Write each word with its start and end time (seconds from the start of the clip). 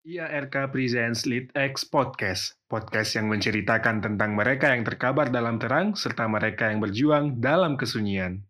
IARK 0.00 0.72
Presents 0.72 1.28
Lead 1.28 1.52
X 1.52 1.84
Podcast, 1.84 2.56
podcast 2.72 3.20
yang 3.20 3.28
menceritakan 3.28 4.00
tentang 4.00 4.32
mereka 4.32 4.72
yang 4.72 4.80
terkabar 4.80 5.28
dalam 5.28 5.60
terang 5.60 5.92
serta 5.92 6.24
mereka 6.24 6.72
yang 6.72 6.80
berjuang 6.80 7.36
dalam 7.36 7.76
kesunyian. 7.76 8.40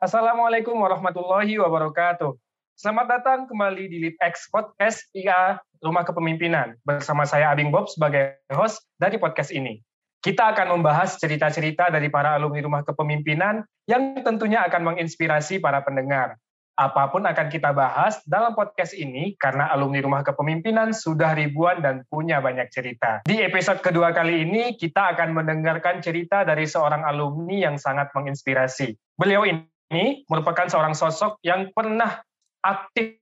Assalamualaikum 0.00 0.80
warahmatullahi 0.80 1.60
wabarakatuh. 1.60 2.40
Selamat 2.74 3.06
datang 3.06 3.46
kembali 3.46 3.86
di 3.86 4.02
Lead 4.02 4.18
X 4.18 4.50
Podcast 4.50 5.06
IA 5.14 5.62
Rumah 5.78 6.02
Kepemimpinan 6.02 6.74
bersama 6.82 7.22
saya 7.22 7.54
Abing 7.54 7.70
Bob 7.70 7.86
sebagai 7.86 8.42
host 8.50 8.82
dari 8.98 9.14
podcast 9.14 9.54
ini. 9.54 9.78
Kita 10.18 10.50
akan 10.50 10.74
membahas 10.74 11.14
cerita-cerita 11.22 11.86
dari 11.94 12.10
para 12.10 12.34
alumni 12.34 12.58
Rumah 12.66 12.82
Kepemimpinan 12.82 13.62
yang 13.86 14.18
tentunya 14.26 14.66
akan 14.66 14.90
menginspirasi 14.90 15.62
para 15.62 15.86
pendengar. 15.86 16.34
Apa 16.74 17.14
pun 17.14 17.22
akan 17.22 17.46
kita 17.46 17.70
bahas 17.70 18.18
dalam 18.26 18.58
podcast 18.58 18.90
ini 18.98 19.38
karena 19.38 19.70
alumni 19.70 20.02
Rumah 20.02 20.26
Kepemimpinan 20.26 20.90
sudah 20.90 21.30
ribuan 21.38 21.78
dan 21.78 22.02
punya 22.10 22.42
banyak 22.42 22.74
cerita. 22.74 23.22
Di 23.22 23.38
episode 23.38 23.86
kedua 23.86 24.10
kali 24.10 24.50
ini 24.50 24.74
kita 24.74 25.14
akan 25.14 25.30
mendengarkan 25.30 26.02
cerita 26.02 26.42
dari 26.42 26.66
seorang 26.66 27.06
alumni 27.06 27.70
yang 27.70 27.78
sangat 27.78 28.10
menginspirasi. 28.18 28.98
Beliau 29.14 29.46
ini 29.46 30.26
merupakan 30.26 30.66
seorang 30.66 30.98
sosok 30.98 31.38
yang 31.46 31.70
pernah 31.70 32.18
aktif 32.64 33.20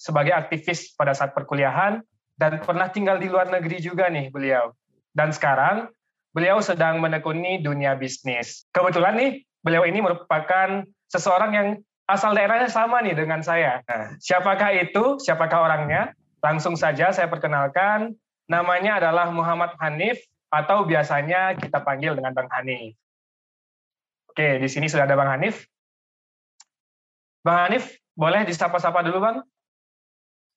sebagai 0.00 0.32
aktivis 0.32 0.96
pada 0.96 1.12
saat 1.12 1.36
perkuliahan 1.36 2.00
dan 2.40 2.62
pernah 2.64 2.88
tinggal 2.88 3.20
di 3.20 3.28
luar 3.28 3.52
negeri 3.52 3.84
juga 3.84 4.08
nih 4.08 4.32
beliau. 4.32 4.72
Dan 5.12 5.34
sekarang 5.34 5.92
beliau 6.32 6.62
sedang 6.64 7.02
menekuni 7.02 7.60
dunia 7.60 7.98
bisnis. 7.98 8.64
Kebetulan 8.72 9.18
nih 9.18 9.30
beliau 9.60 9.84
ini 9.84 10.00
merupakan 10.00 10.86
seseorang 11.10 11.50
yang 11.52 11.68
asal 12.08 12.32
daerahnya 12.32 12.72
sama 12.72 13.04
nih 13.04 13.18
dengan 13.18 13.44
saya. 13.44 13.84
Nah, 13.84 14.16
siapakah 14.22 14.72
itu? 14.72 15.20
Siapakah 15.20 15.68
orangnya? 15.68 16.16
Langsung 16.40 16.78
saja 16.78 17.12
saya 17.12 17.28
perkenalkan. 17.28 18.16
Namanya 18.48 18.96
adalah 18.96 19.28
Muhammad 19.28 19.76
Hanif 19.76 20.24
atau 20.48 20.88
biasanya 20.88 21.52
kita 21.60 21.84
panggil 21.84 22.16
dengan 22.16 22.32
Bang 22.32 22.48
Hanif. 22.48 22.96
Oke, 24.32 24.56
di 24.56 24.68
sini 24.70 24.88
sudah 24.88 25.04
ada 25.04 25.18
Bang 25.18 25.28
Hanif. 25.28 25.68
Bang 27.44 27.68
Hanif, 27.68 27.97
boleh 28.18 28.42
disapa-sapa 28.42 29.06
dulu, 29.06 29.22
Bang? 29.22 29.46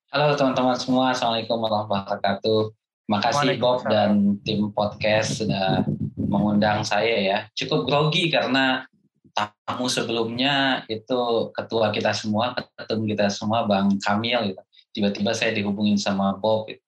Halo 0.09 0.33
teman-teman 0.33 0.73
semua, 0.81 1.13
Assalamualaikum 1.13 1.61
warahmatullahi 1.61 2.09
wabarakatuh. 2.09 2.61
Makasih 3.05 3.61
Bob 3.61 3.85
dan 3.85 4.41
tim 4.41 4.73
podcast 4.73 5.45
sudah 5.45 5.85
mengundang 6.17 6.81
saya 6.81 7.21
ya. 7.21 7.37
Cukup 7.53 7.85
grogi 7.85 8.33
karena 8.33 8.89
tamu 9.37 9.85
sebelumnya 9.85 10.83
itu 10.89 11.53
ketua 11.53 11.93
kita 11.93 12.17
semua, 12.17 12.57
ketum 12.57 13.05
kita 13.05 13.29
semua, 13.29 13.69
Bang 13.69 14.01
Kamil. 14.01 14.51
Gitu. 14.51 14.61
Tiba-tiba 14.97 15.31
saya 15.37 15.53
dihubungin 15.53 16.01
sama 16.01 16.33
Bob. 16.41 16.65
Gitu. 16.65 16.81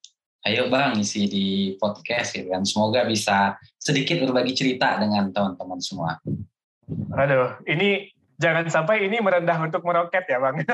Ayo 0.43 0.73
Bang, 0.73 0.97
isi 0.97 1.29
di 1.29 1.77
podcast 1.77 2.33
gitu 2.33 2.49
kan. 2.49 2.65
Semoga 2.65 3.05
bisa 3.05 3.61
sedikit 3.77 4.25
berbagi 4.25 4.57
cerita 4.57 4.97
dengan 4.97 5.29
teman-teman 5.29 5.77
semua. 5.77 6.17
Aduh, 7.13 7.61
ini 7.69 8.12
jangan 8.43 8.67
sampai 8.67 9.07
ini 9.07 9.23
merendah 9.23 9.55
untuk 9.63 9.87
meroket 9.87 10.27
ya 10.27 10.43
bang. 10.43 10.55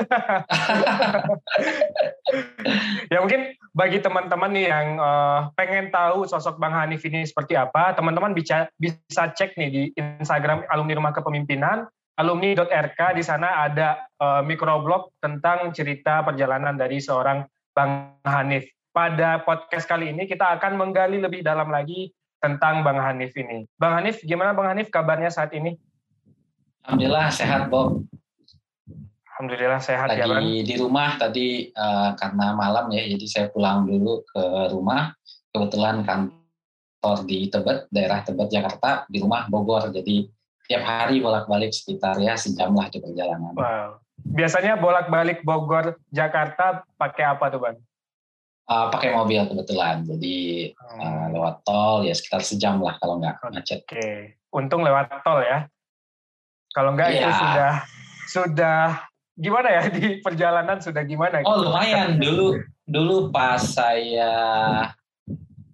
ya 3.14 3.22
mungkin 3.22 3.54
bagi 3.70 4.02
teman-teman 4.02 4.50
nih 4.50 4.66
yang 4.66 4.98
uh, 4.98 5.54
pengen 5.54 5.94
tahu 5.94 6.26
sosok 6.26 6.58
bang 6.58 6.74
Hanif 6.74 7.06
ini 7.06 7.22
seperti 7.22 7.54
apa, 7.54 7.94
teman-teman 7.94 8.34
bisa 8.34 8.66
bisa 8.74 9.30
cek 9.30 9.54
nih 9.54 9.70
di 9.70 9.82
Instagram 9.94 10.66
alumni 10.66 10.98
Rumah 10.98 11.14
Kepemimpinan 11.14 11.86
alumni.rk 12.18 13.16
di 13.16 13.22
sana 13.24 13.64
ada 13.64 14.10
uh, 14.18 14.42
microblog 14.44 15.14
tentang 15.22 15.70
cerita 15.72 16.20
perjalanan 16.26 16.74
dari 16.74 16.98
seorang 16.98 17.46
bang 17.70 18.18
Hanif. 18.26 18.66
Pada 18.90 19.46
podcast 19.46 19.86
kali 19.86 20.10
ini 20.10 20.26
kita 20.26 20.58
akan 20.58 20.74
menggali 20.74 21.22
lebih 21.22 21.46
dalam 21.46 21.70
lagi 21.70 22.10
tentang 22.40 22.80
Bang 22.80 22.98
Hanif 22.98 23.36
ini. 23.36 23.68
Bang 23.76 24.00
Hanif, 24.00 24.24
gimana 24.24 24.56
Bang 24.56 24.66
Hanif 24.66 24.88
kabarnya 24.88 25.28
saat 25.28 25.52
ini? 25.52 25.76
Alhamdulillah 26.84 27.28
sehat 27.32 27.62
Bob. 27.68 28.04
Alhamdulillah 29.28 29.80
sehat 29.80 30.08
Lagi 30.12 30.20
ya 30.20 30.26
Bang. 30.28 30.44
di 30.44 30.74
rumah 30.76 31.16
tadi 31.16 31.72
uh, 31.72 32.12
karena 32.12 32.52
malam 32.52 32.92
ya, 32.92 33.08
jadi 33.08 33.26
saya 33.28 33.46
pulang 33.48 33.88
dulu 33.88 34.20
ke 34.28 34.42
rumah. 34.68 35.16
Kebetulan 35.50 36.04
kantor 36.04 37.24
di 37.24 37.48
Tebet, 37.48 37.88
daerah 37.88 38.20
Tebet 38.20 38.52
Jakarta, 38.52 39.08
di 39.08 39.16
rumah 39.16 39.48
Bogor. 39.48 39.88
Jadi 39.90 40.28
tiap 40.68 40.84
hari 40.84 41.24
bolak-balik 41.24 41.72
sekitar 41.72 42.20
ya 42.20 42.36
sejam 42.36 42.76
lah 42.76 42.92
di 42.92 43.00
perjalanan. 43.00 43.56
Wow. 43.56 43.98
Biasanya 44.20 44.76
bolak-balik 44.76 45.40
Bogor 45.40 45.96
Jakarta 46.12 46.84
pakai 47.00 47.24
apa 47.24 47.48
tuh 47.48 47.60
Bang? 47.64 47.76
Uh, 48.70 48.86
pakai 48.86 49.10
mobil 49.10 49.42
kebetulan, 49.50 50.06
jadi 50.06 50.70
uh, 50.78 51.26
lewat 51.34 51.66
tol 51.66 52.06
ya 52.06 52.14
sekitar 52.14 52.38
sejam 52.38 52.78
lah 52.78 52.94
kalau 53.02 53.18
nggak 53.18 53.42
macet. 53.50 53.82
Oke, 53.82 53.98
okay. 53.98 54.18
untung 54.54 54.86
lewat 54.86 55.10
tol 55.26 55.42
ya. 55.42 55.66
Kalau 56.70 56.94
enggak 56.94 57.10
yeah. 57.10 57.18
itu 57.18 57.26
Iya. 57.26 57.38
sudah 57.40 57.72
sudah 58.26 58.80
gimana 59.34 59.68
ya 59.70 59.82
di 59.96 60.04
perjalanan 60.20 60.78
sudah 60.78 61.02
gimana? 61.02 61.42
Oh 61.42 61.60
lumayan 61.60 62.16
dulu 62.16 62.60
dulu 62.84 63.30
pas 63.30 63.58
saya 63.62 64.32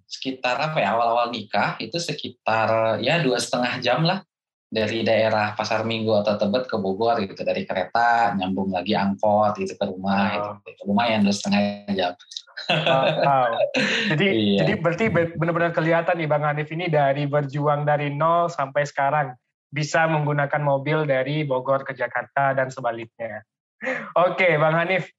sekitar 0.07 0.55
apa 0.57 0.79
ya 0.79 0.95
awal-awal 0.95 1.29
nikah 1.29 1.75
itu 1.77 1.99
sekitar 1.99 2.97
ya 2.97 3.19
dua 3.19 3.37
setengah 3.37 3.73
jam 3.77 4.01
lah 4.01 4.23
dari 4.67 4.99
daerah 4.99 5.51
Pasar 5.53 5.83
Minggu 5.83 6.11
atau 6.17 6.35
Tebet 6.35 6.67
ke 6.67 6.75
Bogor 6.75 7.19
gitu 7.23 7.39
dari 7.39 7.63
kereta 7.63 8.35
nyambung 8.35 8.71
lagi 8.71 8.95
angkot 8.95 9.55
gitu 9.57 9.75
ke 9.75 9.85
rumah 9.85 10.27
Oh. 10.35 10.53
gitu. 10.63 10.87
lumayan 10.87 11.23
dua 11.23 11.31
setengah 11.31 11.61
jam. 11.91 12.13
Wow. 12.67 13.47
Jadi 14.11 14.27
Iya. 14.55 14.57
jadi 14.63 14.71
berarti 14.79 15.05
benar-benar 15.35 15.71
kelihatan 15.71 16.15
nih 16.17 16.27
Bang 16.27 16.43
Hanif 16.43 16.67
ini 16.71 16.87
dari 16.87 17.23
berjuang 17.25 17.83
dari 17.83 18.09
nol 18.09 18.47
sampai 18.47 18.83
sekarang 18.83 19.35
bisa 19.67 20.07
menggunakan 20.07 20.61
mobil 20.63 21.03
dari 21.03 21.43
Bogor 21.43 21.83
ke 21.83 21.93
Jakarta 21.93 22.55
dan 22.55 22.71
sebaliknya. 22.71 23.43
Oke, 24.27 24.57
Bang 24.57 24.75
Hanif. 24.75 25.11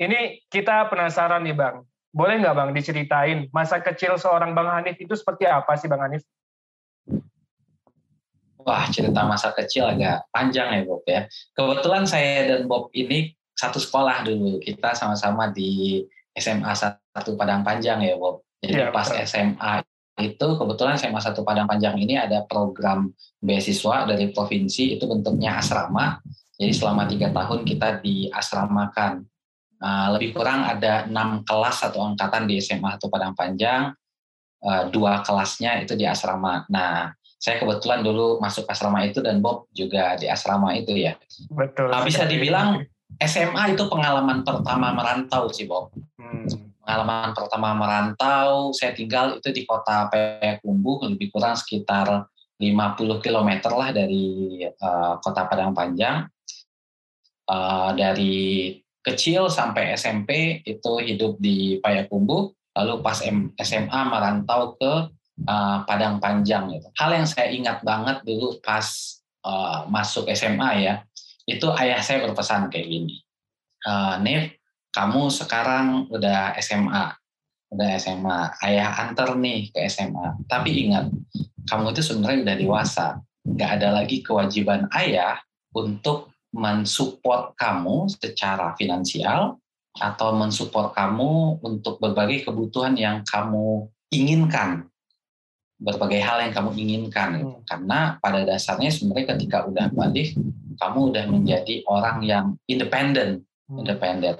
Ini 0.00 0.46
kita 0.48 0.88
penasaran 0.88 1.44
nih, 1.44 1.52
Bang. 1.52 1.84
Boleh 2.10 2.40
nggak, 2.40 2.56
Bang, 2.56 2.70
diceritain 2.72 3.46
masa 3.52 3.78
kecil 3.82 4.16
seorang 4.16 4.56
Bang 4.56 4.70
Hanif 4.70 4.96
itu 4.98 5.12
seperti 5.12 5.44
apa 5.46 5.76
sih, 5.76 5.86
Bang 5.86 6.00
Hanif? 6.00 6.24
Wah 8.60 8.84
cerita 8.92 9.24
masa 9.24 9.56
kecil 9.56 9.88
agak 9.88 10.28
panjang 10.28 10.68
ya 10.68 10.80
Bob 10.84 11.00
ya. 11.08 11.24
Kebetulan 11.56 12.04
saya 12.04 12.44
dan 12.44 12.68
Bob 12.68 12.92
ini 12.92 13.32
satu 13.56 13.80
sekolah 13.80 14.24
dulu. 14.24 14.60
Kita 14.60 14.92
sama-sama 14.92 15.48
di 15.48 16.04
SMA 16.36 16.68
1 16.72 16.96
Padang 17.40 17.64
Panjang 17.64 18.04
ya 18.04 18.20
Bob. 18.20 18.44
Jadi 18.60 18.76
Iya, 18.76 18.92
pas 18.92 19.08
betul. 19.08 19.24
SMA 19.24 19.72
itu 20.20 20.46
kebetulan 20.56 21.00
SMA 21.00 21.20
1 21.20 21.40
Padang 21.40 21.66
Panjang 21.66 21.96
ini 21.96 22.16
ada 22.20 22.44
program 22.44 23.10
beasiswa 23.40 24.04
dari 24.04 24.30
provinsi 24.30 24.96
itu 24.96 25.04
bentuknya 25.08 25.58
asrama. 25.58 26.20
Jadi 26.60 26.72
selama 26.76 27.08
tiga 27.08 27.32
tahun 27.32 27.64
kita 27.64 28.04
diasramakan. 28.04 29.24
Nah, 29.80 30.12
lebih 30.12 30.36
kurang 30.36 30.68
ada 30.68 31.08
enam 31.08 31.40
kelas 31.40 31.88
atau 31.88 32.04
angkatan 32.04 32.44
di 32.44 32.60
SMA 32.60 33.00
1 33.00 33.08
Padang 33.08 33.32
Panjang. 33.32 33.96
Eh, 34.60 34.84
dua 34.92 35.24
kelasnya 35.24 35.80
itu 35.80 35.96
di 35.96 36.04
asrama. 36.04 36.68
Nah, 36.68 37.16
saya 37.40 37.56
kebetulan 37.56 38.04
dulu 38.04 38.36
masuk 38.44 38.68
asrama 38.68 39.08
itu 39.08 39.24
dan 39.24 39.40
Bob 39.40 39.64
juga 39.72 40.20
di 40.20 40.28
asrama 40.28 40.76
itu 40.76 40.92
ya. 40.92 41.16
Betul. 41.48 41.88
Nah, 41.88 42.04
bisa 42.04 42.28
dibilang 42.28 42.84
SMA 43.16 43.72
itu 43.72 43.88
pengalaman 43.88 44.44
pertama 44.44 44.92
merantau 44.92 45.48
sih 45.48 45.64
Bob. 45.64 45.88
Hmm. 46.20 46.44
Pengalaman 46.90 47.30
pertama 47.38 47.70
merantau, 47.70 48.74
saya 48.74 48.90
tinggal 48.90 49.38
itu 49.38 49.54
di 49.54 49.62
kota 49.62 50.10
Payakumbuh, 50.10 51.06
lebih 51.06 51.30
kurang 51.30 51.54
sekitar 51.54 52.26
50 52.58 53.22
km 53.22 53.50
lah 53.78 53.94
dari 53.94 54.58
uh, 54.66 55.14
kota 55.22 55.46
Padang 55.46 55.70
Panjang. 55.70 56.26
Uh, 57.46 57.94
dari 57.94 58.74
kecil 59.06 59.46
sampai 59.46 59.94
SMP 59.94 60.66
itu 60.66 60.98
hidup 60.98 61.38
di 61.38 61.78
Payakumbuh, 61.78 62.50
lalu 62.74 62.94
pas 63.06 63.22
SMA 63.62 64.00
merantau 64.10 64.74
ke 64.74 65.14
uh, 65.46 65.78
Padang 65.86 66.18
Panjang. 66.18 66.74
Gitu. 66.74 66.90
Hal 66.98 67.14
yang 67.14 67.30
saya 67.30 67.54
ingat 67.54 67.86
banget 67.86 68.26
dulu 68.26 68.58
pas 68.66 68.82
uh, 69.46 69.86
masuk 69.86 70.26
SMA 70.34 70.90
ya, 70.90 71.06
itu 71.46 71.70
ayah 71.78 72.02
saya 72.02 72.26
berpesan 72.26 72.66
kayak 72.66 72.90
gini, 72.90 73.22
uh, 73.86 74.18
Nif, 74.18 74.59
kamu 74.90 75.30
sekarang 75.30 76.10
udah 76.10 76.54
SMA, 76.58 77.14
udah 77.70 77.88
SMA, 77.98 78.38
ayah 78.66 78.90
antar 79.06 79.38
nih 79.38 79.70
ke 79.70 79.86
SMA. 79.86 80.46
Tapi 80.50 80.90
ingat, 80.90 81.10
kamu 81.70 81.94
itu 81.94 82.02
sebenarnya 82.02 82.42
udah 82.42 82.56
dewasa, 82.58 83.06
nggak 83.46 83.70
ada 83.80 83.88
lagi 84.02 84.22
kewajiban 84.26 84.90
ayah 84.98 85.38
untuk 85.70 86.34
mensupport 86.50 87.54
kamu 87.54 88.10
secara 88.10 88.74
finansial 88.74 89.62
atau 89.98 90.34
mensupport 90.34 90.90
kamu 90.94 91.62
untuk 91.62 92.02
berbagai 92.02 92.46
kebutuhan 92.46 92.94
yang 92.98 93.22
kamu 93.26 93.86
inginkan 94.10 94.90
berbagai 95.80 96.20
hal 96.20 96.44
yang 96.44 96.52
kamu 96.52 96.70
inginkan 96.76 97.30
gitu. 97.40 97.56
Hmm. 97.56 97.64
karena 97.64 97.98
pada 98.20 98.44
dasarnya 98.44 98.92
sebenarnya 98.92 99.34
ketika 99.34 99.64
udah 99.64 99.86
balik 99.90 100.36
kamu 100.76 100.98
udah 101.10 101.24
menjadi 101.26 101.74
orang 101.88 102.18
yang 102.22 102.46
independen 102.68 103.48
hmm. 103.66 103.80
independen 103.80 104.36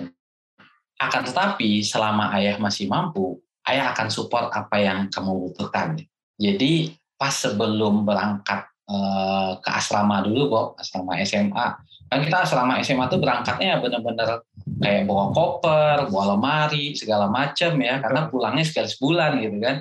akan 1.01 1.23
tetapi 1.25 1.81
selama 1.81 2.29
ayah 2.37 2.61
masih 2.61 2.85
mampu 2.85 3.41
ayah 3.69 3.93
akan 3.97 4.09
support 4.13 4.53
apa 4.53 4.77
yang 4.81 5.09
kamu 5.09 5.49
butuhkan. 5.49 5.97
Jadi 6.37 6.97
pas 7.17 7.33
sebelum 7.33 8.05
berangkat 8.05 8.65
uh, 8.89 9.61
ke 9.61 9.71
asrama 9.73 10.25
dulu 10.25 10.43
kok 10.49 10.67
asrama 10.81 11.21
SMA 11.25 11.67
kan 12.11 12.19
kita 12.27 12.43
asrama 12.43 12.81
SMA 12.83 13.07
tuh 13.07 13.23
berangkatnya 13.23 13.79
benar-benar 13.79 14.43
kayak 14.83 15.07
bawa 15.07 15.31
koper 15.31 16.11
bawa 16.11 16.35
lemari 16.35 16.97
segala 16.99 17.31
macam 17.31 17.79
ya 17.79 18.03
karena 18.03 18.27
pulangnya 18.27 18.65
sekali 18.67 18.89
sebulan 18.91 19.39
gitu 19.41 19.59
kan. 19.63 19.77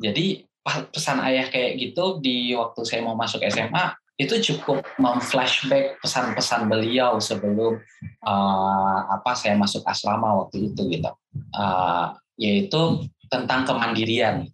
Jadi 0.00 0.44
pesan 0.92 1.24
ayah 1.24 1.48
kayak 1.48 1.80
gitu 1.80 2.20
di 2.20 2.52
waktu 2.52 2.84
saya 2.84 3.00
mau 3.00 3.16
masuk 3.16 3.40
SMA 3.48 3.96
itu 4.20 4.52
cukup 4.52 4.84
memflashback 5.00 5.96
pesan-pesan 6.04 6.68
beliau 6.68 7.16
sebelum 7.16 7.80
uh, 8.20 8.98
apa 9.16 9.32
saya 9.32 9.56
masuk 9.56 9.80
asrama 9.88 10.44
waktu 10.44 10.68
itu 10.68 10.92
gitu 10.92 11.08
uh, 11.56 12.12
yaitu 12.36 13.08
tentang 13.32 13.64
kemandirian 13.64 14.44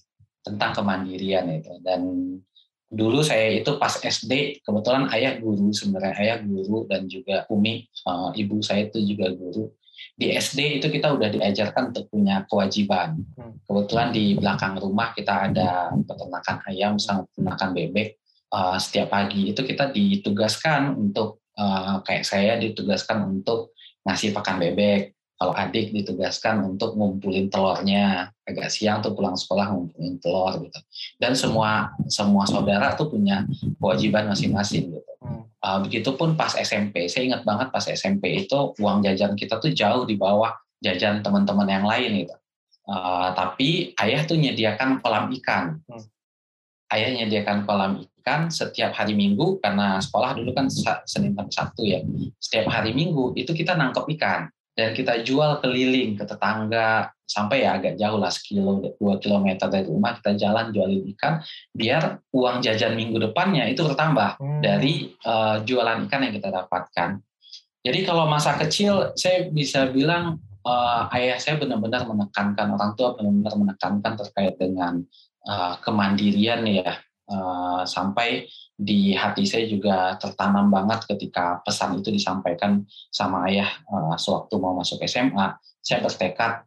tentang 0.47 0.71
kemandirian 0.71 1.51
itu 1.51 1.83
dan 1.83 2.07
dulu 2.87 3.27
saya 3.27 3.59
itu 3.59 3.75
pas 3.83 3.99
SD 3.99 4.63
kebetulan 4.63 5.11
ayah 5.11 5.35
guru 5.43 5.75
sebenarnya 5.75 6.15
ayah 6.23 6.39
guru 6.47 6.87
dan 6.87 7.11
juga 7.11 7.43
Umi 7.51 7.91
uh, 8.07 8.31
ibu 8.39 8.63
saya 8.63 8.87
itu 8.87 9.03
juga 9.03 9.35
guru 9.35 9.75
di 10.17 10.33
SD 10.33 10.81
itu 10.81 10.87
kita 10.89 11.13
udah 11.13 11.29
diajarkan 11.29 11.93
untuk 11.93 12.09
punya 12.09 12.45
kewajiban. 12.49 13.21
Hmm. 13.37 13.57
Kebetulan 13.65 14.09
di 14.13 14.37
belakang 14.37 14.81
rumah 14.81 15.13
kita 15.13 15.53
ada 15.53 15.93
peternakan 15.93 16.57
ayam 16.73 16.97
sama 16.97 17.29
peternakan 17.29 17.71
bebek. 17.77 18.09
Uh, 18.47 18.79
setiap 18.79 19.11
pagi 19.11 19.51
itu 19.51 19.61
kita 19.67 19.91
ditugaskan 19.91 20.95
untuk 20.95 21.43
uh, 21.59 21.99
kayak 22.07 22.23
saya 22.23 22.55
ditugaskan 22.57 23.27
untuk 23.27 23.75
ngasih 24.07 24.31
pakan 24.31 24.63
bebek. 24.63 25.13
Kalau 25.37 25.53
adik 25.53 25.93
ditugaskan 25.93 26.65
untuk 26.65 26.97
ngumpulin 26.97 27.53
telurnya. 27.53 28.33
Agak 28.47 28.73
siang 28.73 29.05
tuh 29.05 29.13
pulang 29.13 29.37
sekolah 29.37 29.69
ngumpulin 29.69 30.17
telur 30.17 30.65
gitu. 30.65 30.81
Dan 31.21 31.37
semua 31.37 31.93
semua 32.09 32.49
saudara 32.49 32.97
tuh 32.97 33.13
punya 33.13 33.45
kewajiban 33.77 34.33
masing-masing 34.33 34.97
gitu. 34.97 35.13
Uh, 35.61 35.83
begitupun 35.83 36.39
pas 36.39 36.55
SMP, 36.55 37.11
saya 37.11 37.35
ingat 37.35 37.43
banget 37.43 37.69
pas 37.75 37.85
SMP 37.85 38.47
itu 38.47 38.73
uang 38.79 39.03
jajan 39.03 39.35
kita 39.35 39.59
tuh 39.59 39.75
jauh 39.75 40.07
di 40.07 40.15
bawah 40.15 40.55
jajan 40.81 41.21
teman-teman 41.21 41.69
yang 41.69 41.85
lain 41.85 42.25
gitu. 42.25 42.37
Uh, 42.87 43.35
tapi 43.35 43.93
ayah 43.99 44.23
tuh 44.25 44.39
nyediakan 44.39 45.03
kolam 45.03 45.29
ikan. 45.43 45.83
Hmm. 45.91 46.07
Ayah 46.87 47.11
nyediakan 47.19 47.67
kolam 47.67 48.07
ikan 48.27 48.51
setiap 48.51 48.91
hari 48.91 49.15
Minggu 49.15 49.63
karena 49.63 50.03
sekolah 50.03 50.35
dulu 50.35 50.51
kan 50.51 50.67
Senin 51.07 51.39
sampai 51.39 51.55
Sabtu 51.55 51.83
ya. 51.87 52.03
Setiap 52.43 52.67
hari 52.75 52.91
Minggu 52.91 53.39
itu 53.39 53.55
kita 53.55 53.79
nangkep 53.79 54.03
ikan 54.19 54.51
dan 54.75 54.91
kita 54.99 55.23
jual 55.23 55.63
keliling 55.63 56.19
ke 56.19 56.27
tetangga 56.27 57.15
sampai 57.23 57.63
ya 57.63 57.79
agak 57.79 57.95
jauh 57.99 58.19
lah 58.19 58.31
sekilo 58.31 58.83
dua 58.99 59.19
kilometer 59.19 59.67
dari 59.67 59.87
rumah 59.87 60.19
kita 60.19 60.39
jalan 60.39 60.71
jualin 60.71 61.03
ikan 61.17 61.43
biar 61.75 62.23
uang 62.31 62.63
jajan 62.63 62.95
minggu 62.95 63.19
depannya 63.19 63.67
itu 63.67 63.83
bertambah 63.83 64.39
hmm. 64.39 64.61
dari 64.63 65.11
uh, 65.27 65.59
jualan 65.67 66.07
ikan 66.07 66.23
yang 66.23 66.35
kita 66.39 66.55
dapatkan 66.55 67.19
jadi 67.83 67.99
kalau 68.07 68.31
masa 68.31 68.55
kecil 68.55 69.11
saya 69.19 69.51
bisa 69.51 69.91
bilang 69.91 70.39
uh, 70.63 71.11
ayah 71.19 71.41
saya 71.43 71.59
benar-benar 71.59 72.07
menekankan 72.07 72.71
orang 72.71 72.95
tua 72.95 73.19
benar-benar 73.19 73.55
menekankan 73.59 74.13
terkait 74.23 74.55
dengan 74.55 75.03
uh, 75.51 75.83
kemandirian 75.83 76.63
ya 76.63 76.95
uh, 77.31 77.83
sampai 77.87 78.47
di 78.77 79.17
hati 79.17 79.49
saya 79.49 79.65
juga 79.65 80.21
tertanam 80.21 80.69
banget 80.69 81.09
ketika 81.09 81.65
pesan 81.65 81.99
itu 81.99 82.13
disampaikan 82.13 82.85
sama 83.09 83.49
ayah 83.49 83.69
uh, 83.89 84.15
sewaktu 84.21 84.55
mau 84.61 84.77
masuk 84.77 85.01
SMA 85.09 85.57
saya 85.81 86.03
bertekad 86.03 86.67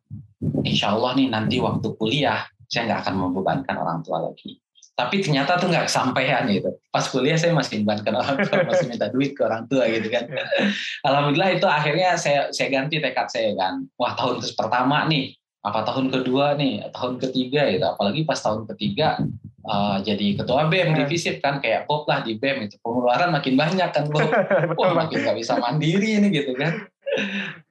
insya 0.63 0.95
Allah 0.95 1.11
nih 1.19 1.27
nanti 1.27 1.59
waktu 1.59 1.91
kuliah 1.99 2.47
saya 2.69 2.85
nggak 2.85 2.99
akan 3.03 3.15
membebankan 3.17 3.75
orang 3.75 3.99
tua 4.05 4.23
lagi. 4.29 4.61
Tapi 4.93 5.23
ternyata 5.23 5.55
tuh 5.55 5.71
nggak 5.71 5.87
kesampaian 5.87 6.43
gitu. 6.47 6.75
Pas 6.91 7.03
kuliah 7.07 7.39
saya 7.39 7.55
masih 7.55 7.81
membebankan 7.81 8.13
orang 8.19 8.35
tua, 8.45 8.63
masih 8.69 8.87
minta 8.87 9.07
duit 9.09 9.31
ke 9.33 9.41
orang 9.43 9.65
tua 9.65 9.87
gitu 9.89 10.07
kan. 10.07 10.27
Iya. 10.27 10.45
Alhamdulillah 11.07 11.51
itu 11.55 11.67
akhirnya 11.67 12.09
saya 12.15 12.51
saya 12.53 12.67
ganti 12.69 13.01
tekad 13.01 13.27
saya 13.31 13.51
kan. 13.57 13.83
Wah 13.95 14.13
tahun 14.13 14.43
pertama 14.53 15.07
nih, 15.07 15.35
apa 15.65 15.83
tahun 15.87 16.11
kedua 16.13 16.55
nih, 16.59 16.91
tahun 16.93 17.15
ketiga 17.19 17.67
gitu. 17.73 17.85
Apalagi 17.89 18.21
pas 18.27 18.39
tahun 18.39 18.69
ketiga 18.75 19.23
uh, 19.69 20.01
jadi 20.01 20.41
ketua 20.41 20.65
BEM 20.65 20.97
di 20.97 21.03
FISIP 21.05 21.45
kan 21.45 21.61
kayak 21.61 21.85
Bob 21.85 22.09
lah 22.09 22.25
di 22.25 22.41
BEM 22.41 22.65
itu 22.65 22.81
pengeluaran 22.81 23.29
makin 23.29 23.53
banyak 23.53 23.89
kan 23.93 24.09
Bob. 24.09 24.25
Wah 24.81 24.91
makin 24.97 25.21
nggak 25.21 25.37
bisa 25.37 25.61
mandiri 25.61 26.17
ini 26.17 26.27
gitu 26.33 26.57
kan 26.57 26.89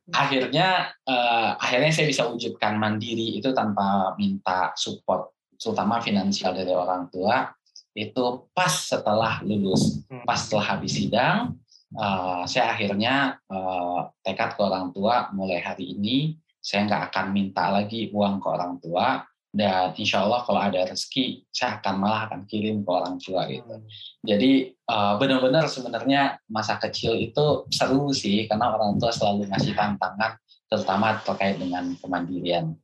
akhirnya 0.08 0.88
uh, 1.04 1.60
akhirnya 1.60 1.92
saya 1.92 2.08
bisa 2.08 2.24
wujudkan 2.24 2.80
mandiri 2.80 3.36
itu 3.36 3.52
tanpa 3.52 4.16
minta 4.16 4.72
support 4.72 5.36
terutama 5.60 6.00
finansial 6.00 6.56
dari 6.56 6.72
orang 6.72 7.12
tua 7.12 7.52
itu 7.92 8.48
pas 8.54 8.70
setelah 8.70 9.42
lulus 9.44 10.00
hmm. 10.08 10.24
pas 10.24 10.38
setelah 10.38 10.76
habis 10.76 10.96
sidang 10.96 11.58
uh, 11.98 12.46
saya 12.48 12.72
akhirnya 12.72 13.36
uh, 13.52 14.08
tekad 14.24 14.56
ke 14.56 14.62
orang 14.64 14.94
tua 14.96 15.28
mulai 15.36 15.60
hari 15.60 15.92
ini 15.98 16.38
saya 16.56 16.88
nggak 16.88 17.12
akan 17.12 17.26
minta 17.34 17.68
lagi 17.68 18.08
uang 18.08 18.40
ke 18.40 18.48
orang 18.48 18.80
tua 18.80 19.20
dan 19.48 19.96
insya 19.96 20.28
Allah 20.28 20.44
kalau 20.44 20.60
ada 20.60 20.84
rezeki 20.84 21.48
saya 21.48 21.80
akan 21.80 21.94
malah 21.96 22.28
akan 22.28 22.44
kirim 22.44 22.84
ke 22.84 22.90
orang 22.92 23.16
tua 23.16 23.48
gitu. 23.48 23.80
Hmm. 23.80 23.88
jadi 24.20 24.76
uh, 24.84 25.16
benar-benar 25.16 25.72
sebenarnya 25.72 26.36
masa 26.52 26.76
kecil 26.76 27.16
itu 27.16 27.64
seru 27.72 28.12
sih 28.12 28.44
karena 28.44 28.76
orang 28.76 29.00
tua 29.00 29.08
selalu 29.08 29.48
ngasih 29.48 29.72
tantangan 29.72 30.36
terutama 30.68 31.16
terkait 31.24 31.56
dengan 31.56 31.96
kemandirian. 31.96 32.76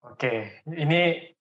Oke 0.00 0.64
ini 0.64 1.32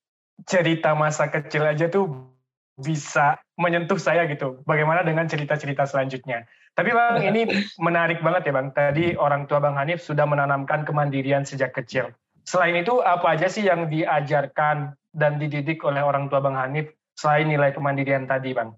cerita 0.44 0.92
masa 1.00 1.32
kecil 1.32 1.64
aja 1.64 1.88
tuh 1.88 2.28
bisa 2.76 3.40
menyentuh 3.56 4.02
saya 4.02 4.28
gitu. 4.28 4.60
Bagaimana 4.68 5.06
dengan 5.06 5.30
cerita-cerita 5.30 5.88
selanjutnya? 5.88 6.44
Tapi 6.76 6.90
bang 6.92 7.24
ini 7.32 7.42
menarik 7.86 8.20
banget 8.20 8.52
ya 8.52 8.54
bang. 8.60 8.68
Tadi 8.76 9.06
orang 9.16 9.48
tua 9.48 9.64
bang 9.64 9.80
Hanif 9.80 10.04
sudah 10.04 10.28
menanamkan 10.28 10.84
kemandirian 10.84 11.48
sejak 11.48 11.72
kecil 11.72 12.12
Selain 12.44 12.76
itu, 12.76 13.00
apa 13.00 13.40
aja 13.40 13.48
sih 13.48 13.64
yang 13.64 13.88
diajarkan 13.88 14.94
dan 15.16 15.40
dididik 15.40 15.80
oleh 15.88 16.04
orang 16.04 16.28
tua 16.28 16.44
Bang 16.44 16.60
Hanif 16.60 16.92
selain 17.16 17.48
nilai 17.48 17.72
kemandirian 17.72 18.28
tadi, 18.28 18.52
Bang? 18.52 18.76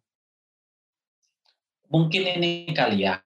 Mungkin 1.89 2.41
ini 2.41 2.69
kali 2.73 3.05
ya, 3.05 3.21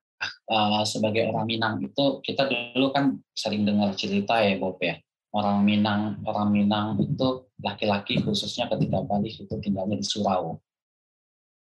uh, 0.51 0.83
sebagai 0.83 1.27
orang 1.31 1.47
Minang 1.47 1.75
itu 1.83 2.23
kita 2.23 2.47
dulu 2.47 2.91
kan 2.91 3.19
sering 3.35 3.63
dengar 3.67 3.95
cerita 3.95 4.39
ya, 4.39 4.55
Bob 4.59 4.79
ya. 4.79 4.99
Orang 5.29 5.61
Minang, 5.61 6.23
orang 6.25 6.49
Minang 6.49 6.97
itu 6.97 7.45
laki-laki 7.61 8.23
khususnya 8.23 8.65
ketika 8.71 9.05
balik 9.05 9.35
itu 9.35 9.53
tinggalnya 9.61 9.99
di 9.99 10.07
surau. 10.07 10.57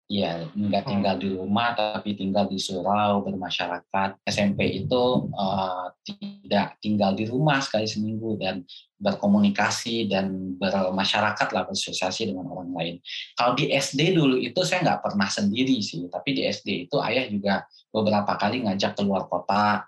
Iya, 0.09 0.49
nggak 0.57 0.83
hmm. 0.83 0.89
tinggal 0.89 1.15
di 1.21 1.29
rumah 1.37 1.77
tapi 1.77 2.17
tinggal 2.17 2.49
di 2.49 2.57
surau 2.57 3.21
bermasyarakat. 3.21 4.25
SMP 4.25 4.81
itu 4.81 5.29
uh, 5.29 5.93
tidak 6.01 6.81
tinggal 6.81 7.13
di 7.13 7.29
rumah 7.29 7.61
sekali 7.61 7.85
seminggu 7.85 8.33
dan 8.41 8.65
berkomunikasi 8.97 10.09
dan 10.09 10.57
bermasyarakat 10.57 11.47
lah 11.53 11.61
bersosialisasi 11.69 12.33
dengan 12.33 12.49
orang 12.49 12.73
lain. 12.73 12.95
Kalau 13.37 13.53
di 13.53 13.69
SD 13.69 14.17
dulu 14.17 14.41
itu 14.41 14.57
saya 14.65 14.81
nggak 14.81 15.13
pernah 15.13 15.29
sendiri 15.29 15.77
sih, 15.77 16.09
tapi 16.09 16.33
di 16.33 16.41
SD 16.41 16.89
itu 16.89 16.97
ayah 17.05 17.29
juga 17.29 17.69
beberapa 17.93 18.33
kali 18.33 18.65
ngajak 18.65 18.97
keluar 18.97 19.29
kota 19.29 19.85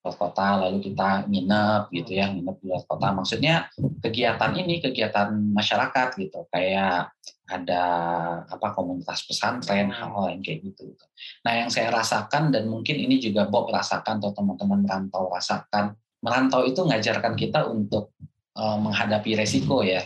luar 0.00 0.16
kota 0.16 0.64
lalu 0.64 0.80
kita 0.80 1.28
nginep 1.28 1.92
gitu 1.92 2.10
ya 2.16 2.32
nginep 2.32 2.56
di 2.60 2.64
luar 2.68 2.84
kota. 2.88 3.12
Maksudnya 3.12 3.68
kegiatan 4.00 4.52
ini 4.56 4.80
kegiatan 4.80 5.28
masyarakat 5.52 6.08
gitu. 6.16 6.48
Kayak 6.48 7.12
ada 7.50 7.84
apa 8.46 8.72
komunitas 8.72 9.26
pesantren 9.26 9.90
hal-hal 9.90 10.30
yang 10.30 10.38
kayak 10.38 10.70
gitu, 10.70 10.94
nah 11.42 11.58
yang 11.58 11.66
saya 11.66 11.90
rasakan 11.90 12.54
dan 12.54 12.70
mungkin 12.70 12.94
ini 12.94 13.18
juga 13.18 13.50
Bob 13.50 13.74
rasakan 13.74 14.22
atau 14.22 14.30
teman-teman 14.30 14.86
merantau 14.86 15.26
rasakan 15.26 15.98
merantau 16.22 16.62
itu 16.68 16.84
ngajarkan 16.84 17.34
kita 17.34 17.66
untuk 17.66 18.12
uh, 18.56 18.78
menghadapi 18.78 19.34
resiko 19.34 19.80
ya. 19.82 20.04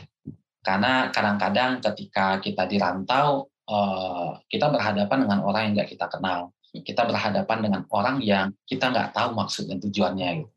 Karena 0.65 1.13
kadang-kadang 1.13 1.85
ketika 1.85 2.41
kita 2.41 2.65
dirantau 2.65 3.53
uh, 3.69 4.41
kita 4.49 4.73
berhadapan 4.73 5.29
dengan 5.29 5.45
orang 5.45 5.63
yang 5.69 5.73
nggak 5.77 5.91
kita 5.93 6.09
kenal 6.09 6.54
kita 6.83 7.07
berhadapan 7.07 7.59
dengan 7.63 7.83
orang 7.95 8.19
yang 8.25 8.51
kita 8.67 8.91
nggak 8.91 9.15
tahu 9.15 9.37
maksud 9.39 9.71
dan 9.71 9.79
tujuannya. 9.79 10.43
Gitu. 10.43 10.51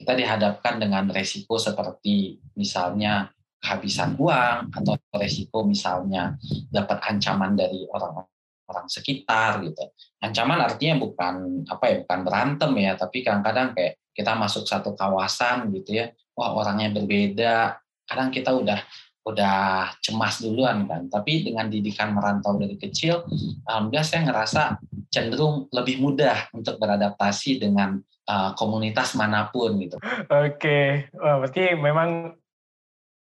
Kita 0.00 0.12
dihadapkan 0.14 0.78
dengan 0.78 1.10
resiko 1.10 1.58
seperti 1.58 2.38
misalnya 2.54 3.34
kehabisan 3.60 4.16
uang 4.16 4.72
atau 4.72 4.96
resiko 5.12 5.66
misalnya 5.66 6.38
dapat 6.72 7.02
ancaman 7.04 7.52
dari 7.58 7.84
orang 7.92 8.24
orang 8.70 8.86
sekitar 8.86 9.60
gitu. 9.66 9.90
Ancaman 10.22 10.62
artinya 10.62 11.02
bukan 11.02 11.66
apa 11.66 11.84
ya, 11.90 11.96
bukan 12.06 12.20
berantem 12.22 12.70
ya, 12.78 12.94
tapi 12.94 13.26
kadang-kadang 13.26 13.74
kayak 13.74 13.98
kita 14.14 14.32
masuk 14.38 14.64
satu 14.64 14.94
kawasan 14.94 15.74
gitu 15.74 15.98
ya, 15.98 16.14
wah 16.38 16.54
orangnya 16.54 16.94
berbeda, 16.94 17.82
kadang 18.06 18.30
kita 18.30 18.54
udah 18.54 18.78
udah 19.24 19.90
cemas 20.00 20.40
duluan 20.40 20.88
kan. 20.88 21.06
Tapi 21.12 21.44
dengan 21.44 21.68
didikan 21.68 22.16
merantau 22.16 22.56
dari 22.56 22.76
kecil, 22.80 23.24
alhamdulillah 23.68 24.06
saya 24.06 24.20
ngerasa 24.28 24.62
cenderung 25.10 25.68
lebih 25.74 26.00
mudah 26.00 26.48
untuk 26.54 26.78
beradaptasi 26.80 27.60
dengan 27.60 28.00
uh, 28.30 28.50
komunitas 28.56 29.18
mana 29.18 29.50
pun 29.50 29.76
gitu. 29.82 29.96
Oke, 30.30 31.10
Wah, 31.18 31.42
berarti 31.42 31.74
memang 31.76 32.38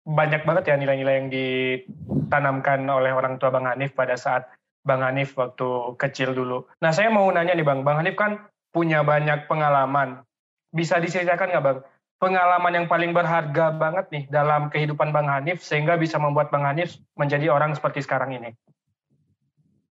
banyak 0.03 0.43
banget 0.43 0.63
ya 0.67 0.75
nilai-nilai 0.75 1.15
yang 1.15 1.29
ditanamkan 1.31 2.83
oleh 2.91 3.15
orang 3.15 3.39
tua 3.39 3.55
Bang 3.55 3.67
Hanif 3.67 3.95
pada 3.95 4.19
saat 4.19 4.51
Bang 4.83 4.99
Hanif 4.99 5.31
waktu 5.39 5.95
kecil 5.95 6.35
dulu. 6.35 6.67
Nah 6.83 6.91
saya 6.91 7.07
mau 7.07 7.23
nanya 7.31 7.55
nih 7.55 7.63
Bang, 7.63 7.87
Bang 7.87 8.03
Hanif 8.03 8.19
kan 8.19 8.35
punya 8.75 8.99
banyak 8.99 9.47
pengalaman. 9.47 10.27
Bisa 10.75 10.99
diceritakan 10.99 11.55
nggak 11.55 11.63
Bang, 11.63 11.79
pengalaman 12.23 12.71
yang 12.71 12.87
paling 12.87 13.11
berharga 13.11 13.75
banget 13.75 14.05
nih 14.15 14.23
dalam 14.31 14.71
kehidupan 14.71 15.11
Bang 15.11 15.27
Hanif 15.27 15.59
sehingga 15.59 15.99
bisa 15.99 16.15
membuat 16.15 16.47
Bang 16.47 16.63
Hanif 16.63 16.95
menjadi 17.19 17.51
orang 17.51 17.75
seperti 17.75 17.99
sekarang 17.99 18.31
ini? 18.39 18.55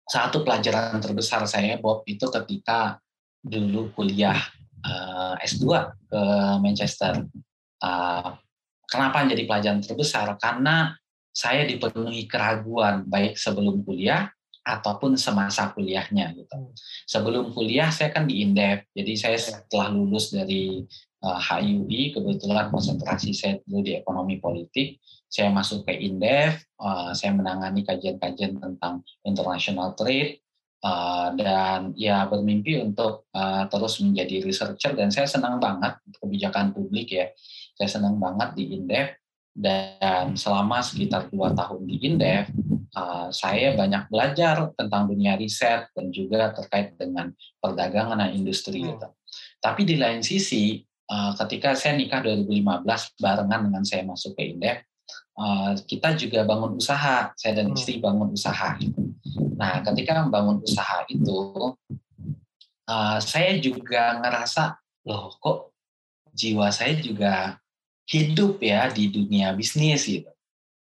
Satu 0.04 0.44
pelajaran 0.44 1.00
terbesar 1.00 1.48
saya 1.48 1.80
Bob 1.80 2.04
itu 2.04 2.28
ketika 2.28 3.00
dulu 3.40 3.88
kuliah 3.96 4.36
uh, 4.84 5.40
eh, 5.40 5.48
S2 5.48 5.64
ke 6.08 6.20
Manchester. 6.60 7.24
Uh, 7.80 8.36
Kenapa 8.88 9.20
jadi 9.28 9.44
pelajaran 9.44 9.84
terbesar? 9.84 10.32
Karena 10.40 10.96
saya 11.28 11.68
dipenuhi 11.68 12.24
keraguan 12.24 13.04
baik 13.04 13.36
sebelum 13.36 13.84
kuliah 13.84 14.32
ataupun 14.64 15.20
semasa 15.20 15.68
kuliahnya 15.76 16.32
gitu. 16.32 16.56
Hmm. 16.56 16.72
Sebelum 17.04 17.52
kuliah 17.52 17.92
saya 17.92 18.08
kan 18.16 18.24
di 18.24 18.40
Indef, 18.40 18.88
jadi 18.96 19.12
saya 19.16 19.36
iya. 19.36 19.44
setelah 19.44 19.92
lulus 19.92 20.32
dari 20.32 20.88
uh, 21.22 21.40
eh, 21.58 22.14
kebetulan 22.14 22.70
konsentrasi 22.70 23.34
saya 23.34 23.58
dulu 23.66 23.82
di 23.82 23.92
ekonomi 23.98 24.38
politik, 24.38 25.02
saya 25.26 25.50
masuk 25.50 25.84
ke 25.84 25.92
Indef, 25.98 26.62
uh, 26.78 27.10
saya 27.12 27.34
menangani 27.34 27.82
kajian-kajian 27.82 28.62
tentang 28.62 29.02
international 29.26 29.98
trade 29.98 30.40
uh, 30.86 31.34
dan 31.34 31.92
ya 31.98 32.24
bermimpi 32.30 32.78
untuk 32.80 33.26
terus 33.70 34.02
menjadi 34.02 34.42
researcher 34.46 34.94
dan 34.94 35.10
saya 35.10 35.26
senang 35.26 35.58
banget 35.62 35.98
kebijakan 36.18 36.74
publik 36.74 37.14
ya 37.14 37.30
saya 37.78 37.98
senang 37.98 38.18
banget 38.18 38.58
di 38.58 38.74
Indef 38.74 39.14
dan 39.54 40.34
selama 40.38 40.82
sekitar 40.82 41.30
dua 41.30 41.54
tahun 41.54 41.86
di 41.86 41.96
Indef 42.02 42.50
saya 43.30 43.78
banyak 43.78 44.10
belajar 44.10 44.74
tentang 44.74 45.06
dunia 45.06 45.38
riset 45.38 45.86
dan 45.94 46.10
juga 46.10 46.50
terkait 46.50 46.98
dengan 46.98 47.30
perdagangan 47.62 48.18
dan 48.18 48.34
industri 48.34 48.82
hmm. 48.82 48.88
gitu. 48.96 49.08
Tapi 49.58 49.82
di 49.84 49.96
lain 49.98 50.24
sisi 50.24 50.87
ketika 51.08 51.72
saya 51.72 51.96
nikah 51.96 52.20
2015 52.20 52.84
barengan 53.16 53.60
dengan 53.64 53.80
saya 53.80 54.04
masuk 54.04 54.36
ke 54.36 54.52
Indef 54.52 54.84
uh, 55.38 55.72
kita 55.86 56.18
juga 56.18 56.42
bangun 56.42 56.76
usaha 56.76 57.30
saya 57.38 57.52
dan 57.54 57.70
hmm. 57.70 57.76
istri 57.78 58.02
bangun 58.02 58.34
usaha. 58.34 58.76
Nah 59.54 59.80
ketika 59.86 60.18
membangun 60.26 60.60
usaha 60.62 61.06
itu 61.06 61.72
uh, 62.90 63.18
saya 63.22 63.56
juga 63.62 64.18
ngerasa 64.18 64.76
loh 65.06 65.32
kok 65.38 65.72
jiwa 66.34 66.68
saya 66.74 66.98
juga 66.98 67.56
hidup 68.08 68.60
ya 68.60 68.90
di 68.90 69.08
dunia 69.08 69.54
bisnis 69.54 70.04
gitu. 70.04 70.28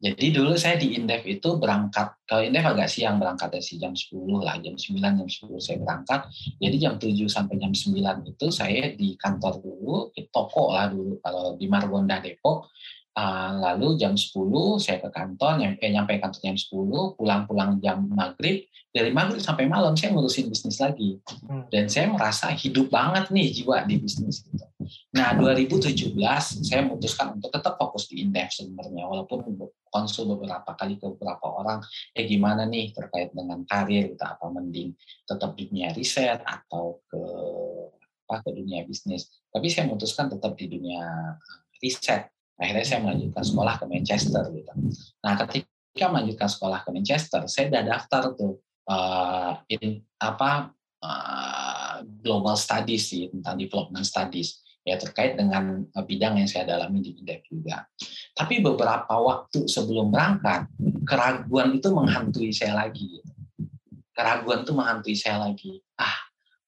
Jadi 0.01 0.34
dulu 0.34 0.58
saya 0.58 0.81
di 0.81 0.98
Indef 0.98 1.22
itu 1.29 1.62
berangkat, 1.62 2.25
kalau 2.25 2.41
Indef 2.41 2.65
agak 2.65 2.89
siang 2.89 3.22
berangkat 3.22 3.53
dari 3.53 3.77
jam 3.77 3.93
10 3.93 4.41
lah, 4.41 4.58
jam 4.58 4.74
9, 4.74 4.98
jam 4.98 5.29
10 5.29 5.62
saya 5.62 5.77
berangkat. 5.77 6.25
Jadi 6.58 6.75
jam 6.81 6.98
7 6.98 7.29
sampai 7.29 7.62
jam 7.62 7.70
9 7.70 8.25
itu 8.25 8.46
saya 8.50 8.98
di 8.98 9.13
kantor 9.13 9.62
dulu, 9.62 10.10
di 10.10 10.25
toko 10.34 10.74
lah 10.74 10.89
dulu, 10.89 11.22
kalau 11.22 11.53
di 11.53 11.70
Margonda 11.70 12.17
Depok. 12.17 12.74
Uh, 13.12 13.60
lalu 13.60 14.00
jam 14.00 14.15
10 14.15 14.32
saya 14.80 15.03
ke 15.03 15.12
kantor, 15.12 15.60
nyampe, 15.60 15.84
nyampe 15.84 16.15
kantor 16.15 16.39
jam 16.39 16.56
10, 16.56 17.20
pulang-pulang 17.20 17.75
jam 17.84 18.08
maghrib, 18.08 18.63
dari 18.91 19.12
maghrib 19.12 19.39
sampai 19.39 19.68
malam 19.72 19.96
saya 19.96 20.12
ngurusin 20.12 20.51
bisnis 20.51 20.80
lagi. 20.80 21.20
Hmm. 21.48 21.68
Dan 21.72 21.88
saya 21.88 22.12
merasa 22.12 22.51
hidup 22.51 22.91
banget 22.91 23.32
nih 23.32 23.48
jiwa 23.51 23.88
di 23.88 24.00
bisnis. 24.00 24.44
Gitu. 24.44 24.63
Nah 25.15 25.32
2017 25.36 26.15
saya 26.63 26.84
memutuskan 26.84 27.39
untuk 27.39 27.51
tetap 27.51 27.80
fokus 27.80 28.12
di 28.12 28.24
Indef 28.24 28.51
sebenarnya, 28.51 29.08
walaupun 29.08 29.48
konsul 29.88 30.36
beberapa 30.36 30.75
kali 30.75 31.00
ke 31.00 31.08
beberapa 31.15 31.48
orang, 31.51 31.80
eh 32.15 32.27
gimana 32.27 32.68
nih 32.68 32.91
terkait 32.91 33.32
dengan 33.32 33.63
karir, 33.63 34.12
kita 34.12 34.36
apa 34.36 34.48
mending 34.51 34.91
tetap 35.24 35.56
di 35.56 35.72
dunia 35.72 35.96
riset 35.96 36.44
atau 36.44 37.00
ke 37.08 37.22
apa 38.27 38.44
ke 38.44 38.51
dunia 38.56 38.84
bisnis. 38.88 39.27
Tapi 39.51 39.68
saya 39.68 39.88
memutuskan 39.88 40.32
tetap 40.32 40.56
di 40.56 40.68
dunia 40.68 41.36
riset 41.80 42.32
Akhirnya 42.62 42.86
saya 42.86 43.00
melanjutkan 43.01 43.41
sekolah 43.41 43.74
ke 43.82 43.86
Manchester 43.89 44.44
gitu. 44.53 44.74
Nah, 45.25 45.34
ketika 45.41 46.06
melanjutkan 46.13 46.46
sekolah 46.46 46.80
ke 46.86 46.89
Manchester, 46.94 47.41
saya 47.50 47.74
sudah 47.74 47.84
daftar 47.84 48.22
tuh 48.38 48.62
uh, 48.86 49.58
in 49.65 50.06
apa 50.22 50.70
uh, 51.01 52.06
global 52.22 52.53
studies 52.53 53.10
sih 53.10 53.34
tentang 53.34 53.58
development 53.58 54.06
studies 54.06 54.62
ya 54.82 54.98
terkait 54.98 55.38
dengan 55.38 55.86
bidang 55.94 56.41
yang 56.41 56.50
saya 56.50 56.77
dalami 56.77 57.01
di 57.01 57.18
Indef 57.22 57.46
juga. 57.50 57.86
Tapi 58.34 58.62
beberapa 58.65 59.13
waktu 59.13 59.70
sebelum 59.70 60.10
berangkat, 60.10 60.70
keraguan 61.06 61.77
itu 61.77 61.94
menghantui 61.94 62.50
saya 62.50 62.77
lagi. 62.77 63.22
Keraguan 64.13 64.65
itu 64.65 64.74
menghantui 64.74 65.13
saya 65.18 65.38
lagi. 65.41 65.82
Ah, 65.98 66.18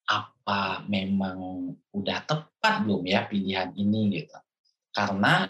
apa 0.09 0.85
memang 0.85 1.73
udah 1.89 2.19
tepat 2.25 2.85
belum 2.85 3.01
ya 3.09 3.25
pilihan 3.25 3.73
ini 3.73 4.21
gitu? 4.21 4.37
Karena 4.93 5.49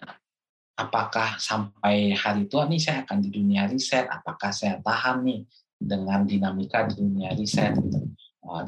apakah 0.73 1.37
sampai 1.37 2.17
hari 2.17 2.49
tua 2.49 2.65
nih 2.65 2.81
saya 2.81 3.05
akan 3.05 3.17
di 3.21 3.29
dunia 3.29 3.69
riset, 3.69 4.09
apakah 4.09 4.49
saya 4.49 4.81
tahan 4.81 5.21
nih 5.21 5.41
dengan 5.77 6.25
dinamika 6.25 6.89
di 6.89 7.03
dunia 7.03 7.33
riset 7.35 7.77
gitu. 7.77 7.99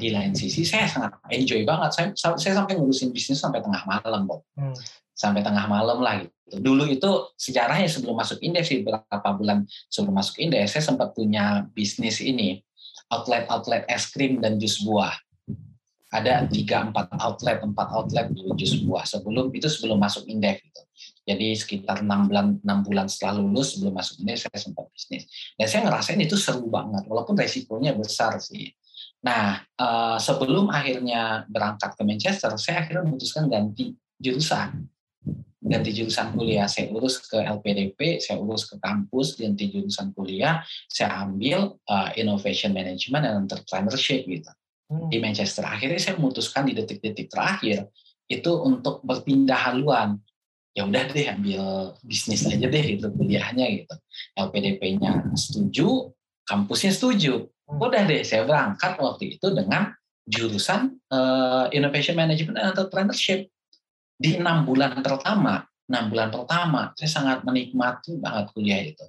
di 0.00 0.08
lain 0.08 0.32
sisi 0.32 0.64
saya 0.64 0.88
sangat 0.88 1.20
enjoy 1.28 1.62
banget. 1.68 2.14
Saya, 2.16 2.36
saya 2.40 2.54
sampai 2.56 2.80
ngurusin 2.80 3.12
bisnis 3.12 3.36
sampai 3.36 3.60
tengah 3.60 3.84
malam, 3.84 4.24
Bob. 4.24 4.40
Hmm. 4.56 4.72
Sampai 5.12 5.44
tengah 5.44 5.68
malam 5.68 6.00
lah 6.00 6.24
gitu. 6.24 6.32
Dulu 6.64 6.88
itu 6.88 7.10
sejarahnya 7.36 7.90
sebelum 7.90 8.16
masuk 8.16 8.40
indeks 8.40 8.72
sih 8.72 8.80
beberapa 8.80 9.28
bulan 9.36 9.66
sebelum 9.90 10.16
masuk 10.16 10.38
indeks 10.40 10.78
saya 10.78 10.84
sempat 10.94 11.12
punya 11.12 11.66
bisnis 11.74 12.22
ini 12.22 12.62
outlet-outlet 13.10 13.86
es 13.90 14.06
krim 14.10 14.38
dan 14.38 14.58
jus 14.58 14.78
buah 14.82 15.14
ada 16.14 16.46
tiga 16.46 16.86
empat 16.86 17.10
outlet 17.18 17.58
empat 17.62 17.88
outlet 17.90 18.30
jus 18.54 18.78
buah 18.86 19.02
sebelum 19.02 19.50
itu 19.54 19.66
sebelum 19.66 19.98
masuk 19.98 20.22
indeks 20.30 20.62
gitu 20.62 20.85
jadi 21.26 21.58
sekitar 21.58 22.06
enam 22.06 22.30
bulan 22.30 22.46
enam 22.62 22.78
bulan 22.86 23.10
setelah 23.10 23.42
lulus 23.42 23.74
sebelum 23.74 23.98
masuk 23.98 24.22
ini 24.22 24.38
saya 24.38 24.54
sempat 24.62 24.86
bisnis. 24.94 25.26
Dan 25.58 25.66
saya 25.66 25.90
ngerasain 25.90 26.22
itu 26.22 26.38
seru 26.38 26.70
banget, 26.70 27.02
walaupun 27.10 27.34
resikonya 27.34 27.98
besar 27.98 28.38
sih. 28.38 28.70
Nah 29.26 29.58
uh, 29.74 30.22
sebelum 30.22 30.70
akhirnya 30.70 31.42
berangkat 31.50 31.98
ke 31.98 32.02
Manchester, 32.06 32.54
saya 32.54 32.86
akhirnya 32.86 33.02
memutuskan 33.10 33.50
ganti 33.50 33.98
jurusan, 34.22 34.86
ganti 35.66 35.90
jurusan 35.90 36.30
kuliah. 36.30 36.70
Saya 36.70 36.94
urus 36.94 37.18
ke 37.26 37.42
LPDP, 37.42 38.22
saya 38.22 38.38
urus 38.38 38.70
ke 38.70 38.78
kampus, 38.78 39.34
ganti 39.34 39.66
jurusan 39.66 40.14
kuliah. 40.14 40.62
Saya 40.86 41.26
ambil 41.26 41.74
uh, 41.90 42.14
Innovation 42.14 42.70
Management 42.70 43.26
dan 43.26 43.34
Entrepreneurship 43.42 44.30
gitu 44.30 44.50
hmm. 44.94 45.10
di 45.10 45.18
Manchester. 45.18 45.66
Akhirnya 45.66 45.98
saya 45.98 46.14
memutuskan 46.22 46.70
di 46.70 46.78
detik-detik 46.78 47.26
terakhir 47.26 47.90
itu 48.26 48.50
untuk 48.62 49.02
berpindah 49.02 49.70
haluan 49.70 50.18
ya 50.76 50.84
udah 50.84 51.08
deh 51.08 51.26
ambil 51.32 51.96
bisnis 52.04 52.44
aja 52.44 52.68
deh 52.68 52.84
gitu 52.84 53.08
kuliahnya 53.16 53.64
gitu. 53.80 53.94
LPDP-nya 54.36 55.32
setuju 55.32 56.12
kampusnya 56.44 56.92
setuju. 56.92 57.48
Udah 57.66 58.04
deh 58.04 58.20
saya 58.22 58.44
berangkat 58.44 59.00
waktu 59.00 59.40
itu 59.40 59.46
dengan 59.56 59.96
jurusan 60.28 61.00
uh, 61.08 61.72
Innovation 61.72 62.20
Management 62.20 62.60
and 62.60 62.76
Entrepreneurship. 62.76 63.48
Di 64.16 64.36
enam 64.36 64.68
bulan 64.68 65.00
pertama 65.00 65.64
enam 65.86 66.10
bulan 66.10 66.28
pertama 66.34 66.90
saya 66.98 67.10
sangat 67.10 67.38
menikmati 67.46 68.18
banget 68.20 68.52
kuliah 68.52 68.82
itu. 68.84 69.06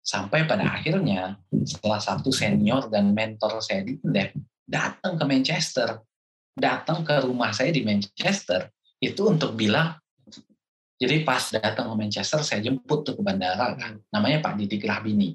Sampai 0.00 0.44
pada 0.48 0.74
akhirnya 0.74 1.38
salah 1.64 2.02
satu 2.02 2.34
senior 2.34 2.90
dan 2.90 3.14
mentor 3.14 3.62
saya 3.62 3.86
di 3.86 3.96
Indef 4.02 4.34
datang 4.66 5.16
ke 5.16 5.24
Manchester. 5.24 6.02
Datang 6.50 7.06
ke 7.06 7.24
rumah 7.24 7.54
saya 7.54 7.70
di 7.70 7.86
Manchester 7.86 8.68
itu 9.00 9.22
untuk 9.30 9.54
bilang 9.56 9.96
jadi 11.00 11.24
pas 11.24 11.40
datang 11.48 11.88
ke 11.88 11.94
Manchester, 11.96 12.44
saya 12.44 12.60
jemput 12.60 13.08
tuh 13.08 13.16
ke 13.16 13.24
bandara 13.24 13.72
kan. 13.72 13.96
Namanya 14.12 14.44
Pak 14.44 14.60
Didi 14.60 14.76
Grahbini. 14.76 15.32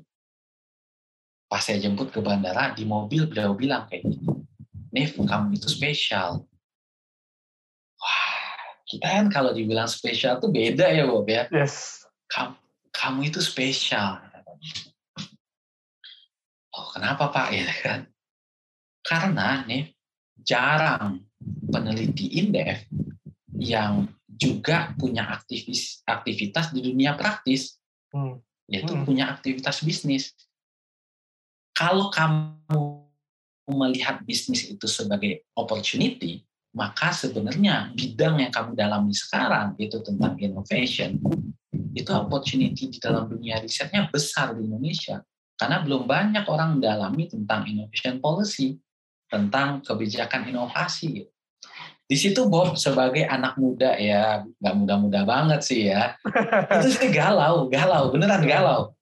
Pas 1.50 1.58
saya 1.58 1.82
jemput 1.82 2.14
ke 2.14 2.22
bandara, 2.22 2.78
di 2.78 2.86
mobil 2.86 3.26
beliau 3.26 3.58
bilang 3.58 3.90
kayak 3.90 4.06
gini, 4.06 4.46
Nif, 4.94 5.18
kamu 5.18 5.58
itu 5.58 5.66
spesial. 5.66 6.46
Wah, 7.98 8.30
kita 8.86 9.10
kan 9.10 9.26
kalau 9.34 9.58
dibilang 9.58 9.90
spesial 9.90 10.38
tuh 10.38 10.54
beda 10.54 10.86
ya 10.94 11.10
Bob 11.10 11.26
ya. 11.26 11.50
Yes. 11.50 12.06
Kamu, 12.30 12.54
kamu 12.94 13.20
itu 13.34 13.42
spesial. 13.42 14.22
Oh 16.78 16.88
kenapa 16.94 17.34
Pak 17.34 17.50
ya 17.56 17.70
kan? 17.82 18.00
Karena 19.02 19.66
nih 19.66 19.90
jarang 20.46 21.26
peneliti 21.74 22.38
indef 22.38 22.86
yang 23.58 24.06
juga 24.36 24.92
punya 25.00 25.32
aktivis, 25.32 26.04
aktivitas 26.04 26.76
di 26.76 26.84
dunia 26.84 27.16
praktis, 27.16 27.80
hmm. 28.12 28.40
yaitu 28.70 28.94
hmm. 28.94 29.04
punya 29.08 29.32
aktivitas 29.32 29.82
bisnis. 29.82 30.36
Kalau 31.76 32.08
kamu 32.12 33.04
melihat 33.72 34.22
bisnis 34.24 34.70
itu 34.70 34.86
sebagai 34.86 35.44
opportunity, 35.58 36.46
maka 36.76 37.16
sebenarnya 37.16 37.96
bidang 37.96 38.44
yang 38.44 38.52
kamu 38.52 38.76
dalami 38.76 39.16
sekarang 39.16 39.80
itu 39.80 40.00
tentang 40.04 40.36
innovation, 40.40 41.20
itu 41.96 42.12
opportunity 42.12 42.92
di 42.92 43.00
dalam 43.00 43.32
dunia 43.32 43.64
risetnya 43.64 44.12
besar 44.12 44.56
di 44.56 44.68
Indonesia. 44.68 45.24
Karena 45.56 45.80
belum 45.80 46.04
banyak 46.04 46.46
orang 46.52 46.80
mendalami 46.80 47.32
tentang 47.32 47.64
innovation 47.64 48.20
policy 48.20 48.76
tentang 49.32 49.80
kebijakan 49.82 50.52
inovasi. 50.52 51.24
Di 52.06 52.14
situ 52.14 52.46
Bob 52.46 52.78
sebagai 52.78 53.26
anak 53.26 53.58
muda 53.58 53.98
ya 53.98 54.46
nggak 54.62 54.76
muda-muda 54.78 55.26
banget 55.26 55.62
sih 55.66 55.90
ya. 55.90 56.14
itu 56.78 56.90
sih 56.94 57.10
galau, 57.10 57.66
galau, 57.66 58.14
beneran 58.14 58.46
galau. 58.46 58.94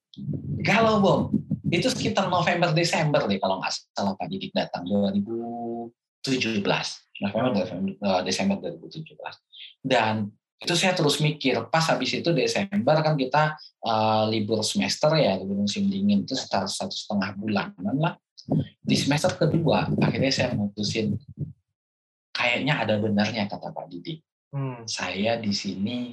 Galau 0.64 0.96
Bob. 1.04 1.20
Itu 1.68 1.92
sekitar 1.92 2.32
November 2.32 2.72
Desember 2.72 3.28
deh 3.28 3.36
kalau 3.36 3.60
nggak 3.60 3.72
salah 3.92 4.16
Pak 4.16 4.26
Didik 4.32 4.56
datang 4.56 4.88
2017. 4.88 5.92
November 7.20 7.60
eh, 7.60 8.20
Desember 8.24 8.56
2017. 8.56 9.04
Dan 9.84 10.32
itu 10.64 10.72
saya 10.72 10.96
terus 10.96 11.20
mikir 11.20 11.68
pas 11.68 11.84
habis 11.92 12.08
itu 12.16 12.32
Desember 12.32 12.96
kan 13.04 13.20
kita 13.20 13.52
uh, 13.84 14.24
libur 14.32 14.64
semester 14.64 15.12
ya 15.20 15.36
libur 15.36 15.60
musim 15.60 15.92
dingin 15.92 16.24
itu 16.24 16.32
sekitar 16.32 16.64
satu 16.64 16.94
setengah 16.96 17.36
bulanan 17.36 17.96
lah 18.00 18.14
di 18.80 18.96
semester 18.96 19.36
kedua 19.36 19.92
akhirnya 20.00 20.32
saya 20.32 20.56
memutusin 20.56 21.20
kayaknya 22.44 22.74
ada 22.76 23.00
benarnya 23.00 23.48
kata 23.48 23.72
Pak 23.72 23.88
Didi. 23.88 24.20
Hmm. 24.52 24.84
Saya 24.84 25.40
di 25.40 25.50
sini 25.56 26.12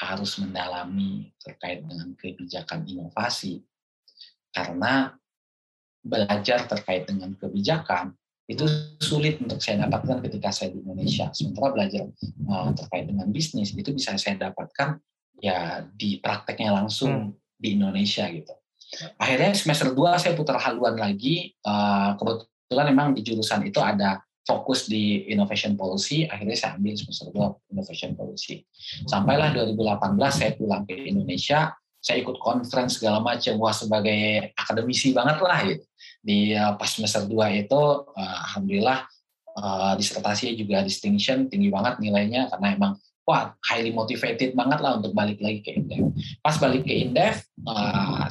harus 0.00 0.40
mendalami 0.40 1.28
terkait 1.36 1.84
dengan 1.84 2.16
kebijakan 2.16 2.88
inovasi 2.88 3.60
karena 4.56 5.12
belajar 6.00 6.64
terkait 6.64 7.04
dengan 7.04 7.36
kebijakan 7.36 8.16
itu 8.48 8.64
sulit 8.96 9.36
untuk 9.44 9.60
saya 9.60 9.84
dapatkan 9.84 10.24
ketika 10.24 10.48
saya 10.48 10.72
di 10.72 10.80
Indonesia. 10.80 11.28
Sementara 11.36 11.76
belajar 11.76 12.08
uh, 12.48 12.72
terkait 12.72 13.04
dengan 13.04 13.28
bisnis 13.28 13.76
itu 13.76 13.92
bisa 13.92 14.16
saya 14.16 14.40
dapatkan 14.40 14.96
ya 15.44 15.84
di 15.92 16.16
prakteknya 16.16 16.72
langsung 16.72 17.36
hmm. 17.36 17.60
di 17.60 17.68
Indonesia 17.76 18.24
gitu 18.32 18.56
akhirnya 19.20 19.52
semester 19.52 19.92
2 19.92 20.16
saya 20.16 20.32
putar 20.32 20.56
haluan 20.56 20.96
lagi 20.96 21.52
uh, 21.66 22.16
kebetulan 22.16 22.86
memang 22.88 23.08
di 23.12 23.20
jurusan 23.20 23.68
itu 23.68 23.78
ada 23.84 24.24
fokus 24.48 24.88
di 24.88 25.28
innovation 25.28 25.76
policy 25.76 26.24
akhirnya 26.24 26.56
saya 26.56 26.80
ambil 26.80 26.96
semester 26.96 27.28
2 27.36 27.76
innovation 27.76 28.16
policy 28.16 28.64
sampailah 29.04 29.52
2018 29.52 30.16
saya 30.32 30.50
pulang 30.56 30.88
ke 30.88 30.96
Indonesia 30.96 31.76
saya 32.00 32.24
ikut 32.24 32.40
conference 32.40 32.96
segala 32.96 33.20
macam 33.20 33.60
wah 33.60 33.76
sebagai 33.76 34.54
akademisi 34.56 35.12
banget 35.12 35.36
lah 35.44 35.60
gitu 35.68 35.84
di 36.24 36.56
uh, 36.56 36.80
pas 36.80 36.88
semester 36.88 37.28
2 37.28 37.68
itu 37.68 37.82
uh, 38.08 38.36
alhamdulillah 38.48 39.04
uh, 39.60 39.92
disertasinya 40.00 40.56
juga 40.56 40.80
distinction 40.80 41.52
tinggi 41.52 41.68
banget 41.68 42.00
nilainya 42.00 42.48
karena 42.48 42.68
emang 42.72 42.92
wah 43.28 43.52
highly 43.68 43.92
motivated 43.92 44.56
banget 44.56 44.80
lah 44.80 44.96
untuk 44.96 45.12
balik 45.12 45.36
lagi 45.44 45.60
ke 45.60 45.76
Indef. 45.76 46.00
Pas 46.40 46.56
balik 46.56 46.88
ke 46.88 46.96
Indef, 46.96 47.44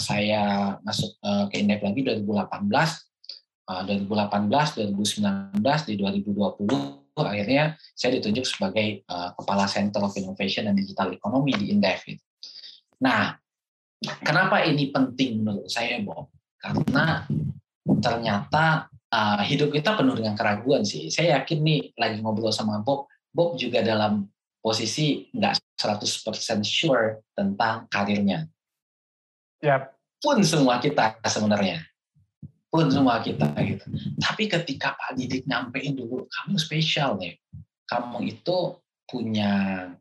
saya 0.02 0.74
masuk 0.82 1.14
ke 1.54 1.62
Indef 1.62 1.86
lagi 1.86 2.02
2018, 2.02 2.26
uh, 2.26 2.90
2018, 3.68 4.96
2019, 4.96 5.90
di 5.92 5.94
2020 6.00 7.08
akhirnya 7.18 7.74
saya 7.98 8.22
ditunjuk 8.22 8.46
sebagai 8.46 9.02
uh, 9.10 9.34
kepala 9.34 9.66
Center 9.66 10.06
of 10.06 10.14
Innovation 10.14 10.70
and 10.70 10.78
Digital 10.78 11.10
Economy 11.10 11.58
di 11.58 11.74
Indef. 11.74 12.06
Nah, 13.02 13.34
kenapa 14.22 14.62
ini 14.70 14.94
penting 14.94 15.42
menurut 15.42 15.66
saya, 15.66 15.98
Bob? 16.06 16.30
Karena 16.62 17.26
ternyata 17.98 18.86
uh, 19.10 19.42
hidup 19.42 19.74
kita 19.74 19.98
penuh 19.98 20.14
dengan 20.14 20.38
keraguan 20.38 20.86
sih. 20.86 21.10
Saya 21.10 21.42
yakin 21.42 21.60
nih 21.64 21.80
lagi 21.98 22.22
ngobrol 22.22 22.54
sama 22.54 22.84
Bob, 22.86 23.10
Bob 23.34 23.58
juga 23.58 23.82
dalam 23.82 24.28
posisi 24.62 25.26
nggak 25.32 25.80
100% 25.80 26.62
sure 26.62 27.24
tentang 27.32 27.88
karirnya. 27.88 28.46
Yep. 29.64 29.82
Pun 30.22 30.38
semua 30.44 30.82
kita 30.82 31.18
sebenarnya. 31.24 31.87
Pun 32.68 32.92
semua 32.92 33.24
kita 33.24 33.48
gitu. 33.64 33.88
Tapi 34.20 34.52
ketika 34.52 34.94
Pak 35.00 35.16
Didik 35.16 35.48
nyampein 35.48 35.96
dulu, 35.96 36.28
kamu 36.28 36.60
spesial 36.60 37.16
nih. 37.16 37.40
Kamu 37.88 38.20
itu 38.28 38.76
punya 39.08 39.52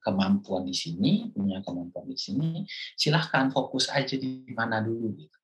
kemampuan 0.02 0.66
di 0.66 0.74
sini, 0.74 1.31
punya 1.31 1.62
kemampuan 1.62 2.11
di 2.11 2.18
sini, 2.18 2.66
silahkan 2.98 3.55
fokus 3.55 3.87
aja 3.87 4.18
di 4.18 4.50
mana 4.50 4.83
dulu 4.83 5.14
gitu. 5.14 5.38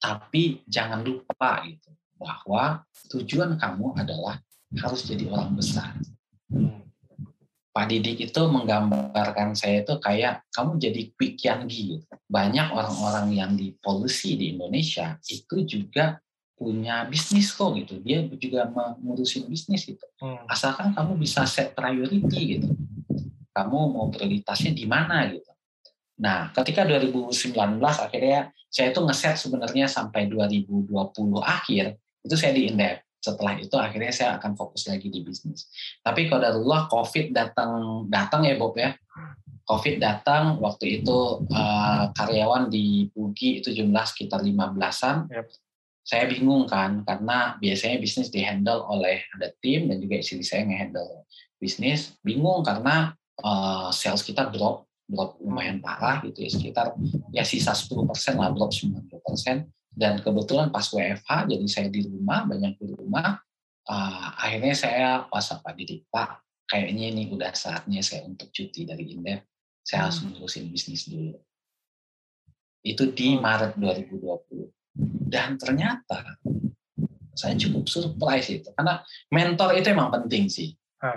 Tapi 0.00 0.64
jangan 0.64 1.04
lupa 1.04 1.60
gitu 1.68 1.92
bahwa 2.16 2.80
tujuan 3.12 3.60
kamu 3.60 4.00
adalah 4.00 4.40
harus 4.80 5.04
jadi 5.04 5.28
orang 5.28 5.52
besar. 5.52 5.92
Pak 7.70 7.86
Didik 7.86 8.32
itu 8.32 8.42
menggambarkan 8.50 9.54
saya 9.54 9.86
itu 9.86 9.94
kayak 10.02 10.42
kamu 10.50 10.80
jadi 10.80 11.02
quick 11.14 11.36
Yanggi. 11.44 12.02
Banyak 12.26 12.74
orang-orang 12.74 13.28
yang 13.36 13.52
di 13.54 13.76
polisi 13.78 14.34
di 14.40 14.56
Indonesia 14.56 15.20
itu 15.28 15.68
juga 15.68 16.18
punya 16.60 17.08
bisnis 17.08 17.56
kok 17.56 17.72
gitu. 17.72 17.96
Dia 18.04 18.28
juga 18.36 18.68
mengurusin 18.68 19.48
bisnis 19.48 19.88
gitu. 19.88 20.04
Hmm. 20.20 20.44
Asalkan 20.44 20.92
kamu 20.92 21.16
bisa 21.16 21.48
set 21.48 21.72
priority 21.72 22.60
gitu. 22.60 22.76
Kamu 23.56 23.96
mau 23.96 24.12
prioritasnya 24.12 24.76
di 24.76 24.84
mana 24.84 25.24
gitu. 25.32 25.48
Nah, 26.20 26.52
ketika 26.52 26.84
2019 26.84 27.56
akhirnya 27.80 28.52
saya 28.68 28.92
itu 28.92 29.00
ngeset 29.00 29.40
sebenarnya 29.40 29.88
sampai 29.88 30.28
2020 30.28 30.92
akhir 31.40 31.96
itu 32.20 32.34
saya 32.36 32.52
di 32.52 32.68
Indef 32.68 33.00
setelah 33.20 33.56
itu 33.56 33.76
akhirnya 33.76 34.12
saya 34.12 34.30
akan 34.36 34.52
fokus 34.52 34.84
lagi 34.88 35.08
di 35.08 35.24
bisnis. 35.24 35.68
Tapi 36.04 36.28
kalau 36.28 36.44
darulah 36.44 36.88
COVID 36.88 37.32
datang 37.32 38.04
datang 38.08 38.44
ya 38.44 38.60
Bob 38.60 38.76
ya. 38.76 38.92
COVID 39.64 39.96
datang 40.02 40.58
waktu 40.58 41.00
itu 41.00 41.46
uh, 41.46 42.10
karyawan 42.16 42.72
di 42.72 43.06
Pugi 43.12 43.62
itu 43.62 43.70
jumlah 43.70 44.02
sekitar 44.02 44.42
15-an. 44.42 45.30
Yep. 45.30 45.46
Saya 46.00 46.26
bingung 46.26 46.66
kan 46.66 47.04
karena 47.06 47.60
biasanya 47.60 48.00
bisnis 48.00 48.32
dihandle 48.32 48.82
oleh 48.88 49.22
ada 49.36 49.52
tim 49.60 49.86
dan 49.86 50.00
juga 50.00 50.18
istri 50.18 50.42
saya 50.42 50.66
ngehandle 50.66 51.28
bisnis. 51.60 52.16
Bingung 52.24 52.64
karena 52.64 53.14
uh, 53.44 53.88
sales 53.92 54.24
kita 54.24 54.48
drop 54.48 54.88
drop 55.10 55.36
lumayan 55.42 55.82
parah 55.82 56.22
gitu 56.22 56.46
ya 56.46 56.50
sekitar 56.50 56.94
ya 57.34 57.42
sisa 57.42 57.74
10% 57.74 58.06
lah 58.38 58.54
drop 58.54 58.70
90% 58.70 59.66
dan 59.90 60.22
kebetulan 60.22 60.70
pas 60.70 60.86
WFH 60.86 61.50
jadi 61.50 61.66
saya 61.66 61.88
di 61.90 62.06
rumah 62.06 62.46
banyak 62.46 62.78
di 62.78 62.94
rumah 62.94 63.42
uh, 63.90 64.28
akhirnya 64.38 64.74
saya 64.78 65.08
WhatsApp 65.28 65.66
Pak 65.66 65.74
Didik 65.74 66.06
Pak 66.14 66.46
kayaknya 66.70 67.10
ini 67.10 67.22
udah 67.34 67.50
saatnya 67.50 67.98
saya 68.06 68.22
untuk 68.30 68.54
cuti 68.54 68.86
dari 68.86 69.18
Indef 69.18 69.42
saya 69.82 70.06
harus 70.06 70.22
hmm. 70.22 70.38
ngurusin 70.38 70.70
bisnis 70.70 71.10
dulu 71.10 71.34
itu 72.86 73.04
di 73.10 73.34
hmm. 73.34 73.42
Maret 73.42 73.72
2020 73.82 74.70
dan 75.30 75.54
ternyata 75.56 76.38
saya 77.34 77.54
cukup 77.56 77.86
surprise 77.86 78.50
itu 78.50 78.68
karena 78.74 79.00
mentor 79.30 79.72
itu 79.78 79.88
emang 79.90 80.10
penting 80.12 80.50
sih. 80.50 80.74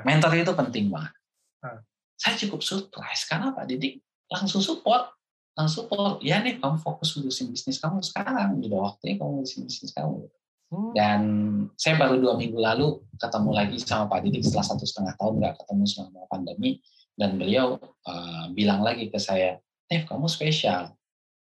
Mentor 0.08 0.32
itu 0.40 0.52
penting 0.56 0.88
banget. 0.88 1.12
Saya 2.16 2.40
cukup 2.40 2.64
surprise 2.64 3.28
karena 3.28 3.52
Pak 3.52 3.68
Didik 3.68 4.00
langsung 4.32 4.64
support 4.64 5.12
langsung 5.54 5.86
support. 5.86 6.22
Ya 6.24 6.42
nih 6.42 6.58
kamu 6.58 6.82
fokus 6.82 7.14
ngurusin 7.18 7.54
bisnis 7.54 7.78
kamu 7.78 8.02
sekarang 8.02 8.58
udah 8.58 8.94
waktunya 8.94 9.20
kamu 9.20 9.42
ngurusin 9.42 9.66
bisnis 9.68 9.92
kamu. 9.94 10.30
Hmm. 10.74 10.90
dan 10.98 11.22
saya 11.78 12.02
baru 12.02 12.18
dua 12.18 12.34
minggu 12.34 12.58
lalu 12.58 12.98
ketemu 13.22 13.50
lagi 13.54 13.78
sama 13.78 14.10
Pak 14.10 14.26
Didik. 14.26 14.42
Setelah 14.42 14.66
satu 14.74 14.86
setengah 14.90 15.14
tahun 15.22 15.34
nggak 15.38 15.56
ketemu 15.62 15.84
selama 15.86 16.26
pandemi. 16.26 16.82
Dan 17.14 17.38
beliau 17.38 17.78
uh, 18.10 18.50
bilang 18.58 18.82
lagi 18.82 19.14
ke 19.14 19.22
saya 19.22 19.62
Nev 19.86 20.10
kamu 20.10 20.26
spesial. 20.26 20.98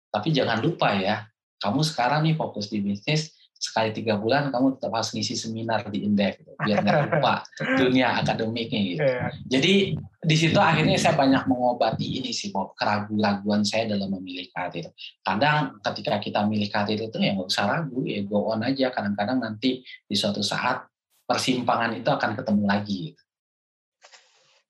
Tapi 0.09 0.33
jangan 0.33 0.65
lupa 0.65 0.97
ya 0.97 1.29
kamu 1.61 1.81
sekarang 1.85 2.25
nih 2.25 2.35
fokus 2.35 2.73
di 2.73 2.81
bisnis 2.81 3.37
sekali 3.61 3.93
tiga 3.93 4.17
bulan 4.17 4.49
kamu 4.49 4.81
tetap 4.81 4.97
harus 4.97 5.13
ngisi 5.13 5.37
seminar 5.37 5.85
di 5.93 6.09
Indef 6.09 6.41
gitu, 6.41 6.57
biar 6.57 6.81
nggak 6.81 6.97
lupa 7.13 7.45
dunia 7.81 8.17
akademiknya 8.17 8.81
gitu. 8.81 9.05
Yeah. 9.05 9.29
Jadi 9.53 9.75
di 10.01 10.37
situ 10.41 10.57
akhirnya 10.57 10.97
saya 10.97 11.13
banyak 11.13 11.45
mengobati 11.45 12.25
ini 12.25 12.33
sih 12.33 12.49
Bob, 12.49 12.73
keraguan-raguan 12.73 13.61
saya 13.69 13.85
dalam 13.93 14.17
memilih 14.17 14.49
karir. 14.49 14.89
Kadang 15.21 15.77
ketika 15.85 16.17
kita 16.25 16.41
milih 16.49 16.73
karir 16.73 17.05
itu 17.05 17.17
ya 17.21 17.37
nggak 17.37 17.49
usah 17.53 17.69
ragu, 17.69 18.01
ya 18.09 18.25
go 18.25 18.49
on 18.49 18.65
aja. 18.65 18.89
Kadang-kadang 18.89 19.45
nanti 19.45 19.85
di 19.85 20.17
suatu 20.17 20.41
saat 20.41 20.89
persimpangan 21.29 21.93
itu 22.01 22.09
akan 22.09 22.33
ketemu 22.41 22.65
lagi. 22.65 23.13
Gitu. 23.13 23.23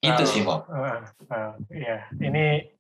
Itu 0.03 0.23
sih 0.27 0.43
Bob. 0.43 0.67
Uh, 0.67 0.99
uh, 1.31 1.55
ya, 1.71 2.11
ini 2.19 2.75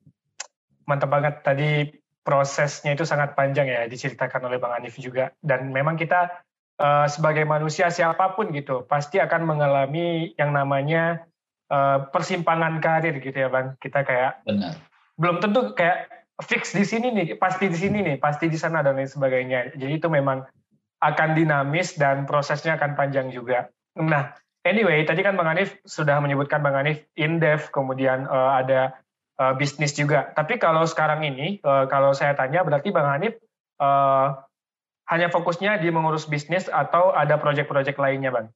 mantap 0.90 1.06
banget 1.06 1.38
tadi 1.46 1.99
prosesnya 2.20 2.92
itu 2.92 3.08
sangat 3.08 3.32
panjang 3.32 3.66
ya 3.68 3.88
diceritakan 3.88 4.46
oleh 4.46 4.60
Bang 4.60 4.76
Anif 4.76 5.00
juga. 5.00 5.32
Dan 5.40 5.72
memang 5.72 5.96
kita 5.96 6.44
uh, 6.80 7.06
sebagai 7.06 7.44
manusia 7.44 7.92
siapa 7.92 8.32
pun 8.34 8.50
gitu 8.50 8.88
pasti 8.88 9.20
akan 9.20 9.44
mengalami 9.44 10.32
yang 10.40 10.56
namanya 10.56 11.24
uh, 11.68 12.08
persimpangan 12.08 12.80
karir 12.80 13.20
gitu 13.20 13.36
ya 13.36 13.48
bang. 13.52 13.76
Kita 13.78 14.02
kayak 14.02 14.44
benar. 14.48 14.74
belum 15.20 15.44
tentu 15.44 15.76
kayak 15.76 16.08
fix 16.40 16.72
di 16.72 16.88
sini 16.88 17.12
nih 17.12 17.36
pasti 17.36 17.68
di 17.68 17.76
sini 17.76 18.00
nih 18.00 18.16
pasti 18.16 18.48
di 18.48 18.56
sana 18.56 18.80
dan 18.80 18.96
lain 18.96 19.08
sebagainya. 19.08 19.76
Jadi 19.76 20.00
itu 20.00 20.08
memang 20.08 20.44
akan 21.00 21.32
dinamis 21.32 21.96
dan 21.96 22.24
prosesnya 22.28 22.76
akan 22.76 22.96
panjang 22.96 23.28
juga. 23.32 23.68
Nah 23.96 24.32
anyway 24.64 25.04
tadi 25.04 25.20
kan 25.20 25.36
bang 25.36 25.56
Anif 25.56 25.76
sudah 25.84 26.20
menyebutkan 26.20 26.60
bang 26.64 26.76
Anif 26.76 26.98
indef 27.16 27.68
kemudian 27.72 28.28
uh, 28.28 28.60
ada 28.60 28.96
uh, 29.40 29.56
bisnis 29.56 29.96
juga 29.96 30.28
tapi 30.36 30.60
kalau 30.60 30.84
sekarang 30.84 31.24
ini 31.24 31.56
uh, 31.64 31.88
kalau 31.88 32.12
saya 32.12 32.36
tanya 32.36 32.60
berarti 32.60 32.92
bang 32.92 33.08
Hanif 33.08 33.34
uh, 33.80 34.36
hanya 35.10 35.26
fokusnya 35.26 35.82
di 35.82 35.90
mengurus 35.90 36.30
bisnis 36.30 36.70
atau 36.70 37.10
ada 37.10 37.34
proyek-proyek 37.34 37.98
lainnya, 37.98 38.30
Bang? 38.30 38.46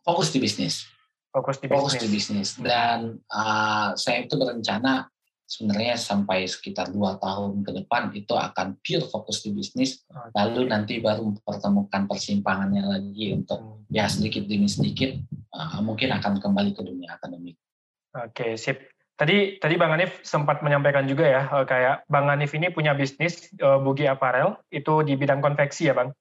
Fokus 0.00 0.32
di 0.32 0.40
bisnis. 0.40 0.88
Fokus 1.28 1.60
di 1.60 1.68
Fokus 1.68 2.00
bisnis. 2.00 2.02
di 2.02 2.08
bisnis. 2.08 2.48
Dan 2.56 3.20
uh, 3.28 3.92
saya 4.00 4.24
itu 4.24 4.40
berencana 4.40 5.12
sebenarnya 5.44 6.00
sampai 6.00 6.48
sekitar 6.48 6.88
dua 6.88 7.20
tahun 7.20 7.60
ke 7.60 7.84
depan 7.84 8.16
itu 8.16 8.32
akan 8.32 8.80
pure 8.80 9.04
fokus 9.12 9.44
di 9.44 9.52
bisnis. 9.52 10.08
Okay. 10.08 10.32
Lalu 10.40 10.72
nanti 10.72 10.94
baru 11.04 11.36
mempertemukan 11.36 12.08
persimpangannya 12.08 12.88
lagi 12.88 13.36
untuk 13.36 13.60
hmm. 13.60 13.92
ya 13.92 14.08
sedikit 14.08 14.48
demi 14.48 14.72
sedikit 14.72 15.20
uh, 15.52 15.84
mungkin 15.84 16.16
akan 16.16 16.40
kembali 16.40 16.72
ke 16.72 16.80
dunia 16.80 17.12
akademik. 17.12 17.60
Oke, 18.16 18.58
sip. 18.58 18.90
Tadi 19.14 19.60
tadi 19.60 19.76
Bang 19.76 19.92
Hanif 19.92 20.24
sempat 20.24 20.64
menyampaikan 20.64 21.04
juga 21.04 21.28
ya 21.28 21.42
eh, 21.44 21.66
kayak 21.68 22.08
Bang 22.08 22.32
Hanif 22.32 22.56
ini 22.56 22.72
punya 22.72 22.96
bisnis 22.96 23.52
uh, 23.60 23.76
Bugi 23.76 24.08
Apparel 24.08 24.56
itu 24.72 25.04
di 25.04 25.12
bidang 25.12 25.44
konveksi 25.44 25.92
ya 25.92 25.94
Bang? 25.94 26.16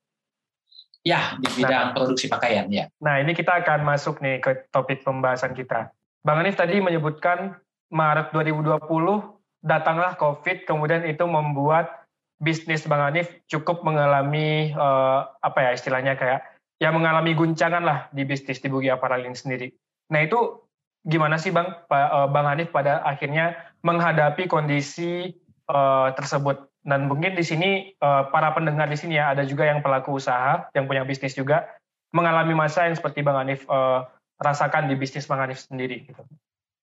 Ya, 1.08 1.40
di 1.40 1.48
bidang 1.56 1.92
nah, 1.92 1.96
produksi 1.96 2.28
pakaian 2.28 2.68
ya. 2.68 2.92
Nah, 3.00 3.24
ini 3.24 3.32
kita 3.32 3.64
akan 3.64 3.88
masuk 3.88 4.20
nih 4.20 4.44
ke 4.44 4.68
topik 4.76 5.08
pembahasan 5.08 5.56
kita. 5.56 5.96
Bang 6.28 6.44
Hanif 6.44 6.60
tadi 6.60 6.84
menyebutkan 6.84 7.56
Maret 7.88 8.36
2020 8.36 8.84
datanglah 9.64 10.20
Covid 10.20 10.68
kemudian 10.68 11.08
itu 11.08 11.24
membuat 11.24 12.04
bisnis 12.44 12.84
Bang 12.84 13.00
Hanif 13.00 13.32
cukup 13.48 13.80
mengalami 13.88 14.76
uh, 14.76 15.24
apa 15.40 15.72
ya 15.72 15.72
istilahnya 15.72 16.20
kayak 16.20 16.44
ya 16.80 16.92
mengalami 16.92 17.32
guncangan 17.32 17.84
lah 17.84 18.00
di 18.12 18.28
bisnis 18.28 18.60
di 18.60 18.68
Bugi 18.68 18.92
Apparel 18.92 19.24
ini 19.24 19.36
sendiri. 19.40 19.68
Nah, 20.12 20.20
itu 20.20 20.69
gimana 21.08 21.40
sih 21.40 21.52
Bang 21.54 21.72
eh, 21.88 22.28
Bang 22.32 22.48
Hanif 22.48 22.72
pada 22.72 23.04
akhirnya 23.04 23.56
menghadapi 23.80 24.52
kondisi 24.52 25.32
uh, 25.72 26.12
tersebut 26.12 26.68
dan 26.84 27.08
mungkin 27.08 27.32
di 27.32 27.48
sini 27.48 27.96
uh, 28.04 28.28
para 28.28 28.52
pendengar 28.52 28.92
di 28.92 29.00
sini 29.00 29.16
ya 29.16 29.32
ada 29.32 29.48
juga 29.48 29.64
yang 29.64 29.80
pelaku 29.80 30.20
usaha 30.20 30.68
yang 30.76 30.84
punya 30.84 31.08
bisnis 31.08 31.32
juga 31.32 31.64
mengalami 32.12 32.52
masa 32.52 32.92
yang 32.92 33.00
seperti 33.00 33.24
Bang 33.24 33.40
Hanif 33.40 33.64
rasakan 34.36 34.92
di 34.92 35.00
bisnis 35.00 35.30
Bang 35.30 35.40
Hanif 35.40 35.64
sendiri 35.64 36.04
gitu. 36.04 36.20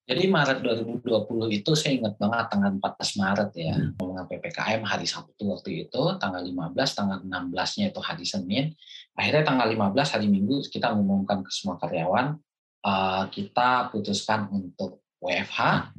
Jadi 0.06 0.30
Maret 0.30 0.62
2020 0.62 1.50
itu 1.50 1.74
saya 1.74 1.98
ingat 1.98 2.14
banget 2.14 2.46
tanggal 2.46 2.78
14 2.78 3.20
Maret 3.26 3.50
ya, 3.58 3.74
ngomong 3.98 4.30
PPKM 4.30 4.86
hari 4.86 5.02
Sabtu 5.02 5.50
waktu 5.50 5.82
itu, 5.82 6.02
tanggal 6.22 6.46
15, 6.46 6.78
tanggal 6.94 7.18
16-nya 7.26 7.90
itu 7.90 7.98
hari 7.98 8.22
Senin. 8.22 8.64
Akhirnya 9.18 9.42
tanggal 9.42 9.66
15 9.66 10.14
hari 10.14 10.30
Minggu 10.30 10.62
kita 10.70 10.94
mengumumkan 10.94 11.42
ke 11.42 11.50
semua 11.50 11.74
karyawan 11.82 12.38
uh, 12.86 13.26
kita 13.28 13.90
putuskan 13.90 14.46
untuk 14.54 15.02
WFH, 15.18 15.90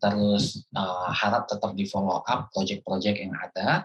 terus 0.00 0.64
uh, 0.72 1.12
harap 1.12 1.44
tetap 1.44 1.76
di 1.76 1.84
follow 1.84 2.24
up 2.24 2.48
project-project 2.50 3.16
yang 3.20 3.36
ada, 3.36 3.84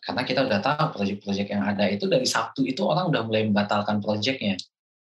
karena 0.00 0.22
kita 0.24 0.40
udah 0.48 0.60
tahu 0.64 0.96
project-project 0.96 1.48
yang 1.52 1.64
ada 1.68 1.84
itu 1.92 2.08
dari 2.08 2.24
Sabtu 2.24 2.64
itu 2.64 2.80
orang 2.88 3.12
udah 3.12 3.22
mulai 3.28 3.44
membatalkan 3.44 4.00
projectnya. 4.00 4.56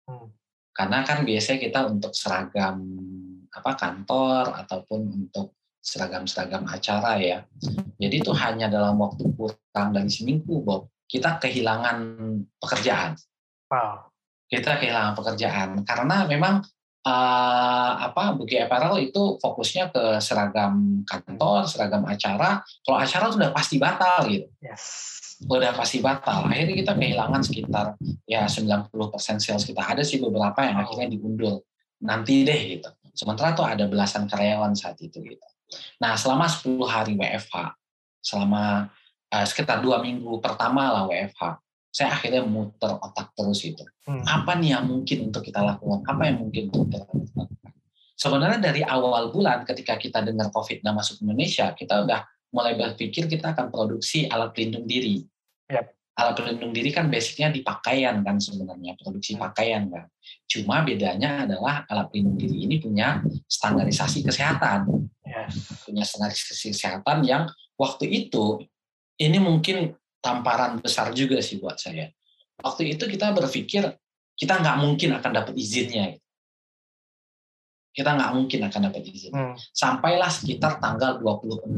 Hmm. 0.10 0.34
Karena 0.74 1.06
kan 1.06 1.24
biasanya 1.24 1.60
kita 1.62 1.80
untuk 1.88 2.12
seragam 2.18 2.84
apa 3.54 3.72
kantor 3.80 4.60
ataupun 4.66 5.00
untuk 5.08 5.56
seragam-seragam 5.80 6.66
acara 6.68 7.22
ya. 7.22 7.46
Jadi 8.02 8.16
itu 8.20 8.34
hanya 8.34 8.68
dalam 8.68 8.98
waktu 9.00 9.30
kurang 9.38 9.94
dari 9.94 10.10
seminggu, 10.10 10.66
Bob. 10.66 10.90
Kita 11.06 11.38
kehilangan 11.38 12.02
pekerjaan. 12.58 13.14
Wow 13.70 14.15
kita 14.46 14.78
kehilangan 14.78 15.14
pekerjaan 15.18 15.70
karena 15.82 16.30
memang 16.30 16.62
uh, 17.06 17.92
apa 18.02 18.34
Buki 18.34 18.58
Apparel 18.60 18.98
itu 19.06 19.38
fokusnya 19.38 19.94
ke 19.94 20.04
seragam 20.20 21.06
kantor, 21.06 21.70
seragam 21.70 22.04
acara. 22.10 22.66
Kalau 22.82 22.98
acara 22.98 23.26
sudah 23.30 23.50
pasti 23.54 23.78
batal 23.78 24.26
gitu. 24.28 24.50
Yes. 24.60 25.14
Udah 25.46 25.72
pasti 25.78 26.02
batal. 26.02 26.50
Akhirnya 26.50 26.76
kita 26.76 26.94
kehilangan 26.98 27.42
sekitar 27.46 27.96
ya 28.26 28.50
90% 28.50 28.90
sales 29.38 29.64
kita. 29.64 29.82
Ada 29.82 30.02
sih 30.02 30.18
beberapa 30.18 30.66
yang 30.66 30.82
akhirnya 30.82 31.14
diundur. 31.14 31.62
Nanti 32.02 32.44
deh 32.44 32.60
gitu. 32.78 32.90
Sementara 33.16 33.56
tuh 33.56 33.64
ada 33.64 33.88
belasan 33.88 34.28
karyawan 34.28 34.76
saat 34.76 35.00
itu 35.00 35.24
gitu. 35.24 35.48
Nah, 36.04 36.20
selama 36.20 36.46
10 36.52 36.78
hari 36.84 37.14
WFH, 37.16 37.74
selama 38.20 38.92
uh, 39.32 39.46
sekitar 39.48 39.80
dua 39.80 40.04
minggu 40.04 40.40
pertama 40.44 40.92
lah 40.92 41.04
WFH, 41.08 41.65
saya 41.96 42.12
akhirnya 42.12 42.44
muter 42.44 42.92
otak 43.00 43.32
terus 43.40 43.64
itu. 43.64 43.80
Hmm. 44.04 44.20
Apa 44.28 44.60
nih 44.60 44.76
yang 44.76 44.92
mungkin 44.92 45.32
untuk 45.32 45.48
kita 45.48 45.64
lakukan? 45.64 46.04
Apa 46.04 46.28
yang 46.28 46.44
mungkin 46.44 46.68
untuk 46.68 46.92
kita 46.92 47.08
lakukan? 47.08 47.48
Sebenarnya 48.20 48.60
dari 48.60 48.84
awal 48.84 49.32
bulan 49.32 49.64
ketika 49.64 49.96
kita 49.96 50.20
dengar 50.20 50.52
COVID 50.52 50.84
dan 50.84 50.92
masuk 50.92 51.24
Indonesia, 51.24 51.72
kita 51.72 52.04
udah 52.04 52.28
mulai 52.52 52.76
berpikir 52.76 53.32
kita 53.32 53.56
akan 53.56 53.72
produksi 53.72 54.28
alat 54.28 54.52
pelindung 54.52 54.84
diri. 54.84 55.24
Yep. 55.72 55.96
Alat 56.20 56.36
pelindung 56.36 56.76
diri 56.76 56.92
kan 56.92 57.08
basicnya 57.08 57.48
di 57.48 57.64
pakaian 57.64 58.20
kan 58.28 58.44
sebenarnya, 58.44 59.00
produksi 59.00 59.40
hmm. 59.40 59.42
pakaian 59.48 59.88
kan. 59.88 60.12
Cuma 60.52 60.84
bedanya 60.84 61.48
adalah 61.48 61.88
alat 61.88 62.12
pelindung 62.12 62.36
diri 62.36 62.68
ini 62.68 62.76
punya 62.84 63.24
standarisasi 63.48 64.20
kesehatan. 64.28 65.08
Yes. 65.24 65.88
Punya 65.88 66.04
standarisasi 66.04 66.76
kesehatan 66.76 67.24
yang 67.24 67.48
waktu 67.80 68.12
itu 68.12 68.68
ini 69.16 69.40
mungkin 69.40 69.96
tamparan 70.26 70.82
besar 70.82 71.14
juga 71.14 71.38
sih 71.46 71.62
buat 71.62 71.78
saya. 71.78 72.10
Waktu 72.58 72.98
itu 72.98 73.06
kita 73.06 73.30
berpikir 73.38 73.86
kita 74.34 74.54
nggak 74.58 74.78
mungkin 74.82 75.14
akan 75.22 75.32
dapat 75.32 75.54
izinnya. 75.54 76.18
Kita 77.94 78.18
nggak 78.18 78.32
mungkin 78.34 78.60
akan 78.66 78.82
dapat 78.90 79.02
izin. 79.06 79.32
Hmm. 79.32 79.56
Sampailah 79.72 80.28
sekitar 80.34 80.82
tanggal 80.82 81.22
26 81.22 81.70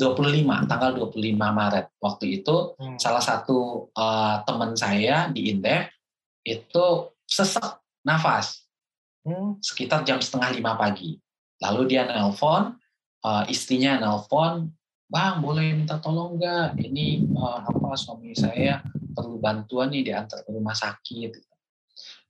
25 0.00 0.70
tanggal 0.70 0.90
25 0.96 1.36
Maret 1.36 1.86
waktu 2.00 2.40
itu 2.40 2.56
hmm. 2.80 2.96
salah 2.96 3.20
satu 3.20 3.90
uh, 3.92 4.40
teman 4.48 4.72
saya 4.72 5.28
di 5.28 5.52
Indef 5.52 5.92
itu 6.40 7.12
sesak 7.28 7.84
nafas 8.00 8.64
hmm. 9.28 9.60
sekitar 9.60 10.06
jam 10.08 10.22
setengah 10.22 10.56
lima 10.56 10.78
pagi 10.80 11.20
lalu 11.60 11.92
dia 11.92 12.08
nelpon 12.08 12.80
uh, 13.26 13.44
istrinya 13.52 14.00
nelpon 14.00 14.72
bang 15.10 15.42
boleh 15.42 15.74
minta 15.74 15.98
tolong 15.98 16.38
nggak? 16.38 16.78
Ini 16.78 17.34
uh, 17.34 17.66
apa 17.66 17.98
suami 17.98 18.30
saya 18.32 18.78
perlu 19.10 19.42
bantuan 19.42 19.90
nih 19.90 20.06
diantar 20.06 20.46
ke 20.46 20.50
rumah 20.54 20.72
sakit. 20.72 21.34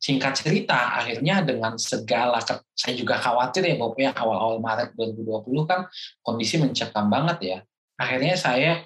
Singkat 0.00 0.32
cerita 0.32 0.96
akhirnya 0.96 1.44
dengan 1.44 1.76
segala 1.76 2.40
saya 2.72 2.94
juga 2.96 3.20
khawatir 3.20 3.68
ya 3.68 3.76
Bapak 3.76 4.00
ya 4.00 4.10
awal-awal 4.16 4.56
Maret 4.64 4.96
2020 4.96 5.68
kan 5.68 5.84
kondisi 6.24 6.56
mencekam 6.56 7.12
banget 7.12 7.38
ya. 7.44 7.58
Akhirnya 8.00 8.34
saya 8.40 8.80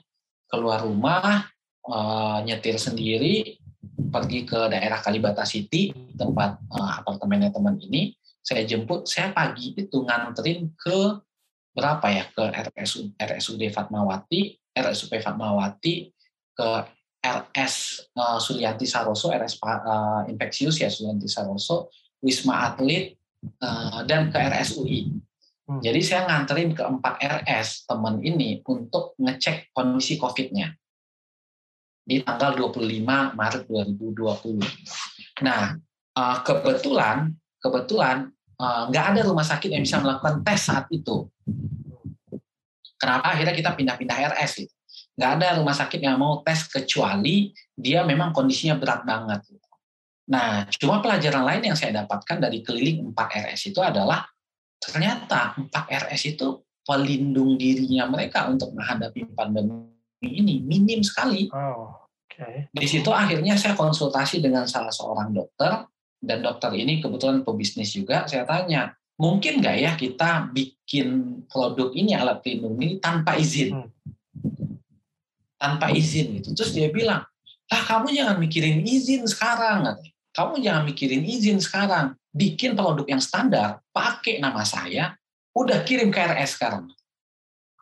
keluar 0.50 0.82
rumah 0.82 1.46
uh, 1.86 2.42
nyetir 2.42 2.82
sendiri 2.82 3.62
pergi 4.10 4.42
ke 4.42 4.74
daerah 4.74 4.98
Kalibata 4.98 5.46
City 5.46 5.94
tempat 6.18 6.58
uh, 6.74 6.98
apartemennya 6.98 7.54
teman 7.54 7.78
ini. 7.78 8.18
Saya 8.44 8.66
jemput 8.66 9.06
saya 9.06 9.30
pagi 9.30 9.72
itu 9.72 10.04
nganterin 10.04 10.74
ke 10.76 11.23
berapa 11.74 12.06
ya 12.06 12.24
ke 12.30 12.44
RSUD, 12.70 13.18
RSUD 13.18 13.62
Fatmawati, 13.74 14.54
RSUP 14.70 15.18
Fatmawati, 15.18 16.14
ke 16.54 16.68
RS 17.24 17.74
uh, 18.14 18.36
eh, 18.36 18.38
Sulianti 18.38 18.86
Saroso, 18.86 19.34
RS 19.34 19.58
uh, 19.58 19.68
eh, 19.68 20.20
Infeksius 20.30 20.78
ya 20.78 20.86
Sulianti 20.86 21.26
Saroso, 21.26 21.90
Wisma 22.22 22.70
Atlet, 22.70 23.18
uh, 23.58 24.06
dan 24.06 24.30
ke 24.30 24.38
RSUI. 24.38 25.10
Hmm. 25.64 25.80
Jadi 25.80 26.00
saya 26.04 26.28
nganterin 26.30 26.76
ke 26.76 26.84
empat 26.84 27.18
RS 27.18 27.88
teman 27.88 28.20
ini 28.20 28.60
untuk 28.68 29.16
ngecek 29.16 29.72
kondisi 29.74 30.20
COVID-nya 30.20 30.68
di 32.04 32.20
tanggal 32.20 32.52
25 32.52 33.32
Maret 33.32 33.64
2020. 33.64 35.40
Nah, 35.40 35.72
uh, 36.20 36.36
kebetulan 36.44 37.32
kebetulan 37.64 38.28
nggak 38.90 39.04
uh, 39.04 39.10
ada 39.14 39.20
rumah 39.26 39.46
sakit 39.46 39.70
yang 39.72 39.82
bisa 39.82 39.98
melakukan 40.00 40.44
tes 40.46 40.60
saat 40.70 40.86
itu. 40.90 41.28
Kenapa 42.98 43.36
akhirnya 43.36 43.54
kita 43.54 43.70
pindah-pindah 43.76 44.16
RS 44.36 44.52
gitu. 44.64 44.74
Nggak 45.14 45.30
ada 45.38 45.46
rumah 45.60 45.76
sakit 45.76 46.00
yang 46.00 46.16
mau 46.18 46.40
tes 46.42 46.66
kecuali 46.66 47.54
dia 47.74 48.02
memang 48.02 48.34
kondisinya 48.34 48.78
berat 48.78 49.02
banget. 49.06 49.40
Gitu. 49.46 49.68
Nah, 50.30 50.64
cuma 50.80 51.04
pelajaran 51.04 51.44
lain 51.44 51.62
yang 51.72 51.76
saya 51.76 52.04
dapatkan 52.04 52.40
dari 52.40 52.64
keliling 52.64 53.12
4 53.12 53.44
RS 53.44 53.60
itu 53.76 53.80
adalah 53.84 54.24
ternyata 54.80 55.52
4 55.60 55.68
RS 56.08 56.22
itu 56.36 56.64
pelindung 56.84 57.60
dirinya 57.60 58.08
mereka 58.08 58.48
untuk 58.48 58.72
menghadapi 58.72 59.28
pandemi 59.36 59.92
ini 60.24 60.64
minim 60.64 61.04
sekali. 61.04 61.52
Oh, 61.52 62.04
Okay. 62.34 62.66
Di 62.74 62.86
situ 62.90 63.14
akhirnya 63.14 63.54
saya 63.54 63.78
konsultasi 63.78 64.42
dengan 64.42 64.66
salah 64.66 64.90
seorang 64.90 65.30
dokter 65.30 65.86
dan 66.24 66.44
dokter 66.44 66.72
ini 66.74 67.00
kebetulan 67.00 67.44
pebisnis 67.44 67.92
juga. 67.92 68.24
Saya 68.26 68.48
tanya, 68.48 68.96
mungkin 69.20 69.62
nggak 69.62 69.76
ya 69.78 69.92
kita 69.94 70.50
bikin 70.50 71.40
produk 71.46 71.94
ini 71.94 72.16
alat 72.16 72.42
pelindung 72.42 72.80
ini 72.80 72.98
tanpa 72.98 73.38
izin, 73.38 73.78
hmm. 73.78 73.88
tanpa 75.60 75.92
izin 75.94 76.40
gitu. 76.40 76.56
Terus 76.56 76.72
dia 76.74 76.88
bilang, 76.90 77.22
ah 77.70 77.82
kamu 77.86 78.10
jangan 78.12 78.36
mikirin 78.40 78.82
izin 78.82 79.28
sekarang, 79.28 80.00
kamu 80.34 80.64
jangan 80.64 80.82
mikirin 80.82 81.22
izin 81.22 81.62
sekarang, 81.62 82.18
bikin 82.34 82.74
produk 82.74 83.06
yang 83.06 83.22
standar, 83.22 83.78
pakai 83.94 84.42
nama 84.42 84.66
saya, 84.66 85.14
udah 85.54 85.86
kirim 85.86 86.10
ke 86.10 86.18
RS 86.18 86.58
sekarang. 86.58 86.90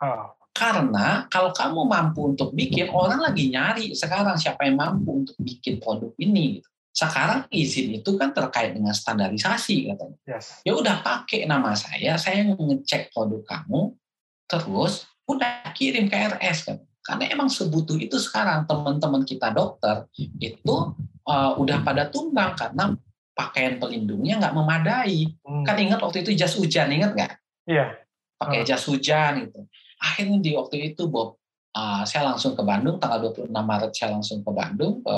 Oh. 0.04 0.36
Karena 0.52 1.24
kalau 1.32 1.48
kamu 1.56 1.88
mampu 1.88 2.28
untuk 2.28 2.52
bikin, 2.52 2.92
orang 2.92 3.24
lagi 3.24 3.48
nyari 3.48 3.96
sekarang 3.96 4.36
siapa 4.36 4.68
yang 4.68 4.76
mampu 4.76 5.24
untuk 5.24 5.36
bikin 5.40 5.80
produk 5.80 6.12
ini. 6.20 6.60
Gitu. 6.60 6.71
Sekarang 6.92 7.48
izin 7.48 7.96
itu 7.98 8.20
kan 8.20 8.36
terkait 8.36 8.76
dengan 8.76 8.92
standarisasi 8.92 9.92
katanya. 9.92 10.18
Yes. 10.28 10.60
Ya 10.62 10.76
udah 10.76 11.00
pakai 11.00 11.48
nama 11.48 11.72
saya, 11.72 12.20
saya 12.20 12.44
ngecek 12.52 13.10
produk 13.16 13.42
kamu, 13.48 13.96
terus 14.44 15.08
udah 15.24 15.72
kirim 15.72 16.12
ke 16.12 16.16
RS 16.16 16.68
kan. 16.68 16.78
Karena 17.02 17.32
emang 17.34 17.50
sebutuh 17.50 17.98
itu 17.98 18.20
sekarang 18.20 18.68
teman-teman 18.68 19.26
kita 19.26 19.50
dokter 19.50 20.06
itu 20.38 20.94
uh, 21.26 21.52
udah 21.58 21.82
pada 21.82 22.06
tumbang 22.12 22.54
karena 22.54 22.94
pakaian 23.34 23.80
pelindungnya 23.80 24.38
nggak 24.38 24.54
memadai. 24.54 25.32
Hmm. 25.42 25.64
Kan 25.64 25.76
ingat 25.80 25.98
waktu 25.98 26.22
itu 26.22 26.36
jas 26.36 26.54
hujan, 26.54 26.92
ingat 26.92 27.16
nggak? 27.16 27.32
Iya. 27.66 27.98
Pakai 28.38 28.62
hmm. 28.62 28.68
jas 28.68 28.84
hujan 28.86 29.48
itu 29.50 29.66
akhirnya 30.02 30.38
di 30.42 30.50
waktu 30.58 30.76
itu 30.92 31.06
Bob 31.06 31.38
uh, 31.78 32.02
saya 32.02 32.34
langsung 32.34 32.58
ke 32.58 32.62
Bandung 32.66 32.98
tanggal 32.98 33.30
26 33.30 33.54
Maret 33.54 33.92
saya 33.94 34.18
langsung 34.18 34.42
ke 34.42 34.50
Bandung 34.50 34.98
ke 35.06 35.16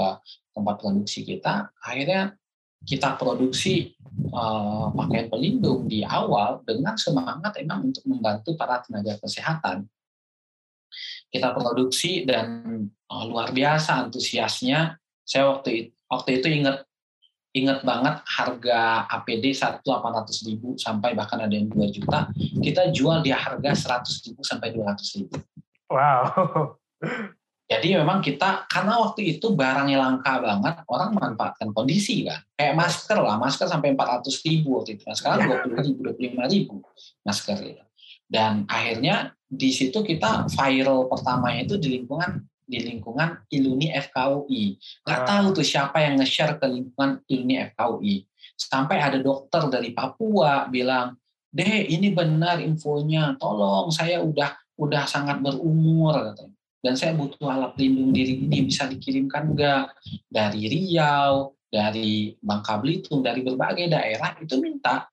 tempat 0.55 0.79
produksi 0.79 1.27
kita 1.27 1.75
akhirnya 1.83 2.39
kita 2.85 3.17
produksi 3.17 3.97
uh, 4.31 4.93
pakaian 4.93 5.33
pelindung 5.33 5.89
di 5.89 6.05
awal 6.05 6.61
dengan 6.63 6.95
semangat 7.01 7.57
emang 7.57 7.91
untuk 7.91 8.05
membantu 8.05 8.53
para 8.55 8.85
tenaga 8.85 9.17
kesehatan. 9.19 9.89
Kita 11.33 11.51
produksi 11.57 12.23
dan 12.29 12.87
uh, 13.11 13.25
luar 13.27 13.51
biasa 13.51 14.07
antusiasnya. 14.07 15.01
Saya 15.25 15.51
waktu 15.51 15.71
itu, 15.73 15.91
waktu 16.07 16.31
itu 16.39 16.47
ingat 16.61 16.85
ingat 17.55 17.87
banget 17.87 18.21
harga 18.29 19.09
APD 19.09 19.55
1 19.57 19.81
800 19.81 20.47
ribu 20.51 20.75
sampai 20.77 21.17
bahkan 21.17 21.41
ada 21.41 21.55
yang 21.57 21.73
2 21.73 21.89
juta. 21.91 22.29
Kita 22.37 22.93
jual 22.93 23.25
di 23.25 23.33
harga 23.33 23.73
100 24.05 24.27
ribu 24.29 24.41
sampai 24.45 24.77
200 24.77 25.19
ribu. 25.19 25.37
Wow 25.89 26.77
jadi 27.65 28.05
memang 28.05 28.21
kita 28.21 28.69
karena 28.69 29.01
waktu 29.01 29.37
itu 29.37 29.57
barangnya 29.57 29.97
langka 29.97 30.37
banget 30.37 30.75
orang 30.85 31.11
memanfaatkan 31.17 31.73
kondisi 31.73 32.29
kan 32.29 32.45
kayak 32.57 32.77
masker 32.77 33.19
lah 33.19 33.37
masker 33.41 33.67
sampai 33.67 33.97
400 33.97 34.47
ribu 34.47 34.81
waktu 34.81 35.01
itu 35.01 35.03
nah, 35.09 35.17
sekarang 35.17 35.49
20 35.73 35.87
ribu 35.87 36.01
25 36.13 36.53
ribu 36.53 36.75
masker 37.25 37.57
itu 37.65 37.85
dan 38.29 38.69
akhirnya 38.69 39.33
di 39.49 39.71
situ 39.71 40.03
kita 40.05 40.51
viral 40.51 41.09
pertamanya 41.09 41.65
itu 41.65 41.77
di 41.81 42.01
lingkungan 42.01 42.45
di 42.65 42.81
lingkungan 42.81 43.45
Iluni 43.53 43.93
FKUI. 43.93 44.65
Nggak 45.05 45.21
ah. 45.21 45.27
tahu 45.29 45.47
tuh 45.61 45.67
siapa 45.67 46.01
yang 46.01 46.17
nge-share 46.17 46.57
ke 46.57 46.67
lingkungan 46.67 47.21
Iluni 47.29 47.61
FKUI. 47.73 48.25
Sampai 48.57 49.05
ada 49.05 49.21
dokter 49.21 49.69
dari 49.69 49.93
Papua 49.93 50.65
bilang, 50.73 51.15
deh 51.53 51.87
ini 51.87 52.11
benar 52.11 52.59
infonya, 52.65 53.37
tolong 53.37 53.93
saya 53.93 54.25
udah 54.25 54.57
udah 54.81 55.05
sangat 55.07 55.39
berumur 55.45 56.33
katanya. 56.33 56.54
Dan 56.85 57.01
saya 57.01 57.17
butuh 57.17 57.49
alat 57.49 57.73
pelindung 57.73 58.13
diri 58.13 58.45
ini 58.45 58.69
bisa 58.69 58.85
dikirimkan 58.85 59.57
enggak 59.57 59.97
dari 60.29 60.69
Riau, 60.69 61.57
dari 61.73 62.37
Bangka 62.37 62.77
Belitung, 62.77 63.25
dari 63.25 63.41
berbagai 63.41 63.89
daerah 63.89 64.37
itu 64.37 64.61
minta. 64.61 65.09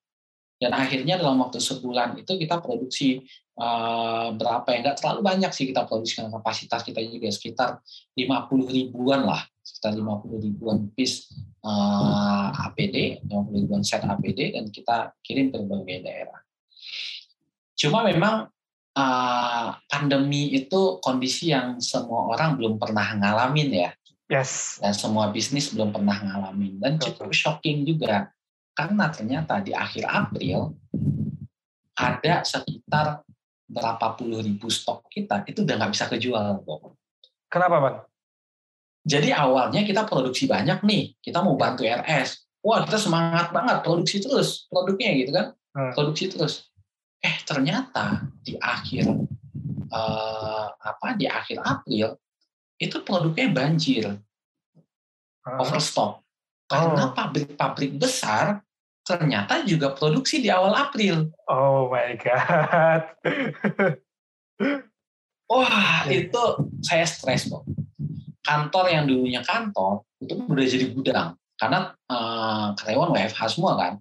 Dan 0.59 0.75
akhirnya 0.75 1.15
dalam 1.15 1.39
waktu 1.39 1.63
sebulan 1.63 2.19
itu 2.19 2.35
kita 2.35 2.59
produksi 2.59 3.23
uh, 3.55 4.35
berapa 4.35 4.67
ya? 4.67 4.77
Nggak 4.83 4.97
terlalu 4.99 5.21
banyak 5.23 5.51
sih 5.55 5.71
kita 5.71 5.87
produksi 5.87 6.21
kapasitas 6.21 6.83
kita 6.83 6.99
juga 7.07 7.31
sekitar 7.31 7.79
50 8.19 8.67
ribuan 8.67 9.23
lah. 9.23 9.41
Sekitar 9.63 9.95
50 9.95 10.43
ribuan 10.43 10.91
piece 10.91 11.31
uh, 11.63 12.51
APD 12.67 13.25
50 13.25 13.57
ribuan 13.57 13.81
set 13.81 14.03
APD 14.03 14.59
dan 14.59 14.67
kita 14.69 15.15
kirim 15.23 15.49
ke 15.49 15.57
berbagai 15.63 16.03
daerah. 16.03 16.39
Cuma 17.73 18.05
memang 18.05 18.45
uh, 18.97 19.75
pandemi 19.87 20.51
itu 20.55 20.97
kondisi 21.03 21.51
yang 21.53 21.77
semua 21.79 22.31
orang 22.33 22.55
belum 22.55 22.75
pernah 22.79 23.15
ngalamin 23.17 23.69
ya 23.71 23.91
yes 24.31 24.79
dan 24.79 24.95
semua 24.95 25.29
bisnis 25.29 25.71
belum 25.71 25.91
pernah 25.91 26.17
ngalamin 26.19 26.79
dan 26.79 26.97
cukup 26.97 27.31
shocking 27.35 27.83
juga 27.83 28.31
karena 28.71 29.11
ternyata 29.11 29.59
di 29.59 29.75
akhir 29.75 30.07
April 30.07 30.75
ada 32.01 32.41
sekitar 32.41 33.21
berapa 33.71 34.19
puluh 34.19 34.43
ribu 34.43 34.67
stok 34.67 35.07
kita 35.07 35.47
itu 35.47 35.63
udah 35.63 35.75
nggak 35.79 35.91
bisa 35.95 36.05
kejual 36.11 36.59
kok. 36.67 36.99
Kenapa, 37.47 37.77
Bang? 37.79 37.97
Jadi 39.07 39.33
awalnya 39.33 39.81
kita 39.83 40.05
produksi 40.05 40.45
banyak 40.45 40.83
nih, 40.83 41.15
kita 41.19 41.41
mau 41.41 41.55
bantu 41.55 41.87
RS. 41.87 42.47
Wah, 42.61 42.85
kita 42.85 43.01
semangat 43.01 43.49
banget 43.49 43.81
produksi 43.81 44.21
terus 44.21 44.69
produknya 44.69 45.09
gitu 45.17 45.31
kan, 45.33 45.47
hmm. 45.73 45.91
produksi 45.97 46.29
terus. 46.29 46.69
Eh 47.21 47.37
ternyata 47.45 48.25
di 48.41 48.57
akhir 48.57 49.05
uh, 49.93 50.67
apa 50.73 51.07
di 51.13 51.29
akhir 51.29 51.61
April 51.61 52.17
itu 52.81 52.97
produknya 53.05 53.53
banjir, 53.53 54.05
hmm. 55.45 55.57
overstock. 55.61 56.25
Karena 56.65 57.11
oh. 57.11 57.13
pabrik-pabrik 57.13 58.01
besar 58.01 58.65
ternyata 59.05 59.61
juga 59.67 59.93
produksi 59.93 60.41
di 60.41 60.49
awal 60.49 60.73
April. 60.73 61.29
Oh 61.45 61.91
my 61.93 62.17
god. 62.17 63.01
Wah, 65.51 66.07
itu 66.07 66.43
saya 66.79 67.03
stres, 67.03 67.51
kok. 67.51 67.67
Kantor 68.41 68.85
yang 68.87 69.03
dulunya 69.05 69.43
kantor 69.43 70.07
itu 70.17 70.33
udah 70.47 70.65
jadi 70.65 70.85
gudang 70.95 71.29
karena 71.59 71.93
uh, 72.09 72.73
karyawan 72.79 73.13
WFH 73.13 73.41
semua 73.53 73.77
kan. 73.77 73.93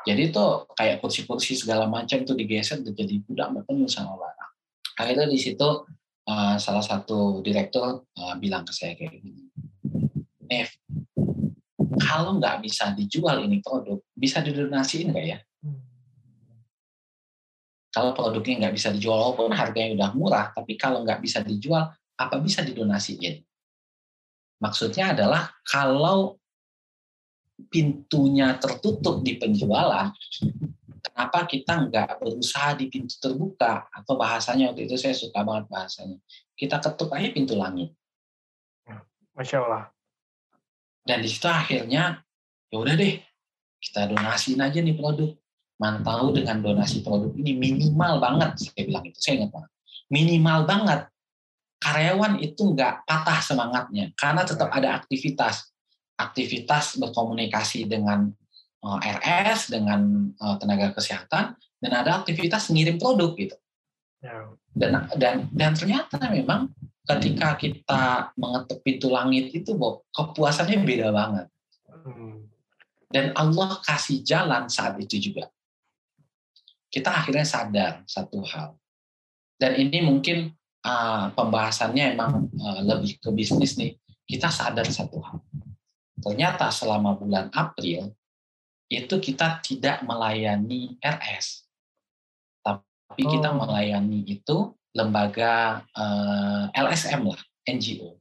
Jadi 0.00 0.32
itu 0.32 0.46
kayak 0.72 1.04
kursi-kursi 1.04 1.52
segala 1.60 1.84
macam 1.84 2.24
itu 2.24 2.32
digeser 2.32 2.80
jadi 2.80 3.14
gudang 3.24 3.60
penuh 3.64 3.90
sama 3.90 4.16
barang. 4.16 4.52
Akhirnya 4.96 5.26
di 5.28 5.36
situ 5.36 5.68
uh, 6.24 6.56
salah 6.56 6.84
satu 6.84 7.44
direktur 7.44 8.08
uh, 8.16 8.34
bilang 8.40 8.64
ke 8.64 8.72
saya 8.72 8.96
kayak 8.96 9.20
gini, 9.20 9.52
Nev, 10.48 10.68
kalau 12.00 12.40
nggak 12.40 12.64
bisa 12.64 12.96
dijual 12.96 13.44
ini 13.44 13.60
produk, 13.60 14.00
bisa 14.16 14.40
didonasiin 14.40 15.12
nggak 15.12 15.26
ya? 15.28 15.38
Kalau 17.90 18.14
produknya 18.14 18.66
nggak 18.66 18.74
bisa 18.78 18.88
dijual, 18.94 19.18
walaupun 19.18 19.52
harganya 19.52 19.98
udah 19.98 20.10
murah, 20.14 20.46
tapi 20.54 20.78
kalau 20.80 21.02
nggak 21.02 21.20
bisa 21.20 21.42
dijual, 21.42 21.90
apa 22.16 22.36
bisa 22.40 22.62
didonasiin? 22.64 23.42
Maksudnya 24.62 25.12
adalah 25.12 25.50
kalau 25.66 26.39
pintunya 27.68 28.56
tertutup 28.56 29.20
di 29.20 29.36
penjualan, 29.36 30.08
kenapa 31.02 31.44
kita 31.44 31.90
nggak 31.90 32.10
berusaha 32.22 32.78
di 32.78 32.88
pintu 32.88 33.18
terbuka? 33.20 33.90
Atau 33.92 34.16
bahasanya 34.16 34.72
waktu 34.72 34.88
itu 34.88 34.96
saya 34.96 35.12
suka 35.12 35.44
banget 35.44 35.68
bahasanya. 35.68 36.16
Kita 36.56 36.80
ketuk 36.80 37.12
aja 37.12 37.28
pintu 37.32 37.58
langit. 37.58 37.92
Masya 39.36 39.58
Allah. 39.64 39.84
Dan 41.04 41.24
di 41.24 41.28
situ 41.28 41.48
akhirnya 41.48 42.20
ya 42.68 42.76
udah 42.76 42.94
deh 42.94 43.18
kita 43.80 44.12
donasiin 44.12 44.60
aja 44.60 44.78
nih 44.80 44.96
produk. 44.96 45.32
Mantau 45.80 46.28
dengan 46.36 46.60
donasi 46.60 47.00
produk 47.00 47.32
ini 47.40 47.56
minimal 47.56 48.20
banget 48.20 48.52
saya 48.60 48.84
bilang 48.84 49.04
itu 49.08 49.16
saya 49.16 49.40
ingat 49.40 49.50
banget. 49.56 49.70
Minimal 50.12 50.58
banget 50.68 51.00
karyawan 51.80 52.36
itu 52.44 52.76
nggak 52.76 53.08
patah 53.08 53.40
semangatnya 53.40 54.12
karena 54.12 54.44
tetap 54.44 54.68
ada 54.68 55.00
aktivitas 55.00 55.72
aktivitas 56.20 57.00
berkomunikasi 57.00 57.88
dengan 57.88 58.28
uh, 58.84 58.98
eh, 59.00 59.16
RS 59.20 59.72
dengan 59.72 60.30
uh, 60.36 60.56
tenaga 60.60 60.92
kesehatan 60.92 61.56
dan 61.80 61.92
ada 61.96 62.20
aktivitas 62.20 62.68
ngirim 62.68 63.00
produk 63.00 63.32
gitu 63.40 63.56
ya. 64.20 64.52
dan 64.76 65.08
dan 65.16 65.48
dan 65.50 65.72
ternyata 65.72 66.20
memang 66.28 66.68
ketika 67.16 67.58
kita 67.58 68.02
mengetuk 68.38 68.78
pintu 68.86 69.10
langit 69.10 69.50
itu, 69.50 69.74
Bob, 69.74 70.06
kepuasannya 70.14 70.78
beda 70.86 71.08
banget. 71.10 71.46
Hmm. 72.06 72.46
Dan 73.10 73.34
Allah 73.34 73.82
kasih 73.82 74.22
jalan 74.22 74.70
saat 74.70 74.94
itu 75.02 75.18
juga. 75.18 75.50
Kita 76.90 77.10
akhirnya 77.10 77.46
sadar 77.46 78.06
satu 78.06 78.42
hal. 78.46 78.78
Dan 79.58 79.78
ini 79.78 79.98
mungkin 80.02 80.54
uh, 80.86 81.34
pembahasannya 81.34 82.14
emang 82.14 82.50
uh, 82.54 82.80
lebih 82.86 83.18
ke 83.18 83.30
bisnis 83.34 83.74
nih. 83.74 83.98
Kita 84.26 84.46
sadar 84.46 84.86
satu 84.86 85.18
hal. 85.18 85.42
Ternyata 86.20 86.68
selama 86.68 87.16
bulan 87.16 87.48
April, 87.52 88.12
itu 88.90 89.14
kita 89.22 89.62
tidak 89.64 90.02
melayani 90.04 90.98
RS. 91.00 91.64
Tapi 92.60 93.22
kita 93.26 93.54
oh. 93.54 93.64
melayani 93.64 94.26
itu 94.26 94.74
lembaga 94.94 95.82
eh, 95.94 96.64
LSM 96.74 97.22
lah, 97.30 97.40
NGO. 97.66 98.20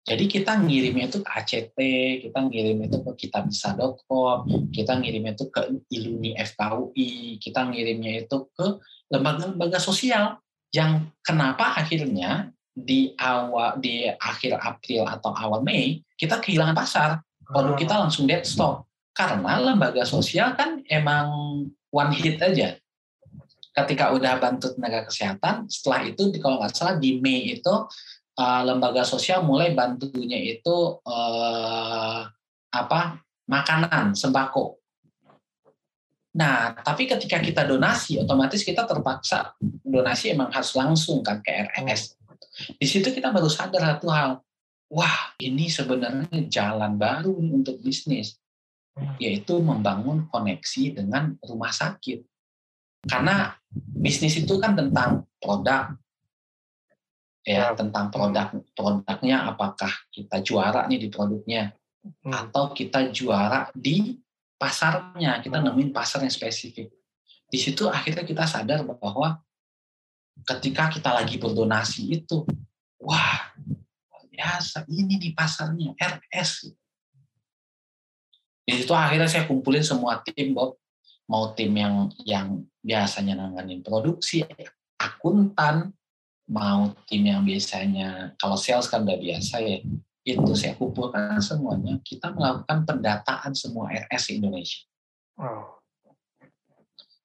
Jadi 0.00 0.24
kita 0.26 0.58
ngirimnya 0.58 1.12
itu 1.12 1.20
ke 1.20 1.28
ACT, 1.28 1.78
kita 2.24 2.38
ngirim 2.48 2.82
itu 2.82 2.98
ke 3.04 3.12
kitabisa.com, 3.14 4.48
kita 4.72 4.96
ngirimnya 4.96 5.36
itu 5.36 5.46
ke 5.52 5.60
Iluni 5.92 6.34
FKUI, 6.34 7.36
kita 7.38 7.68
ngirimnya 7.68 8.26
itu 8.26 8.48
ke 8.50 8.80
lembaga-lembaga 9.12 9.76
sosial 9.78 10.40
yang 10.72 11.14
kenapa 11.20 11.78
akhirnya 11.78 12.50
di 12.72 13.12
awal 13.20 13.76
di 13.78 14.08
akhir 14.08 14.56
April 14.56 15.04
atau 15.04 15.30
awal 15.36 15.60
Mei 15.60 16.00
kita 16.16 16.40
kehilangan 16.40 16.74
pasar, 16.74 17.10
produk 17.50 17.76
kita 17.76 17.94
Ah. 17.98 18.00
langsung 18.06 18.24
dead 18.30 18.46
stop 18.46 18.86
karena 19.12 19.58
lembaga 19.60 20.06
sosial 20.06 20.54
kan 20.54 20.80
emang 20.86 21.26
one 21.90 22.12
hit 22.14 22.38
aja. 22.40 22.78
Ketika 23.70 24.10
udah 24.14 24.38
bantu 24.42 24.74
tenaga 24.74 25.06
kesehatan, 25.06 25.70
setelah 25.70 26.10
itu 26.10 26.30
kalau 26.42 26.58
nggak 26.58 26.74
salah 26.74 26.96
di 26.98 27.22
Mei 27.22 27.54
itu 27.54 27.74
uh, 28.38 28.62
lembaga 28.66 29.06
sosial 29.06 29.46
mulai 29.46 29.74
bantunya 29.74 30.58
itu 30.58 30.98
uh, 31.06 32.20
apa 32.70 33.00
makanan 33.46 34.14
sembako. 34.14 34.78
Nah, 36.30 36.78
tapi 36.78 37.10
ketika 37.10 37.42
kita 37.42 37.66
donasi, 37.66 38.22
otomatis 38.22 38.62
kita 38.62 38.86
terpaksa 38.86 39.54
donasi 39.82 40.30
emang 40.30 40.54
harus 40.54 40.70
langsung 40.78 41.26
kan 41.26 41.42
ke 41.42 41.50
RS. 41.82 42.14
Di 42.78 42.86
situ 42.86 43.10
kita 43.10 43.34
baru 43.34 43.50
sadar 43.50 43.98
satu 43.98 44.06
hal, 44.10 44.38
wah 44.90 45.32
ini 45.38 45.70
sebenarnya 45.70 46.50
jalan 46.50 46.98
baru 46.98 47.38
nih 47.38 47.52
untuk 47.54 47.78
bisnis, 47.80 48.36
yaitu 49.22 49.62
membangun 49.62 50.26
koneksi 50.28 50.98
dengan 50.98 51.38
rumah 51.40 51.70
sakit. 51.70 52.26
Karena 53.06 53.54
bisnis 53.72 54.36
itu 54.36 54.60
kan 54.60 54.76
tentang 54.76 55.24
produk, 55.40 55.94
ya 57.46 57.72
Ya. 57.72 57.78
tentang 57.78 58.12
produk 58.12 58.52
produknya 58.76 59.48
apakah 59.48 59.88
kita 60.12 60.44
juara 60.44 60.84
nih 60.84 61.00
di 61.00 61.08
produknya 61.08 61.72
Hmm. 62.00 62.32
atau 62.32 62.72
kita 62.72 63.12
juara 63.12 63.68
di 63.76 64.16
pasarnya 64.56 65.40
kita 65.44 65.60
Hmm. 65.60 65.72
nemuin 65.72 65.92
pasar 65.92 66.24
yang 66.24 66.32
spesifik 66.32 66.88
di 67.48 67.58
situ 67.60 67.88
akhirnya 67.88 68.24
kita 68.24 68.44
sadar 68.48 68.84
bahwa 68.84 69.40
ketika 70.48 70.88
kita 70.88 71.12
lagi 71.12 71.36
berdonasi 71.36 72.08
itu 72.08 72.44
wah 73.00 73.52
biasa 74.40 74.88
ini 74.88 75.20
di 75.20 75.36
pasarnya 75.36 75.92
RS 76.00 76.72
di 78.70 78.78
situ 78.78 78.94
akhirnya 78.94 79.26
saya 79.26 79.50
kumpulin 79.50 79.82
semua 79.82 80.22
tim 80.22 80.54
Bob. 80.54 80.78
Mau 81.26 81.50
tim 81.58 81.74
yang 81.74 82.06
yang 82.22 82.62
biasanya 82.82 83.34
nanganin 83.34 83.82
produksi 83.82 84.46
akuntan 84.94 85.90
mau 86.50 86.94
tim 87.06 87.26
yang 87.26 87.42
biasanya 87.42 88.34
kalau 88.38 88.54
sales 88.54 88.86
kan 88.86 89.02
udah 89.02 89.18
biasa 89.18 89.58
ya 89.62 89.82
itu 90.22 90.52
saya 90.54 90.78
kumpulkan 90.78 91.42
semuanya. 91.42 91.98
Kita 92.06 92.30
melakukan 92.30 92.86
pendataan 92.86 93.58
semua 93.58 93.90
RS 93.90 94.22
di 94.30 94.32
Indonesia. 94.38 94.86
Wow. 95.34 95.82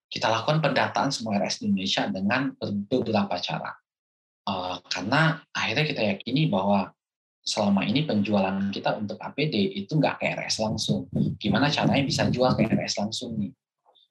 kita 0.08 0.32
lakukan 0.32 0.64
pendataan 0.64 1.12
semua 1.12 1.36
RS 1.36 1.60
di 1.60 1.68
Indonesia 1.68 2.08
dengan 2.08 2.56
beberapa 2.88 3.36
cara. 3.36 3.76
Eh, 4.48 4.76
karena 4.88 5.44
akhirnya 5.52 5.84
kita 5.84 6.02
yakini 6.16 6.48
bahwa 6.48 6.96
selama 7.46 7.86
ini 7.86 8.10
penjualan 8.10 8.58
kita 8.74 8.98
untuk 8.98 9.22
APD 9.22 9.78
itu 9.78 9.94
nggak 10.02 10.18
ke 10.18 10.26
RS 10.34 10.66
langsung. 10.66 11.06
Gimana 11.38 11.70
caranya 11.70 12.02
bisa 12.02 12.26
jual 12.34 12.58
ke 12.58 12.66
RS 12.66 13.06
langsung 13.06 13.38
nih? 13.38 13.54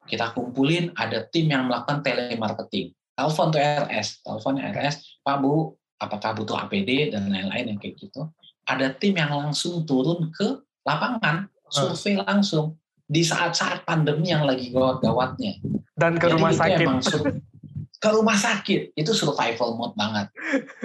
Kita 0.07 0.31
kumpulin 0.31 0.95
ada 0.95 1.27
tim 1.27 1.51
yang 1.51 1.67
melakukan 1.67 2.07
telemarketing. 2.07 2.95
Telepon 3.19 3.51
tuh 3.51 3.59
RS 3.61 4.23
telepon 4.23 4.63
RS 4.63 4.95
Pak 5.27 5.37
Bu 5.43 5.75
apakah 5.99 6.31
butuh 6.39 6.63
APD 6.63 7.11
dan 7.11 7.27
lain-lain 7.27 7.75
yang 7.75 7.79
kayak 7.83 7.99
gitu. 7.99 8.31
Ada 8.65 8.95
tim 8.95 9.19
yang 9.19 9.35
langsung 9.35 9.83
turun 9.83 10.31
ke 10.31 10.63
lapangan 10.87 11.51
survei 11.69 12.23
langsung 12.23 12.79
di 13.05 13.21
saat-saat 13.21 13.83
pandemi 13.83 14.31
yang 14.31 14.47
lagi 14.47 14.71
gawat-gawatnya. 14.71 15.59
Dan 15.95 16.17
ke 16.17 16.31
Jadi 16.31 16.35
rumah 16.39 16.53
sakit. 16.55 16.79
emang 16.81 17.01
ke 18.05 18.13
rumah 18.13 18.37
sakit 18.37 18.93
itu 18.93 19.17
survival 19.17 19.81
mode 19.81 19.97
banget 19.97 20.29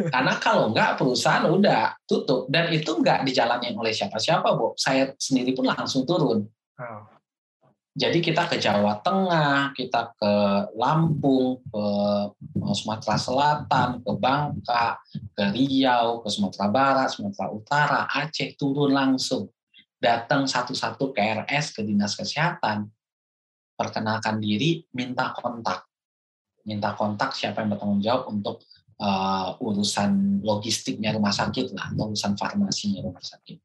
karena 0.07 0.39
kalau 0.39 0.71
nggak 0.71 0.95
perusahaan 0.95 1.43
udah 1.43 1.99
tutup 2.07 2.47
dan 2.47 2.71
itu 2.71 2.95
nggak 2.95 3.27
dijalanin 3.27 3.75
oleh 3.75 3.91
siapa-siapa 3.91 4.47
bu 4.55 4.71
saya 4.79 5.11
sendiri 5.19 5.51
pun 5.51 5.67
langsung 5.67 6.07
turun 6.07 6.47
Wow. 6.79 7.11
jadi 7.91 8.23
kita 8.23 8.47
ke 8.47 8.55
Jawa 8.55 9.03
Tengah, 9.03 9.75
kita 9.75 10.15
ke 10.15 10.31
Lampung, 10.79 11.59
ke 11.67 11.85
eh, 12.55 12.71
Sumatera 12.71 13.19
Selatan, 13.19 13.99
ke 13.99 14.11
Bangka, 14.15 14.95
ke 15.35 15.43
Riau, 15.51 16.23
ke 16.23 16.31
Sumatera 16.31 16.71
Barat, 16.71 17.11
Sumatera 17.11 17.51
Utara, 17.51 18.01
Aceh, 18.07 18.55
turun 18.55 18.95
langsung. 18.95 19.51
Datang 19.99 20.47
satu-satu 20.47 21.11
ke 21.11 21.19
RS, 21.19 21.75
ke 21.75 21.83
Dinas 21.83 22.15
Kesehatan, 22.15 22.87
perkenalkan 23.75 24.39
diri, 24.39 24.87
minta 24.95 25.35
kontak. 25.35 25.88
Minta 26.67 26.95
kontak 26.95 27.35
siapa 27.35 27.63
yang 27.63 27.75
bertanggung 27.75 28.03
jawab 28.03 28.23
untuk 28.31 28.63
eh, 28.99 29.49
urusan 29.63 30.43
logistiknya 30.43 31.15
rumah 31.15 31.31
sakit 31.31 31.75
lah, 31.75 31.93
atau 31.93 32.11
urusan 32.11 32.33
farmasinya 32.35 33.05
rumah 33.05 33.23
sakit. 33.23 33.57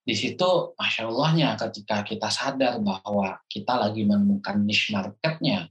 Di 0.00 0.14
situ 0.16 0.74
masya 0.74 1.06
Allahnya 1.06 1.54
ketika 1.54 2.02
kita 2.02 2.32
sadar 2.32 2.80
bahwa 2.80 3.38
kita 3.46 3.76
lagi 3.76 4.02
menemukan 4.02 4.58
niche 4.64 4.90
marketnya 4.96 5.68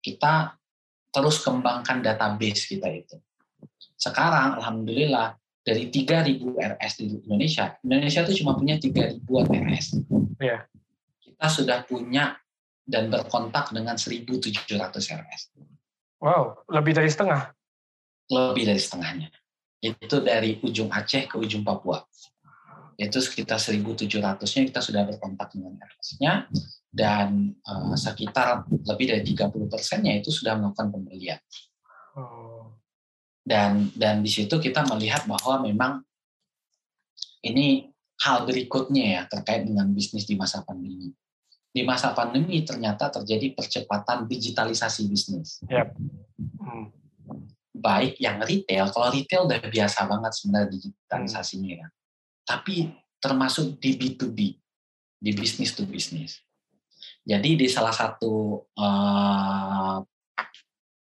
kita 0.00 0.56
terus 1.12 1.44
kembangkan 1.44 2.00
database 2.00 2.64
kita 2.66 2.88
itu. 2.88 3.20
Sekarang 4.00 4.56
alhamdulillah 4.56 5.36
dari 5.60 5.92
3.000 5.92 6.56
RS 6.56 6.92
di 6.98 7.04
Indonesia 7.20 7.76
Indonesia 7.84 8.20
itu 8.24 8.42
cuma 8.42 8.56
punya 8.56 8.80
3.000an 8.80 9.48
RS 9.70 9.86
Iya. 10.40 10.64
kita 11.20 11.46
sudah 11.52 11.78
punya 11.84 12.32
dan 12.88 13.12
berkontak 13.12 13.68
dengan 13.70 13.94
1.700 14.00 14.56
RS 14.96 15.42
Wow, 16.20 16.68
lebih 16.68 16.92
dari 16.92 17.08
setengah. 17.08 17.50
lebih 18.30 18.62
dari 18.62 18.78
setengahnya 18.78 19.26
itu 19.80 20.16
dari 20.22 20.60
ujung 20.62 20.92
Aceh 20.92 21.26
ke 21.26 21.34
ujung 21.40 21.66
Papua 21.66 21.98
itu 23.00 23.16
sekitar 23.16 23.56
1.700-nya 23.56 24.62
kita 24.68 24.80
sudah 24.84 25.02
berkontak 25.08 25.56
dengan 25.56 25.80
RS-nya 25.80 26.46
dan 26.92 27.56
eh, 27.58 27.94
sekitar 27.96 28.68
lebih 28.68 29.06
dari 29.08 29.22
30 29.24 29.50
persennya 29.72 30.20
itu 30.20 30.30
sudah 30.30 30.54
melakukan 30.60 30.92
pembelian 30.94 31.40
Oh. 32.10 32.74
dan 33.46 33.86
dan 33.94 34.18
di 34.18 34.26
situ 34.26 34.50
kita 34.58 34.82
melihat 34.90 35.30
bahwa 35.30 35.62
memang 35.62 36.02
ini 37.46 37.86
hal 38.18 38.42
berikutnya 38.50 39.04
ya 39.14 39.22
terkait 39.30 39.62
dengan 39.62 39.86
bisnis 39.94 40.26
di 40.26 40.34
masa 40.34 40.66
pandemi 40.66 41.14
di 41.70 41.86
masa 41.86 42.10
pandemi 42.10 42.66
ternyata 42.66 43.08
terjadi 43.08 43.54
percepatan 43.54 44.26
digitalisasi 44.26 45.06
bisnis 45.06 45.62
Hmm. 46.60 46.92
baik 47.70 48.20
yang 48.20 48.42
retail, 48.44 48.92
kalau 48.92 49.08
retail 49.08 49.48
udah 49.48 49.62
biasa 49.64 50.04
banget 50.04 50.32
sebenarnya 50.36 50.68
digitalisasinya 50.68 51.70
ya. 51.80 51.86
Tapi 52.44 52.92
termasuk 53.16 53.80
di 53.80 53.96
B2B, 53.96 54.38
di 55.16 55.30
business 55.32 55.72
to 55.72 55.88
business. 55.88 56.44
Jadi 57.24 57.56
di 57.56 57.66
salah 57.68 57.94
satu 57.94 58.64
eh, 58.76 59.96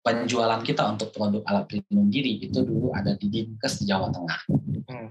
penjualan 0.02 0.60
kita 0.62 0.86
untuk 0.88 1.10
produk 1.10 1.42
alat 1.46 1.64
pelindung 1.66 2.08
diri 2.08 2.40
itu 2.42 2.62
dulu 2.62 2.94
ada 2.94 3.12
di 3.18 3.26
Dinkes 3.26 3.82
di 3.82 3.84
Jawa 3.88 4.08
Tengah. 4.14 4.40
Hmm. 4.88 5.08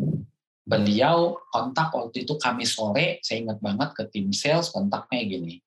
Beliau 0.68 1.40
kontak 1.48 1.96
waktu 1.96 2.28
itu 2.28 2.36
kami 2.36 2.68
sore, 2.68 3.24
saya 3.24 3.40
ingat 3.40 3.64
banget 3.64 3.90
ke 3.96 4.04
tim 4.12 4.36
sales 4.36 4.68
kontaknya 4.68 5.24
gini, 5.24 5.64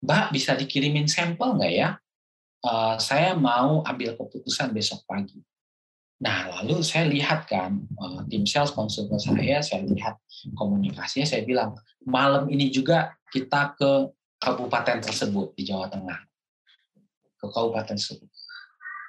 Mbak 0.00 0.32
bisa 0.32 0.56
dikirimin 0.56 1.04
sampel 1.04 1.60
nggak 1.60 1.72
ya? 1.76 1.88
Eh, 2.60 2.96
saya 2.96 3.36
mau 3.36 3.84
ambil 3.84 4.16
keputusan 4.16 4.72
besok 4.72 5.04
pagi. 5.04 5.36
Nah, 6.20 6.60
lalu 6.60 6.84
saya 6.84 7.08
lihat 7.08 7.44
kan, 7.48 7.84
eh, 7.84 8.20
tim 8.32 8.48
sales 8.48 8.72
konsul 8.72 9.12
ke 9.12 9.20
saya, 9.20 9.60
saya 9.60 9.84
lihat 9.84 10.16
komunikasinya, 10.56 11.28
saya 11.28 11.44
bilang, 11.44 11.76
malam 12.04 12.48
ini 12.48 12.72
juga 12.72 13.12
kita 13.28 13.76
ke 13.76 14.08
kabupaten 14.40 15.04
tersebut 15.04 15.52
di 15.52 15.68
Jawa 15.68 15.92
Tengah. 15.92 16.20
Ke 17.36 17.46
kabupaten 17.48 17.96
tersebut. 17.96 18.28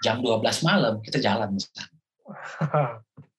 Jam 0.03 0.19
12 0.19 0.63
malam 0.63 0.99
kita 0.99 1.23
jalan 1.23 1.55
di 1.55 1.61
sana. 1.63 1.95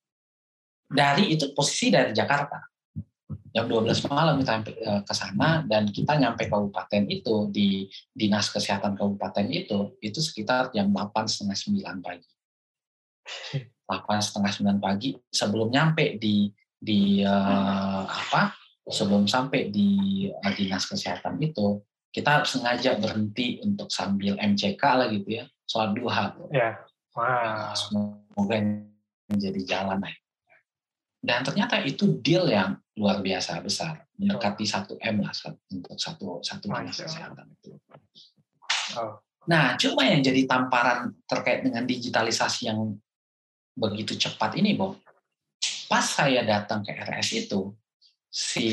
Dari 0.93 1.33
itu 1.33 1.57
posisi 1.57 1.89
dari 1.89 2.13
Jakarta. 2.13 2.61
Jam 3.53 3.69
12 3.69 4.09
malam 4.09 4.41
kita 4.41 4.53
sampai 4.57 4.75
eh, 4.81 5.03
ke 5.05 5.13
sana 5.13 5.61
dan 5.69 5.85
kita 5.93 6.17
nyampe 6.17 6.49
kabupaten 6.49 7.05
itu 7.09 7.53
di 7.53 7.85
dinas 8.09 8.49
kesehatan 8.49 8.97
kabupaten 8.97 9.45
itu 9.53 9.93
itu 10.01 10.25
sekitar 10.25 10.73
jam 10.73 10.89
8 10.89 11.29
setengah 11.29 11.57
9 11.57 12.01
pagi. 12.01 12.31
8 13.85 14.25
setengah 14.25 14.53
9 14.81 14.81
pagi 14.81 15.13
sebelum 15.29 15.69
nyampe 15.69 16.17
di 16.17 16.49
di 16.81 17.21
eh, 17.21 18.05
apa 18.09 18.57
sebelum 18.89 19.29
sampai 19.29 19.69
di 19.69 19.89
eh, 20.33 20.53
dinas 20.57 20.89
kesehatan 20.89 21.37
itu 21.45 21.85
kita 22.13 22.45
sengaja 22.49 22.97
berhenti 22.97 23.61
untuk 23.65 23.89
sambil 23.93 24.37
MCK 24.41 24.83
lah 24.83 25.09
gitu 25.13 25.29
ya 25.41 25.45
sholat 25.69 25.93
duha 25.93 26.25
Ya. 26.53 26.81
Wow. 27.13 27.77
semoga 27.77 28.57
menjadi 29.29 29.61
jalan 29.69 30.01
lah. 30.01 30.22
Dan 31.23 31.47
ternyata 31.47 31.79
itu 31.87 32.19
deal 32.19 32.51
yang 32.51 32.75
luar 32.99 33.23
biasa 33.23 33.63
besar, 33.63 34.11
mendekati 34.19 34.67
satu 34.67 34.99
m 34.99 35.23
lah 35.23 35.33
untuk 35.71 35.95
satu 35.95 36.43
satu 36.43 36.67
dinas 36.67 36.99
kesehatan 36.99 37.47
itu. 37.47 37.79
Oh. 38.99 39.23
Nah, 39.47 39.79
cuma 39.79 40.03
yang 40.07 40.19
jadi 40.23 40.47
tamparan 40.51 41.15
terkait 41.27 41.63
dengan 41.63 41.87
digitalisasi 41.87 42.71
yang 42.71 42.99
begitu 43.79 44.19
cepat 44.19 44.59
ini, 44.59 44.75
Bob. 44.75 44.99
Pas 45.87 46.03
saya 46.03 46.43
datang 46.43 46.83
ke 46.83 46.91
RS 46.91 47.47
itu, 47.47 47.71
si 48.27 48.67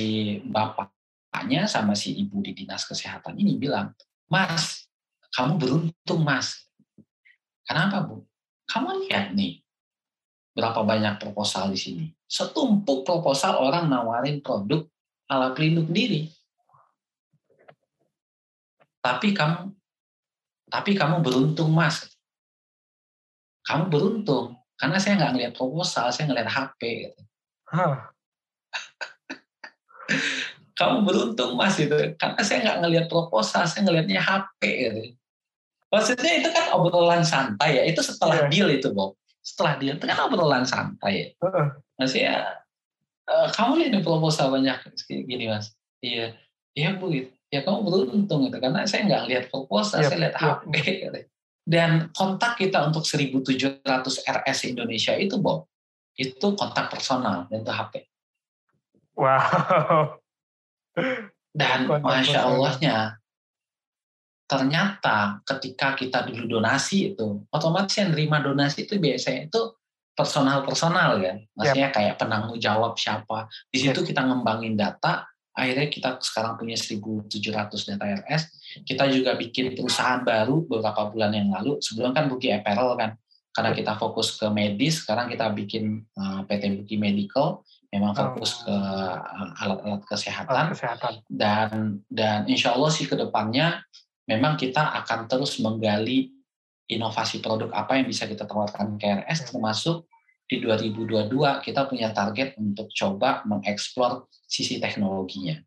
bapaknya 0.45 1.70
sama 1.70 1.93
si 1.93 2.18
ibu 2.18 2.41
di 2.41 2.58
dinas 2.58 2.86
kesehatan 2.86 3.38
ini 3.38 3.62
bilang, 3.62 3.93
Mas, 4.30 4.89
kamu 5.34 5.58
beruntung, 5.58 6.22
Mas. 6.26 6.70
Kenapa, 7.66 8.06
Bu? 8.06 8.26
Kamu 8.70 9.06
lihat 9.06 9.34
nih, 9.34 9.62
berapa 10.60 10.84
banyak 10.84 11.24
proposal 11.24 11.72
di 11.72 11.80
sini. 11.80 12.05
Setumpuk 12.28 13.07
proposal 13.07 13.55
orang 13.64 13.88
nawarin 13.88 14.43
produk 14.43 14.84
ala 15.32 15.55
pelindung 15.55 15.88
diri. 15.88 16.28
Tapi 18.99 19.32
kamu 19.32 19.72
tapi 20.70 20.91
kamu 20.93 21.24
beruntung, 21.24 21.72
Mas. 21.72 22.03
Kamu 23.64 23.88
beruntung 23.88 24.60
karena 24.76 24.99
saya 24.99 25.16
nggak 25.16 25.32
ngeliat 25.32 25.53
proposal, 25.55 26.12
saya 26.12 26.28
ngeliat 26.28 26.51
HP. 26.51 26.82
Gitu. 27.07 27.22
Huh. 27.72 27.95
kamu 30.80 31.07
beruntung, 31.07 31.55
Mas 31.55 31.80
itu 31.80 31.95
karena 32.20 32.41
saya 32.43 32.60
nggak 32.68 32.80
ngeliat 32.84 33.05
proposal, 33.07 33.64
saya 33.64 33.88
ngelihatnya 33.88 34.20
HP. 34.20 34.62
Gitu. 34.68 35.01
Maksudnya 35.89 36.32
itu 36.43 36.49
kan 36.51 36.76
obrolan 36.76 37.24
santai 37.24 37.80
ya. 37.80 37.84
Itu 37.88 38.03
setelah 38.03 38.45
yeah. 38.45 38.51
deal 38.51 38.70
itu, 38.70 38.91
Bob 38.91 39.19
setelah 39.50 39.82
dia 39.82 39.97
itu 39.97 40.06
kan 40.06 40.20
obrolan 40.30 40.66
santai 40.70 41.14
ya. 41.14 41.28
Uh-uh. 41.41 41.68
Masih 41.97 42.30
ya, 42.30 42.62
uh, 43.26 43.50
kamu 43.50 43.89
lihat 43.89 44.06
proposal 44.06 44.54
banyak 44.54 44.78
gini 45.10 45.50
mas. 45.50 45.74
Iya, 46.06 46.38
iya 46.78 46.93
bu. 46.93 47.10
Gitu. 47.10 47.34
Ya 47.50 47.66
kamu 47.66 47.82
beruntung 47.82 48.45
gitu 48.45 48.58
karena 48.62 48.86
saya 48.86 49.10
nggak 49.10 49.24
lihat 49.26 49.43
proposal, 49.50 50.06
yep, 50.06 50.06
iya, 50.06 50.10
saya 50.10 50.20
lihat 50.22 50.36
yep. 50.38 50.43
Iya. 50.45 50.54
HP. 50.54 50.74
Gitu. 50.86 51.20
Dan 51.70 51.91
kontak 52.14 52.58
kita 52.58 52.82
untuk 52.86 53.06
1.700 53.06 53.86
RS 54.26 54.60
Indonesia 54.74 55.14
itu 55.18 55.38
Bob, 55.38 55.70
itu 56.18 56.47
kontak 56.58 56.89
personal 56.89 57.45
dan 57.50 57.62
itu 57.62 57.74
HP. 57.74 57.93
Wow. 59.14 60.18
Dan 61.54 61.86
masya 61.86 62.39
Allahnya 62.50 63.19
ternyata 64.50 65.45
ketika 65.45 65.93
kita 65.93 66.26
dulu 66.26 66.58
donasi 66.58 67.14
itu 67.14 67.45
otomatis 67.54 67.93
yang 68.02 68.10
nerima 68.18 68.41
donasi 68.41 68.89
itu 68.89 68.97
biasanya 68.97 69.45
itu 69.45 69.62
personal-personal 70.18 71.22
kan. 71.22 71.38
Maksudnya 71.56 71.88
yep. 71.88 71.95
kayak 71.95 72.16
penanggung 72.20 72.60
jawab 72.60 72.97
siapa. 72.97 73.47
Di 73.70 73.78
situ 73.80 74.02
yep. 74.04 74.08
kita 74.10 74.22
ngembangin 74.26 74.74
data 74.76 75.30
akhirnya 75.54 75.88
kita 75.91 76.10
sekarang 76.24 76.56
punya 76.56 76.80
1.700 76.80 77.28
data 77.68 78.06
RS 78.24 78.43
kita 78.88 79.10
juga 79.12 79.36
bikin 79.36 79.76
perusahaan 79.76 80.22
baru 80.22 80.66
beberapa 80.66 81.08
bulan 81.10 81.32
yang 81.32 81.50
lalu. 81.54 81.80
Sebelum 81.80 82.12
kan 82.12 82.28
Buki 82.28 82.52
Apparel 82.52 82.97
kan. 83.00 83.12
Karena 83.50 83.74
kita 83.74 83.97
fokus 83.97 84.38
ke 84.38 84.45
medis 84.54 85.04
sekarang 85.04 85.28
kita 85.28 85.50
bikin 85.52 86.06
uh, 86.16 86.41
eh, 86.45 86.58
PT 86.60 86.64
Buki 86.84 86.95
Medical. 87.00 87.66
Memang 87.89 88.14
fokus 88.14 88.62
oh. 88.62 88.70
ke 88.70 88.76
eh, 88.76 89.64
alat-alat 89.66 90.04
kesehatan, 90.06 90.66
kesehatan. 90.78 91.14
Dan 91.26 91.70
dan 92.12 92.45
insya 92.45 92.78
Allah 92.78 92.93
sih 92.93 93.10
ke 93.10 93.18
depannya 93.18 93.82
memang 94.30 94.54
kita 94.54 94.94
akan 95.02 95.26
terus 95.26 95.58
menggali 95.58 96.30
inovasi 96.86 97.42
produk 97.42 97.74
apa 97.74 97.98
yang 97.98 98.06
bisa 98.06 98.30
kita 98.30 98.46
tawarkan 98.46 99.02
ke 99.02 99.26
RS 99.26 99.50
termasuk 99.50 100.06
di 100.50 100.62
2022 100.62 101.30
kita 101.62 101.86
punya 101.86 102.10
target 102.10 102.58
untuk 102.58 102.90
coba 102.94 103.46
mengeksplor 103.46 104.30
sisi 104.46 104.82
teknologinya. 104.82 105.58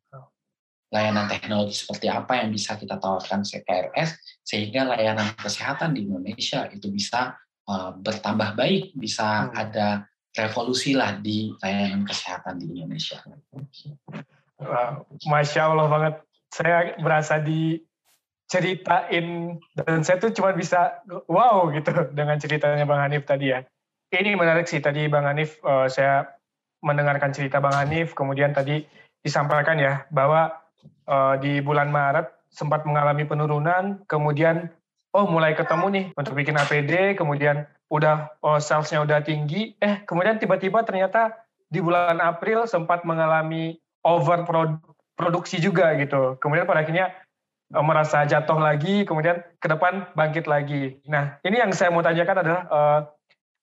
Layanan 0.92 1.30
teknologi 1.30 1.74
seperti 1.78 2.10
apa 2.10 2.42
yang 2.42 2.50
bisa 2.50 2.74
kita 2.74 2.98
tawarkan 2.98 3.46
ke 3.46 3.62
RS 3.62 4.42
sehingga 4.42 4.90
layanan 4.90 5.34
kesehatan 5.38 5.94
di 5.94 6.06
Indonesia 6.06 6.66
itu 6.70 6.90
bisa 6.90 7.38
uh, 7.70 7.94
bertambah 7.94 8.58
baik, 8.58 8.94
bisa 8.98 9.48
hmm. 9.48 9.54
ada 9.54 9.88
revolusi 10.34 10.98
lah 10.98 11.14
di 11.22 11.54
layanan 11.62 12.02
kesehatan 12.02 12.58
di 12.58 12.66
Indonesia. 12.74 13.22
Masya 15.30 15.62
Allah 15.62 15.86
banget. 15.86 16.14
Saya 16.52 16.92
berasa 17.00 17.40
di 17.40 17.80
ceritain. 18.52 19.56
Dan 19.72 20.04
saya 20.04 20.20
tuh 20.20 20.36
cuma 20.36 20.52
bisa 20.52 21.00
wow 21.24 21.72
gitu 21.72 22.12
dengan 22.12 22.36
ceritanya 22.36 22.84
Bang 22.84 23.00
Hanif 23.00 23.24
tadi 23.24 23.56
ya. 23.56 23.64
Ini 24.12 24.36
menarik 24.36 24.68
sih 24.68 24.84
tadi 24.84 25.08
Bang 25.08 25.24
Hanif 25.24 25.56
uh, 25.64 25.88
saya 25.88 26.28
mendengarkan 26.84 27.32
cerita 27.32 27.64
Bang 27.64 27.72
Hanif. 27.72 28.12
Kemudian 28.12 28.52
tadi 28.52 28.84
disampaikan 29.24 29.80
ya 29.80 30.04
bahwa 30.12 30.52
uh, 31.08 31.40
di 31.40 31.64
bulan 31.64 31.88
Maret 31.88 32.52
sempat 32.52 32.84
mengalami 32.84 33.24
penurunan. 33.24 34.04
Kemudian 34.04 34.68
oh 35.16 35.24
mulai 35.24 35.56
ketemu 35.56 35.86
nih 35.88 36.04
untuk 36.16 36.36
bikin 36.36 36.56
APD 36.56 37.16
kemudian 37.16 37.64
udah 37.88 38.36
oh, 38.44 38.60
salesnya 38.60 39.00
udah 39.00 39.24
tinggi. 39.24 39.72
Eh 39.80 40.04
kemudian 40.04 40.36
tiba-tiba 40.36 40.84
ternyata 40.84 41.40
di 41.72 41.80
bulan 41.80 42.20
April 42.20 42.68
sempat 42.68 43.08
mengalami 43.08 43.80
over 44.04 44.44
produksi 45.16 45.56
juga 45.56 45.96
gitu. 45.96 46.36
Kemudian 46.36 46.68
pada 46.68 46.84
akhirnya 46.84 47.16
merasa 47.80 48.28
jatuh 48.28 48.60
lagi, 48.60 49.08
kemudian 49.08 49.40
ke 49.56 49.66
depan 49.66 50.12
bangkit 50.12 50.44
lagi. 50.44 51.00
Nah, 51.08 51.40
ini 51.40 51.56
yang 51.56 51.72
saya 51.72 51.88
mau 51.88 52.04
tanyakan 52.04 52.44
adalah 52.44 52.62
uh, 52.68 53.00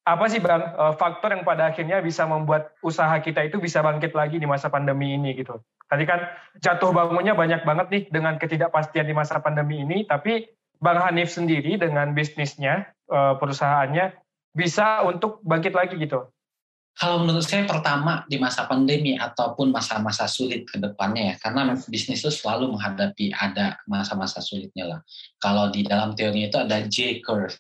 apa 0.09 0.25
sih 0.25 0.41
bang 0.41 0.73
uh, 0.73 0.97
faktor 0.97 1.29
yang 1.37 1.45
pada 1.45 1.69
akhirnya 1.69 2.01
bisa 2.01 2.25
membuat 2.25 2.73
usaha 2.81 3.13
kita 3.21 3.45
itu 3.45 3.61
bisa 3.61 3.85
bangkit 3.85 4.17
lagi 4.17 4.41
di 4.41 4.49
masa 4.49 4.73
pandemi 4.73 5.13
ini 5.13 5.37
gitu. 5.37 5.61
Tadi 5.85 6.03
kan 6.09 6.25
jatuh 6.57 6.89
bangunnya 6.89 7.37
banyak 7.37 7.61
banget 7.61 7.87
nih 7.93 8.03
dengan 8.09 8.41
ketidakpastian 8.41 9.05
di 9.05 9.13
masa 9.13 9.37
pandemi 9.41 9.85
ini, 9.85 10.09
tapi 10.09 10.49
Bang 10.79 10.97
Hanif 11.03 11.29
sendiri 11.29 11.75
dengan 11.77 12.15
bisnisnya, 12.15 12.89
uh, 13.11 13.37
perusahaannya 13.37 14.15
bisa 14.55 15.05
untuk 15.05 15.43
bangkit 15.45 15.75
lagi 15.77 15.99
gitu. 16.01 16.25
Kalau 16.99 17.23
menurut 17.23 17.47
saya 17.47 17.63
pertama 17.63 18.27
di 18.27 18.35
masa 18.35 18.67
pandemi 18.67 19.15
ataupun 19.15 19.71
masa-masa 19.71 20.27
sulit 20.27 20.67
ke 20.67 20.75
depannya 20.83 21.31
ya, 21.31 21.35
karena 21.39 21.71
bisnis 21.87 22.19
itu 22.19 22.27
selalu 22.27 22.75
menghadapi 22.75 23.31
ada 23.31 23.79
masa-masa 23.87 24.43
sulitnya 24.43 24.83
lah. 24.83 24.99
Kalau 25.39 25.71
di 25.71 25.87
dalam 25.87 26.11
teori 26.11 26.51
itu 26.51 26.59
ada 26.59 26.83
J 26.83 27.23
curve, 27.23 27.55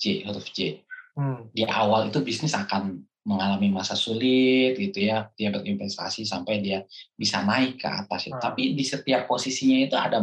J 0.00 0.24
huruf 0.24 0.48
J. 0.56 0.80
Hmm. 1.20 1.52
Di 1.52 1.68
awal 1.68 2.08
itu 2.08 2.24
bisnis 2.24 2.56
akan 2.56 3.04
mengalami 3.28 3.68
masa 3.68 3.92
sulit 3.92 4.80
gitu 4.80 5.04
ya, 5.04 5.28
dia 5.36 5.52
berinvestasi 5.52 6.24
sampai 6.24 6.64
dia 6.64 6.80
bisa 7.12 7.44
naik 7.44 7.84
ke 7.84 7.88
atas. 7.92 8.32
Hmm. 8.32 8.40
Tapi 8.40 8.72
di 8.72 8.88
setiap 8.88 9.28
posisinya 9.28 9.84
itu 9.84 10.00
ada 10.00 10.16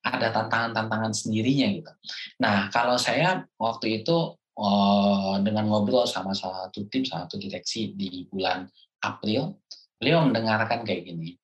ada 0.00 0.28
tantangan-tantangan 0.32 1.12
sendirinya 1.12 1.68
gitu. 1.68 1.92
Nah, 2.40 2.72
kalau 2.72 2.96
saya 2.96 3.44
waktu 3.60 4.00
itu 4.00 4.40
uh, 4.56 5.36
dengan 5.44 5.68
ngobrol 5.68 6.08
sama 6.08 6.32
salah 6.32 6.68
satu 6.68 6.88
tim, 6.88 7.04
salah 7.04 7.28
satu 7.28 7.36
direksi 7.36 7.92
di 7.92 8.24
bulan 8.26 8.66
April, 9.04 9.60
beliau 10.00 10.24
mendengarkan 10.24 10.82
kayak 10.82 11.06
gini, 11.06 11.36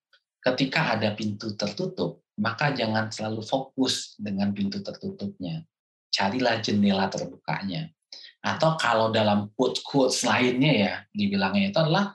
ketika 0.43 0.97
ada 0.97 1.13
pintu 1.15 1.55
tertutup, 1.55 2.25
maka 2.41 2.73
jangan 2.73 3.13
selalu 3.13 3.45
fokus 3.45 4.17
dengan 4.17 4.51
pintu 4.51 4.81
tertutupnya. 4.81 5.63
Carilah 6.13 6.61
jendela 6.61 7.09
terbukanya. 7.09 7.89
Atau 8.43 8.75
kalau 8.77 9.15
dalam 9.15 9.55
quotes-quotes 9.55 10.27
lainnya 10.27 10.73
ya, 10.75 10.93
dibilangnya 11.15 11.71
itu 11.71 11.79
adalah 11.79 12.13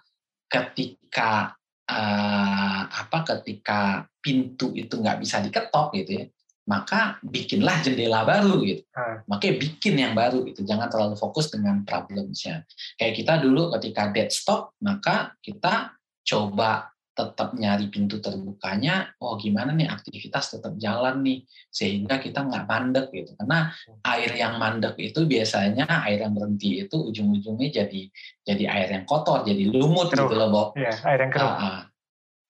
ketika 0.52 1.56
uh, 1.88 2.82
apa 2.88 3.20
ketika 3.36 4.06
pintu 4.20 4.76
itu 4.76 5.00
nggak 5.00 5.24
bisa 5.24 5.40
diketok 5.40 5.96
gitu 5.96 6.12
ya, 6.20 6.26
maka 6.68 7.16
bikinlah 7.24 7.80
jendela 7.80 8.28
baru 8.28 8.60
gitu. 8.68 8.84
Hmm. 8.92 9.24
Makanya 9.32 9.56
bikin 9.56 9.96
yang 9.96 10.14
baru 10.14 10.44
gitu. 10.44 10.68
Jangan 10.68 10.92
terlalu 10.92 11.16
fokus 11.16 11.48
dengan 11.48 11.88
problemsnya. 11.88 12.68
Kayak 13.00 13.14
kita 13.24 13.34
dulu 13.40 13.72
ketika 13.80 14.12
dead 14.12 14.30
stop, 14.30 14.76
maka 14.84 15.32
kita 15.40 15.96
coba 16.28 16.92
tetap 17.18 17.58
nyari 17.58 17.90
pintu 17.90 18.22
terbukanya. 18.22 19.10
Oh 19.18 19.40
gimana 19.40 19.74
nih 19.74 19.90
aktivitas 19.90 20.54
tetap 20.54 20.78
jalan 20.78 21.26
nih 21.26 21.40
sehingga 21.74 22.22
kita 22.22 22.46
nggak 22.46 22.68
mandek 22.70 23.08
gitu. 23.10 23.34
Karena 23.40 23.74
air 24.06 24.32
yang 24.38 24.62
mandek 24.62 24.94
itu 25.02 25.26
biasanya 25.26 25.88
air 26.06 26.22
yang 26.22 26.38
berhenti 26.38 26.86
itu 26.86 27.00
ujung-ujungnya 27.00 27.74
jadi 27.74 28.02
jadi 28.46 28.64
air 28.70 28.90
yang 29.02 29.06
kotor, 29.10 29.42
jadi 29.48 29.72
lumut 29.72 30.14
keruh. 30.14 30.30
gitu 30.30 30.36
loh, 30.38 30.50
Bob. 30.54 30.68
Iya, 30.78 30.94
air 31.10 31.20
yang 31.26 31.32
keruh. 31.34 31.54
Uh, 31.58 31.82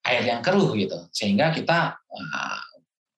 air 0.04 0.24
yang 0.28 0.42
keruh 0.44 0.70
gitu. 0.76 1.00
Sehingga 1.16 1.56
kita 1.56 1.96
uh, 1.96 2.57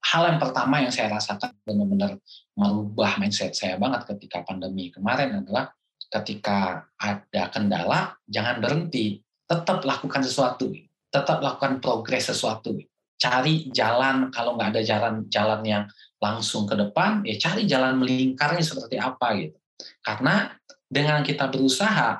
hal 0.09 0.33
yang 0.33 0.39
pertama 0.41 0.81
yang 0.81 0.89
saya 0.89 1.13
rasakan 1.13 1.53
benar-benar 1.61 2.17
merubah 2.57 3.21
mindset 3.21 3.53
saya 3.53 3.77
banget 3.77 4.09
ketika 4.09 4.41
pandemi 4.41 4.89
kemarin 4.89 5.45
adalah 5.45 5.69
ketika 6.09 6.89
ada 6.97 7.43
kendala 7.53 8.17
jangan 8.25 8.57
berhenti. 8.57 9.21
Tetap 9.45 9.81
lakukan 9.85 10.21
sesuatu. 10.21 10.73
Tetap 11.09 11.41
lakukan 11.41 11.81
progres 11.81 12.29
sesuatu. 12.29 12.77
Cari 13.17 13.69
jalan. 13.73 14.29
Kalau 14.33 14.57
nggak 14.57 14.77
ada 14.77 14.81
jalan 14.85 15.25
jalan 15.29 15.61
yang 15.65 15.83
langsung 16.21 16.67
ke 16.67 16.75
depan 16.75 17.23
ya 17.23 17.39
cari 17.39 17.63
jalan 17.65 17.97
melingkarnya 17.97 18.61
seperti 18.61 18.97
apa 18.97 19.37
gitu. 19.37 19.57
Karena 20.01 20.53
dengan 20.89 21.21
kita 21.21 21.49
berusaha 21.49 22.17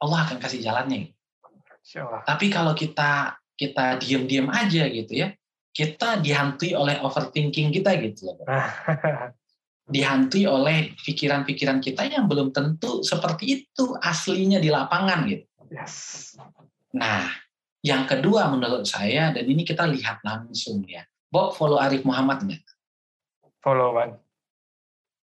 Allah 0.00 0.20
akan 0.28 0.38
kasih 0.40 0.60
jalannya. 0.60 1.12
Tapi 2.24 2.46
kalau 2.52 2.72
kita 2.76 3.36
kita 3.56 4.00
diam-diam 4.00 4.48
aja 4.48 4.88
gitu 4.88 5.12
ya, 5.12 5.28
kita 5.72 6.20
dihantui 6.20 6.76
oleh 6.76 7.00
overthinking 7.00 7.72
kita 7.72 7.96
gitu 8.00 8.32
loh. 8.32 8.44
dihantui 9.92 10.46
oleh 10.46 10.94
pikiran-pikiran 11.04 11.82
kita 11.82 12.06
yang 12.06 12.30
belum 12.30 12.54
tentu 12.54 13.02
seperti 13.02 13.60
itu 13.60 13.92
aslinya 13.98 14.62
di 14.62 14.70
lapangan 14.70 15.26
gitu. 15.26 15.44
Yes. 15.68 16.32
Nah, 16.96 17.28
yang 17.82 18.06
kedua 18.06 18.46
menurut 18.52 18.86
saya 18.86 19.34
dan 19.34 19.44
ini 19.44 19.66
kita 19.66 19.84
lihat 19.88 20.22
langsung 20.22 20.86
ya. 20.86 21.02
Bob 21.32 21.56
follow 21.56 21.80
Arif 21.80 22.04
Muhammad 22.04 22.44
nggak? 22.44 22.64
Follow 23.64 23.96
Bang. 23.96 24.20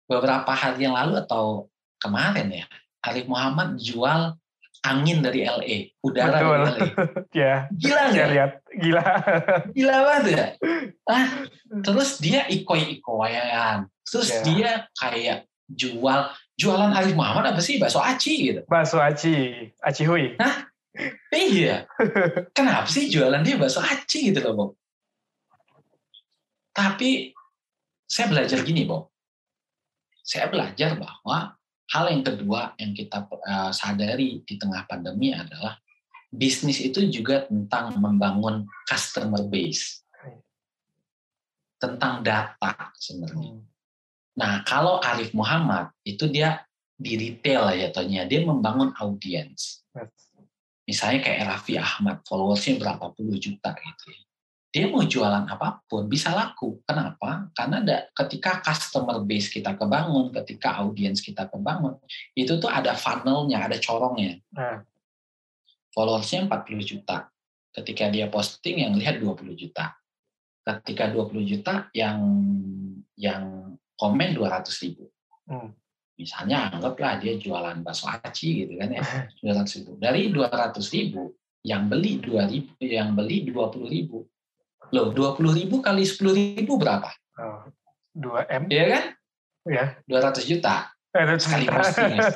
Beberapa 0.06 0.52
hari 0.52 0.86
yang 0.86 0.94
lalu 0.94 1.24
atau 1.26 1.72
kemarin 1.98 2.52
ya, 2.52 2.66
Arif 3.02 3.26
Muhammad 3.26 3.80
jual 3.82 4.38
angin 4.86 5.26
dari 5.26 5.42
LA, 5.50 5.98
udara 6.06 6.38
Betul. 6.38 6.58
dari 6.62 6.70
LA. 6.70 6.88
ya. 7.42 7.54
Gila 7.74 8.02
nggak? 8.14 8.28
lihat 8.30 8.52
gila. 8.78 9.04
Gila 9.74 9.96
banget 10.06 10.26
ya. 10.30 10.46
Ah, 11.06 11.46
terus 11.86 12.18
dia 12.18 12.50
ikoi-ikoyan. 12.50 13.86
Terus 14.02 14.30
Ya. 14.30 14.42
dia 14.42 14.72
kayak 14.98 15.46
jual 15.70 16.30
jualan 16.58 16.92
Arif 16.98 17.14
Muhammad 17.14 17.54
apa 17.54 17.62
sih 17.62 17.78
bakso 17.78 18.02
aci 18.02 18.54
gitu. 18.54 18.62
Bakso 18.66 18.98
aci, 18.98 19.70
aci 19.82 20.02
hui. 20.06 20.34
Iya. 21.30 21.86
Kenapa 22.58 22.90
sih 22.90 23.06
jualan 23.12 23.46
dia 23.46 23.60
bakso 23.60 23.86
aci 23.86 24.34
gitu 24.34 24.40
loh, 24.42 24.54
Bob? 24.58 24.70
Tapi 26.74 27.32
saya 28.10 28.28
belajar 28.32 28.66
gini, 28.66 28.84
Bob. 28.90 29.14
Saya 30.26 30.50
belajar 30.50 30.98
bahwa 30.98 31.54
hal 31.94 32.10
yang 32.10 32.24
kedua 32.26 32.74
yang 32.82 32.92
kita 32.98 33.28
eh, 33.30 33.72
sadari 33.72 34.42
di 34.42 34.56
tengah 34.58 34.86
pandemi 34.90 35.36
adalah 35.36 35.78
bisnis 36.34 36.84
itu 36.84 37.06
juga 37.08 37.48
tentang 37.48 37.96
membangun 38.02 38.68
customer 38.84 39.46
base. 39.48 40.04
Tentang 41.80 42.24
data 42.24 42.92
sebenarnya. 42.98 43.56
Hmm. 43.56 43.64
Nah, 44.36 44.54
kalau 44.68 45.00
Arif 45.00 45.32
Muhammad 45.32 45.96
itu 46.04 46.28
dia 46.28 46.66
di 46.96 47.16
retail 47.16 47.72
ya 47.76 47.88
jatuhnya, 47.88 48.28
dia 48.28 48.44
membangun 48.44 48.92
audiens. 49.00 49.84
Misalnya 50.84 51.24
kayak 51.24 51.42
Raffi 51.50 51.80
Ahmad, 51.80 52.24
followersnya 52.28 52.78
berapa 52.78 53.16
puluh 53.16 53.40
juta 53.40 53.76
gitu 53.76 54.06
ya. 54.12 54.25
Dia 54.76 54.92
mau 54.92 55.08
jualan 55.08 55.48
apa 55.48 55.80
pun 55.88 56.12
bisa 56.12 56.36
laku. 56.36 56.84
Kenapa? 56.84 57.48
Karena 57.56 57.80
ada, 57.80 57.98
ketika 58.12 58.60
customer 58.60 59.24
base 59.24 59.48
kita 59.48 59.72
kebangun, 59.80 60.36
ketika 60.36 60.84
audiens 60.84 61.24
kita 61.24 61.48
kebangun, 61.48 61.96
itu 62.36 62.60
tuh 62.60 62.68
ada 62.68 62.92
funnelnya, 62.92 63.72
ada 63.72 63.80
corongnya. 63.80 64.36
Nah, 64.52 64.84
Followersnya 65.96 66.44
40 66.52 66.84
juta. 66.84 67.32
Ketika 67.72 68.12
dia 68.12 68.28
posting 68.28 68.84
yang 68.84 69.00
lihat 69.00 69.24
20 69.24 69.56
juta. 69.56 69.96
Ketika 70.68 71.08
20 71.08 71.48
juta 71.48 71.88
yang 71.96 72.20
yang 73.16 73.72
komen 73.96 74.36
200 74.36 74.68
ribu. 74.84 75.08
Hmm. 75.48 75.72
Misalnya 76.20 76.68
anggaplah 76.76 77.24
dia 77.24 77.40
jualan 77.40 77.80
bakso 77.80 78.12
aci 78.12 78.68
gitu 78.68 78.76
kan 78.76 78.92
ya, 78.92 79.04
200 79.56 79.72
ribu. 79.80 79.92
Dari 79.96 80.22
200 80.36 80.96
ribu, 80.96 81.32
yang 81.64 81.88
beli 81.88 82.20
2 82.20 82.44
ribu, 82.52 82.72
yang 82.84 83.16
beli 83.16 83.48
20 83.48 83.88
ribu. 83.88 84.28
Loh, 84.94 85.10
20 85.14 85.42
ribu 85.56 85.82
kali 85.82 86.04
10 86.06 86.22
ribu 86.36 86.78
berapa? 86.78 87.10
oh, 87.42 87.66
2 88.14 88.46
M 88.50 88.64
Iya 88.70 88.86
kan? 88.92 89.04
ya. 89.66 89.86
200 90.06 90.46
juta. 90.46 90.92
Eh, 91.16 91.24
itu 91.26 91.48
Sekali 91.48 91.66
posting, 91.72 92.12
ya. 92.20 92.30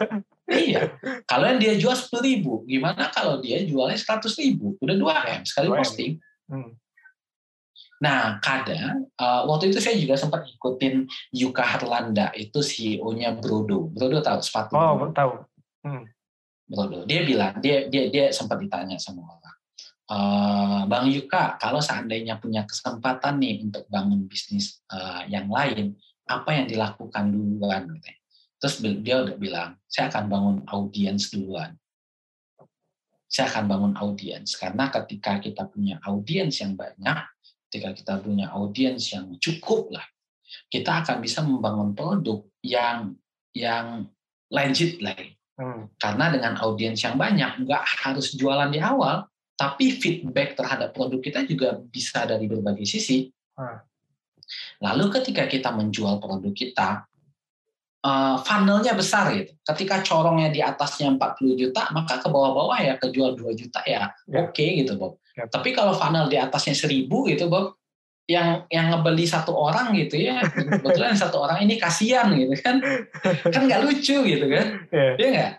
Iya. 0.49 0.81
Kalau 1.29 1.45
yang 1.45 1.59
dia 1.61 1.73
jual 1.77 1.93
10 1.93 2.09
ribu, 2.25 2.63
gimana 2.65 3.11
kalau 3.13 3.37
dia 3.37 3.61
jualnya 3.61 3.99
100 3.99 4.33
ribu? 4.39 4.73
Udah 4.81 4.95
2 4.97 5.35
M 5.37 5.41
sekali 5.45 5.67
2M. 5.69 5.77
posting. 5.77 6.11
Hmm. 6.49 6.73
Nah, 7.99 8.39
kadang 8.39 9.11
uh, 9.19 9.43
waktu 9.45 9.69
itu 9.69 9.83
saya 9.83 9.99
juga 9.99 10.15
sempat 10.15 10.47
ikutin 10.47 11.03
Yuka 11.35 11.61
Harlanda, 11.61 12.31
itu 12.33 12.63
CEO-nya 12.63 13.35
Brodo. 13.35 13.91
Brodo 13.91 14.23
tahu 14.23 14.39
sepatu 14.39 14.73
Oh, 14.73 14.95
Brodo. 14.95 15.11
tahu. 15.13 15.31
Brodo. 16.65 17.03
Dia 17.03 17.21
bilang, 17.27 17.59
dia 17.59 17.91
dia 17.91 18.07
dia 18.07 18.25
sempat 18.31 18.57
ditanya 18.57 18.95
sama 18.95 19.21
orang, 19.27 19.48
"Eh, 20.09 20.81
Bang 20.89 21.05
Yuka, 21.05 21.61
kalau 21.61 21.77
seandainya 21.77 22.41
punya 22.41 22.65
kesempatan 22.65 23.37
nih 23.37 23.61
untuk 23.69 23.85
bangun 23.93 24.25
bisnis 24.25 24.81
eh, 24.89 25.29
yang 25.29 25.45
lain, 25.45 25.93
apa 26.25 26.49
yang 26.49 26.65
dilakukan 26.65 27.29
duluan? 27.29 27.93
Gitu. 27.93 28.09
Terus 28.59 28.75
dia 29.05 29.15
udah 29.21 29.37
bilang, 29.37 29.69
saya 29.85 30.09
akan 30.09 30.25
bangun 30.27 30.57
audiens 30.67 31.29
duluan. 31.29 31.77
Saya 33.29 33.53
akan 33.53 33.65
bangun 33.69 33.93
audiens 34.01 34.57
karena 34.57 34.89
ketika 34.89 35.37
kita 35.37 35.69
punya 35.69 36.01
audiens 36.09 36.57
yang 36.57 36.73
banyak, 36.73 37.17
ketika 37.69 37.93
kita 37.93 38.13
punya 38.17 38.49
audiens 38.49 39.13
yang 39.13 39.37
cukup 39.37 39.93
lah, 39.93 40.05
kita 40.73 41.05
akan 41.05 41.21
bisa 41.21 41.45
membangun 41.45 41.93
produk 41.93 42.41
yang 42.65 43.13
yang 43.53 44.09
legit 44.49 44.97
lah. 45.05 45.13
Hmm. 45.53 45.93
Karena 46.01 46.33
dengan 46.33 46.57
audiens 46.57 46.97
yang 46.97 47.15
banyak, 47.15 47.69
nggak 47.69 47.83
harus 48.01 48.33
jualan 48.33 48.73
di 48.73 48.81
awal, 48.81 49.29
tapi 49.59 49.91
feedback 49.91 50.55
terhadap 50.55 50.95
produk 50.95 51.19
kita 51.19 51.43
juga 51.43 51.75
bisa 51.75 52.23
dari 52.23 52.47
berbagai 52.47 52.87
sisi. 52.87 53.27
Hmm. 53.59 53.83
Lalu 54.79 55.11
ketika 55.19 55.51
kita 55.51 55.75
menjual 55.75 56.23
produk 56.23 56.55
kita, 56.55 57.03
eh, 57.99 58.37
funnelnya 58.39 58.95
besar 58.95 59.35
gitu. 59.35 59.51
Ketika 59.59 59.99
corongnya 59.99 60.47
di 60.47 60.63
atasnya 60.63 61.11
40 61.11 61.59
juta, 61.59 61.91
maka 61.91 62.23
ke 62.23 62.31
bawah-bawah 62.31 62.79
ya 62.79 62.95
kejual 62.95 63.35
2 63.35 63.51
juta 63.51 63.83
ya, 63.83 64.15
Ya. 64.31 64.47
oke 64.47 64.63
gitu 64.63 64.95
Bob. 64.95 65.19
Ya. 65.35 65.43
Tapi 65.51 65.75
kalau 65.75 65.91
funnel 65.91 66.31
di 66.31 66.39
atasnya 66.39 66.71
1000 66.79 67.27
gitu 67.27 67.51
Bob, 67.51 67.75
yang 68.31 68.63
yang 68.71 68.93
ngebeli 68.93 69.27
satu 69.27 69.51
orang 69.57 69.91
gitu 69.97 70.15
ya, 70.15 70.39
kebetulan 70.47 71.17
satu 71.19 71.43
orang 71.43 71.65
ini 71.67 71.75
kasihan 71.75 72.31
gitu 72.31 72.55
kan, 72.63 72.79
kan 73.53 73.61
nggak 73.67 73.83
lucu 73.83 74.23
gitu 74.23 74.45
kan. 74.47 74.87
Ya. 74.87 75.11
Iya 75.19 75.27
nggak? 75.35 75.53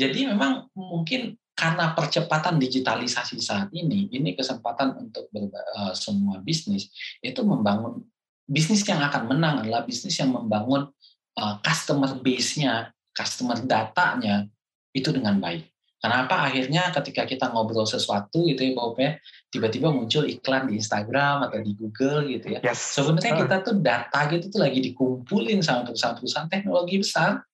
Jadi 0.00 0.20
memang 0.34 0.66
mungkin 0.74 1.38
karena 1.60 1.92
percepatan 1.92 2.56
digitalisasi 2.56 3.36
saat 3.36 3.68
ini, 3.76 4.08
ini 4.08 4.32
kesempatan 4.32 4.96
untuk 4.96 5.28
berba- 5.28 5.60
eh, 5.60 5.92
semua 5.92 6.40
bisnis 6.40 6.88
itu 7.20 7.44
membangun 7.44 8.00
bisnis 8.48 8.80
yang 8.88 9.04
akan 9.04 9.28
menang 9.28 9.60
adalah 9.60 9.84
bisnis 9.84 10.16
yang 10.16 10.32
membangun 10.32 10.88
eh, 11.36 11.54
customer 11.60 12.16
base-nya, 12.18 12.88
customer 13.12 13.60
datanya 13.60 14.48
itu 14.96 15.12
dengan 15.12 15.36
baik. 15.36 15.68
Kenapa 16.00 16.48
akhirnya 16.48 16.88
ketika 16.96 17.28
kita 17.28 17.52
ngobrol 17.52 17.84
sesuatu 17.84 18.48
gitu 18.48 18.64
ya 18.64 18.72
Bob 18.72 18.96
ya, 18.96 19.20
tiba-tiba 19.52 19.92
muncul 19.92 20.24
iklan 20.24 20.64
di 20.64 20.80
Instagram 20.80 21.44
atau 21.44 21.60
di 21.60 21.76
Google 21.76 22.24
gitu 22.24 22.56
ya. 22.56 22.64
Yes. 22.64 22.96
Sebenarnya 22.96 23.36
Ah. 23.36 23.40
kita 23.44 23.56
tuh 23.60 23.76
data 23.84 24.20
gitu 24.32 24.48
tuh 24.48 24.64
lagi 24.64 24.80
dikumpulin 24.80 25.60
sama 25.60 25.84
perusahaan-perusahaan 25.84 26.48
teknologi 26.48 27.04
besar 27.04 27.44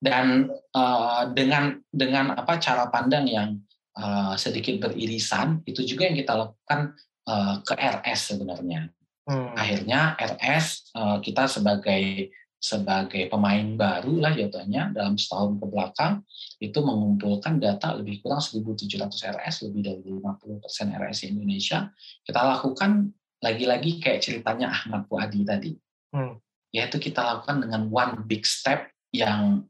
dan 0.00 0.48
eh, 0.50 1.22
dengan 1.36 1.76
dengan 1.92 2.32
apa 2.34 2.56
cara 2.56 2.88
pandang 2.88 3.28
yang 3.28 3.60
eh, 3.96 4.34
sedikit 4.40 4.88
beririsan 4.88 5.62
itu 5.68 5.84
juga 5.84 6.08
yang 6.08 6.16
kita 6.16 6.32
lakukan 6.34 6.96
eh, 7.28 7.56
ke 7.62 7.74
RS 7.76 8.20
sebenarnya. 8.34 8.88
Hmm. 9.28 9.54
Akhirnya 9.54 10.16
RS 10.16 10.96
eh, 10.96 11.18
kita 11.22 11.46
sebagai 11.46 12.32
sebagai 12.60 13.24
pemain 13.32 13.64
baru 13.72 14.20
lah 14.20 14.36
jatuhnya 14.36 14.92
dalam 14.92 15.16
setahun 15.16 15.56
ke 15.56 15.64
belakang 15.64 16.20
itu 16.60 16.76
mengumpulkan 16.84 17.56
data 17.56 17.96
lebih 17.96 18.20
kurang 18.20 18.44
1.700 18.44 19.08
RS 19.08 19.64
lebih 19.64 19.80
dari 19.80 20.04
50% 20.04 20.60
RS 21.00 21.18
di 21.24 21.26
Indonesia 21.32 21.88
kita 22.20 22.40
lakukan 22.44 23.16
lagi-lagi 23.40 23.96
kayak 24.04 24.20
ceritanya 24.20 24.76
Ahmad 24.76 25.08
Puadi 25.08 25.40
tadi 25.40 25.72
Hmm. 26.10 26.42
yaitu 26.74 26.98
kita 26.98 27.22
lakukan 27.22 27.62
dengan 27.62 27.86
one 27.86 28.26
big 28.26 28.42
step 28.42 28.90
yang 29.14 29.62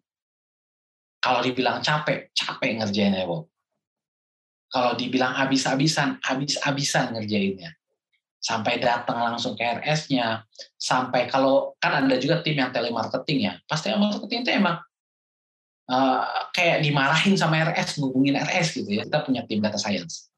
kalau 1.20 1.44
dibilang 1.44 1.84
capek 1.84 2.32
capek 2.32 2.80
ngerjainnya 2.80 3.28
Bob 3.28 3.46
kalau 4.70 4.96
dibilang 4.96 5.36
habis-habisan 5.36 6.18
habis-habisan 6.24 7.14
ngerjainnya 7.14 7.76
sampai 8.40 8.80
datang 8.80 9.20
langsung 9.20 9.52
ke 9.52 9.62
RS-nya, 9.62 10.48
sampai 10.80 11.28
kalau 11.28 11.76
kan 11.76 12.00
ada 12.08 12.16
juga 12.16 12.40
tim 12.40 12.56
yang 12.56 12.72
telemarketing 12.72 13.52
ya, 13.52 13.54
pas 13.68 13.78
telemarketing 13.84 14.40
itu 14.42 14.50
emang 14.56 14.80
uh, 15.92 16.48
kayak 16.56 16.80
dimarahin 16.80 17.36
sama 17.36 17.60
RS, 17.68 18.00
ngubungin 18.00 18.40
RS 18.40 18.80
gitu 18.80 18.90
ya. 18.96 19.04
Kita 19.04 19.20
punya 19.28 19.44
tim 19.44 19.60
data 19.60 19.76
science. 19.76 20.32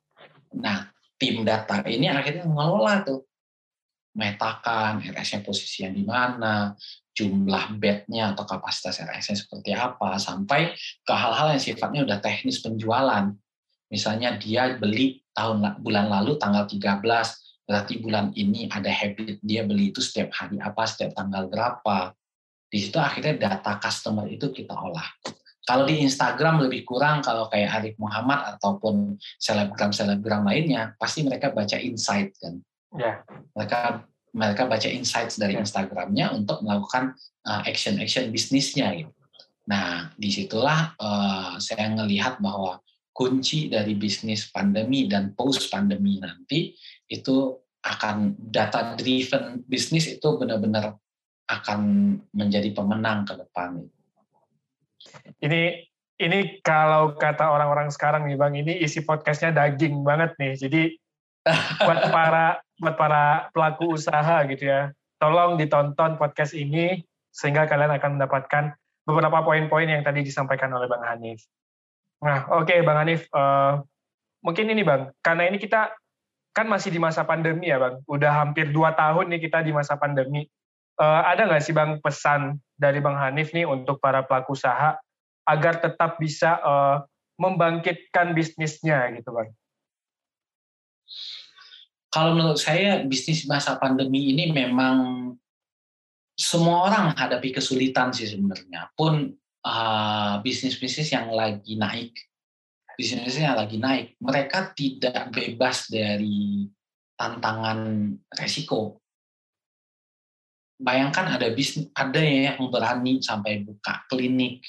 Nah, 0.58 0.90
tim 1.14 1.46
data 1.46 1.86
ini 1.86 2.10
akhirnya 2.10 2.42
mengelola 2.42 3.06
tuh, 3.06 3.22
metakan 4.18 5.00
RS-nya 5.06 5.46
posisi 5.46 5.86
yang 5.86 5.94
di 5.94 6.02
mana, 6.02 6.74
jumlah 7.12 7.76
bednya 7.76 8.32
atau 8.32 8.48
kapasitas 8.48 9.00
RS-nya 9.04 9.36
seperti 9.36 9.76
apa, 9.76 10.16
sampai 10.16 10.72
ke 11.04 11.12
hal-hal 11.12 11.52
yang 11.52 11.62
sifatnya 11.62 12.00
udah 12.08 12.18
teknis 12.24 12.64
penjualan. 12.64 13.32
Misalnya 13.92 14.40
dia 14.40 14.72
beli 14.72 15.20
tahun 15.36 15.80
bulan 15.84 16.08
lalu 16.08 16.40
tanggal 16.40 16.64
13, 16.64 17.04
berarti 17.68 18.00
bulan 18.00 18.32
ini 18.32 18.68
ada 18.72 18.88
habit 18.88 19.40
dia 19.44 19.64
beli 19.68 19.92
itu 19.92 20.00
setiap 20.00 20.32
hari 20.32 20.56
apa, 20.60 20.82
setiap 20.88 21.12
tanggal 21.12 21.48
berapa. 21.52 22.16
Di 22.72 22.80
situ 22.80 22.96
akhirnya 22.96 23.36
data 23.36 23.76
customer 23.76 24.24
itu 24.32 24.48
kita 24.48 24.72
olah. 24.72 25.04
Kalau 25.62 25.86
di 25.86 26.02
Instagram 26.02 26.66
lebih 26.66 26.82
kurang 26.82 27.22
kalau 27.22 27.46
kayak 27.46 27.70
Arif 27.70 27.94
Muhammad 28.00 28.56
ataupun 28.56 29.14
selebgram-selebgram 29.38 30.42
lainnya, 30.42 30.96
pasti 30.98 31.22
mereka 31.22 31.54
baca 31.54 31.78
insight 31.78 32.34
kan. 32.40 32.58
Ya. 32.98 33.22
Mereka 33.54 34.08
mereka 34.32 34.64
baca 34.64 34.88
insights 34.88 35.36
dari 35.36 35.56
Ya. 35.56 35.60
Instagramnya 35.60 36.32
untuk 36.32 36.64
melakukan 36.64 37.12
uh, 37.44 37.62
action-action 37.68 38.32
bisnisnya 38.32 38.92
gitu. 38.96 39.12
Nah, 39.68 40.10
di 40.18 40.32
situlah 40.32 40.96
uh, 40.98 41.54
saya 41.62 41.92
ngelihat 41.92 42.42
bahwa 42.42 42.82
kunci 43.12 43.68
dari 43.68 43.92
bisnis 43.94 44.48
pandemi 44.48 45.04
dan 45.04 45.36
post 45.36 45.68
pandemi 45.68 46.16
nanti 46.16 46.72
itu 47.06 47.60
akan 47.84 48.34
data 48.40 48.96
driven 48.96 49.60
bisnis 49.68 50.08
itu 50.08 50.28
benar-benar 50.40 50.96
akan 51.50 51.80
menjadi 52.32 52.72
pemenang 52.72 53.28
ke 53.28 53.36
depan. 53.36 53.84
Ini 55.42 55.62
ini 56.22 56.62
kalau 56.62 57.18
kata 57.18 57.50
orang-orang 57.50 57.90
sekarang 57.90 58.30
nih 58.30 58.38
Bang, 58.38 58.54
ini 58.54 58.78
isi 58.80 59.02
podcastnya 59.02 59.50
daging 59.52 60.06
banget 60.06 60.32
nih. 60.38 60.54
Jadi 60.54 60.82
buat 61.86 62.00
para 62.14 62.62
buat 62.78 62.94
para 62.98 63.50
pelaku 63.54 63.98
usaha 63.98 64.42
gitu 64.46 64.66
ya, 64.66 64.90
tolong 65.22 65.58
ditonton 65.58 66.18
podcast 66.18 66.54
ini 66.54 67.02
sehingga 67.30 67.66
kalian 67.70 67.94
akan 67.98 68.18
mendapatkan 68.18 68.74
beberapa 69.06 69.42
poin-poin 69.42 69.88
yang 69.90 70.02
tadi 70.06 70.22
disampaikan 70.22 70.70
oleh 70.74 70.86
Bang 70.86 71.02
Hanif. 71.02 71.42
Nah, 72.22 72.46
oke 72.54 72.70
okay, 72.70 72.78
Bang 72.86 73.02
Hanif, 73.02 73.26
uh, 73.34 73.82
mungkin 74.42 74.70
ini 74.70 74.86
Bang, 74.86 75.10
karena 75.22 75.50
ini 75.50 75.58
kita 75.58 75.94
kan 76.52 76.68
masih 76.68 76.92
di 76.92 77.00
masa 77.02 77.26
pandemi 77.26 77.70
ya 77.70 77.82
Bang, 77.82 78.02
udah 78.06 78.46
hampir 78.46 78.70
dua 78.70 78.94
tahun 78.94 79.30
nih 79.34 79.50
kita 79.50 79.64
di 79.66 79.74
masa 79.74 79.98
pandemi. 79.98 80.46
Uh, 81.00 81.24
ada 81.24 81.48
nggak 81.48 81.64
sih 81.64 81.74
Bang 81.74 81.98
pesan 81.98 82.60
dari 82.78 83.02
Bang 83.02 83.18
Hanif 83.18 83.50
nih 83.50 83.66
untuk 83.66 83.98
para 83.98 84.22
pelaku 84.22 84.54
usaha 84.54 85.00
agar 85.48 85.82
tetap 85.82 86.20
bisa 86.22 86.62
uh, 86.62 86.96
membangkitkan 87.40 88.36
bisnisnya 88.36 89.10
gitu 89.18 89.34
Bang? 89.34 89.50
Kalau 92.12 92.36
menurut 92.36 92.60
saya 92.60 93.00
bisnis 93.08 93.48
masa 93.48 93.80
pandemi 93.80 94.36
ini 94.36 94.52
memang 94.52 95.32
semua 96.36 96.88
orang 96.88 97.16
hadapi 97.16 97.56
kesulitan 97.56 98.12
sih 98.12 98.28
sebenarnya. 98.28 98.92
Pun 98.92 99.32
uh, 99.64 100.34
bisnis-bisnis 100.44 101.08
yang 101.12 101.32
lagi 101.32 101.76
naik, 101.78 102.12
bisnis 102.96 103.36
yang 103.38 103.56
lagi 103.56 103.80
naik, 103.80 104.16
mereka 104.20 104.72
tidak 104.76 105.32
bebas 105.32 105.88
dari 105.88 106.68
tantangan 107.16 108.12
resiko. 108.36 109.00
Bayangkan 110.82 111.38
ada 111.38 111.48
bisnis, 111.54 111.88
ada 111.94 112.18
yang 112.18 112.58
berani 112.68 113.22
sampai 113.22 113.62
buka 113.62 114.02
klinik 114.10 114.66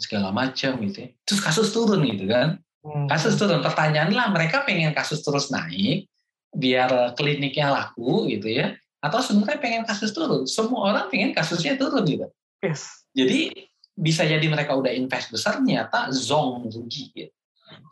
segala 0.00 0.32
macam 0.32 0.80
gitu, 0.80 1.04
ya. 1.04 1.08
terus 1.28 1.44
kasus 1.44 1.68
turun 1.68 2.00
gitu 2.08 2.24
kan, 2.24 2.63
kasus 3.08 3.40
turun. 3.40 3.64
Pertanyaan 3.64 4.12
lah 4.12 4.28
mereka 4.28 4.62
pengen 4.62 4.92
kasus 4.92 5.24
terus 5.24 5.48
naik 5.48 6.08
biar 6.54 7.18
kliniknya 7.18 7.72
laku 7.72 8.30
gitu 8.30 8.46
ya, 8.46 8.78
atau 9.02 9.18
sebenarnya 9.18 9.58
pengen 9.58 9.82
kasus 9.82 10.14
turun. 10.14 10.46
Semua 10.46 10.94
orang 10.94 11.06
pengen 11.10 11.34
kasusnya 11.34 11.74
turun 11.74 12.04
gitu. 12.06 12.26
Yes. 12.62 13.04
Jadi 13.10 13.50
bisa 13.94 14.26
jadi 14.26 14.42
mereka 14.46 14.74
udah 14.74 14.90
invest 14.90 15.30
besar 15.34 15.62
ternyata 15.62 16.10
zong 16.14 16.66
rugi 16.70 17.10
gitu. 17.14 17.34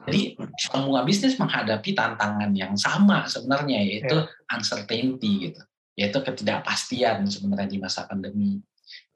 Jadi 0.07 0.37
semua 0.59 1.03
bisnis 1.03 1.39
menghadapi 1.39 1.95
tantangan 1.95 2.51
yang 2.55 2.75
sama 2.77 3.25
sebenarnya 3.27 3.83
yaitu 3.83 4.15
yeah. 4.15 4.55
uncertainty 4.55 5.51
gitu, 5.51 5.63
yaitu 5.97 6.19
ketidakpastian 6.23 7.27
sebenarnya 7.27 7.71
di 7.71 7.79
masa 7.81 8.07
pandemi 8.07 8.61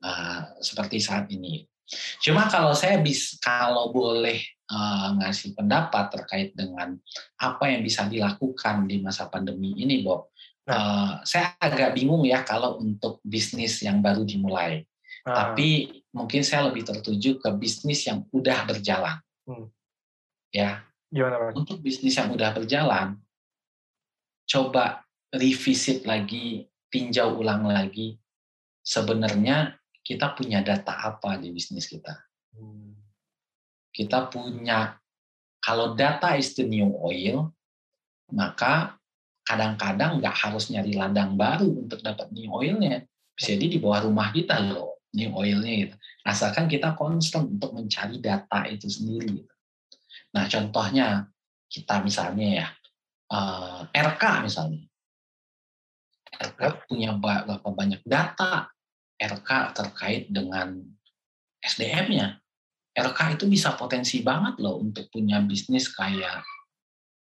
uh, 0.03 0.43
seperti 0.59 0.99
saat 1.03 1.31
ini. 1.31 1.67
Cuma 2.23 2.51
kalau 2.51 2.75
saya 2.75 2.99
bisa 2.99 3.39
kalau 3.39 3.95
boleh 3.95 4.43
uh, 4.71 5.15
ngasih 5.23 5.55
pendapat 5.55 6.11
terkait 6.11 6.51
dengan 6.59 6.99
apa 7.39 7.71
yang 7.71 7.87
bisa 7.87 8.07
dilakukan 8.11 8.91
di 8.91 8.99
masa 8.99 9.31
pandemi 9.31 9.75
ini, 9.79 10.03
Bob, 10.03 10.35
Nah. 10.67 10.75
Uh, 10.75 11.11
saya 11.23 11.55
agak 11.63 11.95
bingung 11.95 12.27
ya 12.27 12.43
kalau 12.43 12.83
untuk 12.83 13.23
bisnis 13.23 13.79
yang 13.87 14.03
baru 14.03 14.27
dimulai. 14.27 14.83
Nah. 15.23 15.55
Tapi 15.55 16.03
mungkin 16.11 16.43
saya 16.43 16.67
lebih 16.67 16.83
tertuju 16.83 17.39
ke 17.39 17.49
bisnis 17.55 18.03
yang 18.11 18.27
udah 18.35 18.67
berjalan. 18.67 19.17
Hmm. 19.47 19.71
Ya. 20.51 20.83
Gimana, 21.07 21.55
Untuk 21.55 21.79
bisnis 21.87 22.19
yang 22.19 22.35
udah 22.35 22.51
berjalan, 22.51 23.15
coba 24.51 25.07
revisit 25.31 26.03
lagi, 26.03 26.67
tinjau 26.91 27.39
ulang 27.39 27.71
lagi. 27.71 28.19
Sebenarnya 28.83 29.79
kita 30.07 30.39
punya 30.39 30.63
data 30.63 30.95
apa 30.95 31.35
di 31.35 31.51
bisnis 31.51 31.91
kita? 31.91 32.15
Hmm. 32.55 32.95
Kita 33.91 34.31
punya, 34.31 34.95
kalau 35.59 35.99
data 35.99 36.39
is 36.39 36.55
the 36.55 36.63
new 36.63 36.95
oil, 37.03 37.51
maka 38.31 38.95
kadang-kadang 39.43 40.23
nggak 40.23 40.37
harus 40.47 40.71
nyari 40.71 40.95
ladang 40.95 41.35
baru 41.35 41.67
untuk 41.67 41.99
dapat 42.07 42.31
new 42.31 42.47
oilnya. 42.55 43.03
Bisa 43.35 43.59
jadi 43.59 43.67
di 43.67 43.79
bawah 43.83 44.07
rumah 44.07 44.31
kita 44.31 44.63
loh 44.63 45.03
new 45.11 45.35
oilnya 45.35 45.91
gitu. 45.91 45.97
Asalkan 46.23 46.71
kita 46.71 46.95
konstan 46.95 47.59
untuk 47.59 47.75
mencari 47.75 48.23
data 48.23 48.63
itu 48.71 48.87
sendiri. 48.87 49.43
Gitu. 49.43 49.55
Nah 50.35 50.47
contohnya 50.47 51.07
kita 51.67 51.99
misalnya 52.03 52.47
ya 52.63 52.67
uh, 53.35 53.81
RK 53.91 54.23
misalnya. 54.47 54.87
RK 56.37 56.87
punya 56.87 57.17
berapa 57.17 57.65
banyak 57.65 58.05
data 58.05 58.76
RK 59.17 59.51
terkait 59.73 60.29
dengan 60.29 60.77
SDM-nya. 61.65 62.41
RK 62.97 63.37
itu 63.37 63.45
bisa 63.49 63.77
potensi 63.77 64.25
banget 64.25 64.57
loh 64.61 64.81
untuk 64.81 65.09
punya 65.13 65.41
bisnis 65.45 65.93
kayak 65.93 66.41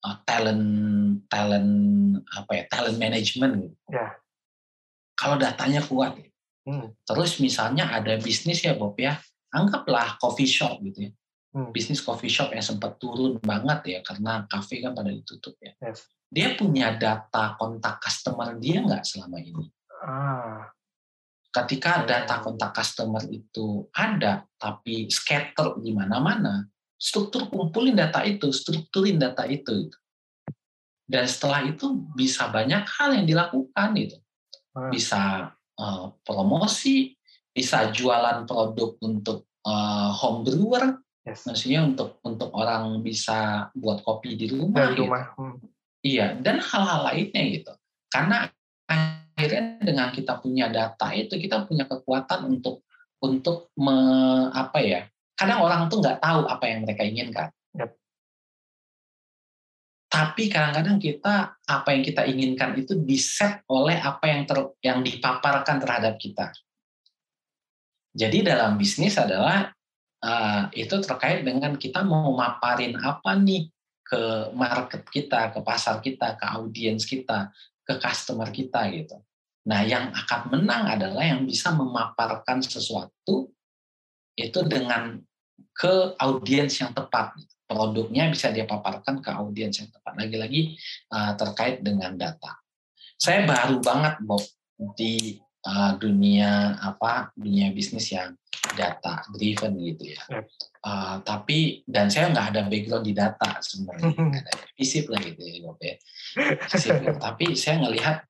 uh, 0.02 0.18
talent 0.26 0.66
talent 1.30 1.72
apa 2.34 2.52
ya 2.58 2.64
talent 2.70 2.98
management 2.98 3.54
gitu. 3.70 3.78
Ya. 3.94 4.18
Kalau 5.14 5.36
datanya 5.38 5.84
kuat. 5.86 6.18
Gitu. 6.18 6.32
Hmm. 6.70 6.88
Terus 7.06 7.42
misalnya 7.42 7.90
ada 7.90 8.18
bisnis 8.22 8.62
ya 8.62 8.78
Bob 8.78 8.98
ya, 8.98 9.18
anggaplah 9.54 10.18
coffee 10.22 10.50
shop 10.50 10.82
gitu 10.86 11.10
ya. 11.10 11.12
Hmm. 11.50 11.74
Bisnis 11.74 12.02
coffee 12.02 12.30
shop 12.30 12.54
yang 12.54 12.62
sempat 12.62 13.02
turun 13.02 13.42
banget 13.42 13.98
ya 13.98 14.00
karena 14.06 14.46
kafe 14.46 14.86
kan 14.86 14.94
pada 14.94 15.10
ditutup 15.10 15.58
ya. 15.62 15.74
Yes. 15.82 16.06
Dia 16.30 16.54
punya 16.54 16.94
data 16.94 17.58
kontak 17.58 17.98
customer 18.06 18.54
dia 18.62 18.86
nggak 18.86 19.02
selama 19.02 19.38
ini. 19.42 19.66
Ah. 20.06 20.70
Ketika 21.50 22.06
data 22.06 22.46
kontak 22.46 22.78
customer 22.78 23.26
itu 23.26 23.90
ada 23.98 24.46
tapi 24.62 25.10
scatter 25.10 25.82
di 25.82 25.98
mana-mana, 25.98 26.70
struktur 26.94 27.50
kumpulin 27.50 27.98
data 27.98 28.22
itu, 28.22 28.54
strukturin 28.54 29.18
data 29.18 29.50
itu. 29.50 29.90
Dan 31.10 31.26
setelah 31.26 31.66
itu 31.66 32.06
bisa 32.14 32.54
banyak 32.54 32.86
hal 32.86 33.18
yang 33.18 33.26
dilakukan 33.26 33.98
itu. 33.98 34.18
Bisa 34.94 35.50
uh, 35.82 36.06
promosi, 36.22 37.18
bisa 37.50 37.90
jualan 37.90 38.46
produk 38.46 38.94
untuk 39.02 39.50
uh, 39.66 40.14
home 40.14 40.46
brewer, 40.46 41.02
yes. 41.26 41.50
maksudnya 41.50 41.82
untuk 41.82 42.22
untuk 42.22 42.54
orang 42.54 43.02
bisa 43.02 43.74
buat 43.74 44.06
kopi 44.06 44.38
di 44.38 44.54
rumah. 44.54 44.86
Di 44.86 44.94
gitu. 44.94 45.10
rumah. 45.10 45.24
Hmm. 45.34 45.58
Iya, 46.06 46.38
dan 46.40 46.62
hal-hal 46.62 47.10
lainnya 47.10 47.44
gitu. 47.58 47.74
Karena 48.08 48.48
akhirnya 49.40 49.80
dengan 49.80 50.12
kita 50.12 50.36
punya 50.44 50.68
data 50.68 51.16
itu 51.16 51.40
kita 51.40 51.64
punya 51.64 51.88
kekuatan 51.88 52.60
untuk 52.60 52.84
untuk 53.24 53.72
me, 53.80 53.96
apa 54.52 54.84
ya 54.84 55.08
kadang 55.40 55.64
orang 55.64 55.88
tuh 55.88 56.04
nggak 56.04 56.20
tahu 56.20 56.44
apa 56.44 56.66
yang 56.68 56.84
mereka 56.84 57.08
inginkan. 57.08 57.48
Yep. 57.72 57.96
Tapi 60.12 60.44
kadang-kadang 60.52 61.00
kita 61.00 61.56
apa 61.56 61.90
yang 61.96 62.04
kita 62.04 62.28
inginkan 62.28 62.76
itu 62.76 63.00
diset 63.00 63.64
oleh 63.72 63.96
apa 63.96 64.28
yang 64.28 64.44
ter, 64.44 64.60
yang 64.84 65.00
dipaparkan 65.00 65.80
terhadap 65.80 66.20
kita. 66.20 66.52
Jadi 68.12 68.44
dalam 68.44 68.76
bisnis 68.76 69.16
adalah 69.16 69.72
uh, 70.20 70.68
itu 70.76 71.00
terkait 71.00 71.48
dengan 71.48 71.80
kita 71.80 72.04
mau 72.04 72.36
maparin 72.36 73.00
apa 73.00 73.40
nih 73.40 73.72
ke 74.04 74.52
market 74.52 75.08
kita, 75.08 75.56
ke 75.56 75.64
pasar 75.64 76.04
kita, 76.04 76.36
ke 76.36 76.46
audiens 76.52 77.08
kita, 77.08 77.54
ke 77.88 77.96
customer 77.96 78.52
kita 78.52 78.92
gitu. 78.92 79.24
Nah, 79.68 79.84
yang 79.84 80.16
akan 80.16 80.56
menang 80.56 80.88
adalah 80.88 81.24
yang 81.26 81.44
bisa 81.44 81.76
memaparkan 81.76 82.64
sesuatu 82.64 83.52
itu 84.40 84.60
dengan 84.64 85.20
ke 85.76 86.16
audiens 86.16 86.72
yang 86.80 86.96
tepat. 86.96 87.36
Produknya 87.70 88.32
bisa 88.34 88.50
dia 88.50 88.66
paparkan 88.66 89.22
ke 89.22 89.30
audiens 89.30 89.78
yang 89.78 89.92
tepat. 89.92 90.14
Lagi-lagi 90.16 90.80
uh, 91.14 91.38
terkait 91.38 91.84
dengan 91.86 92.16
data. 92.16 92.58
Saya 93.20 93.46
baru 93.46 93.84
banget 93.84 94.16
Bob 94.26 94.42
di 94.96 95.38
uh, 95.68 95.94
dunia 96.00 96.80
apa 96.80 97.36
dunia 97.36 97.70
bisnis 97.76 98.10
yang 98.16 98.34
data 98.74 99.22
driven 99.36 99.76
gitu 99.78 100.16
ya. 100.16 100.24
Uh, 100.80 101.20
tapi 101.22 101.84
dan 101.86 102.08
saya 102.08 102.32
nggak 102.32 102.48
ada 102.56 102.62
background 102.66 103.06
di 103.06 103.14
data 103.14 103.60
sebenarnya, 103.60 104.16
nggak 104.34 104.44
ada 104.50 104.66
visip 104.74 105.06
lah 105.12 105.20
gitu 105.22 105.42
ya 105.44 105.56
Bob 105.62 105.80
ya. 105.84 105.96
Visip, 106.74 106.96
tapi 107.20 107.46
saya 107.54 107.86
ngelihat 107.86 108.29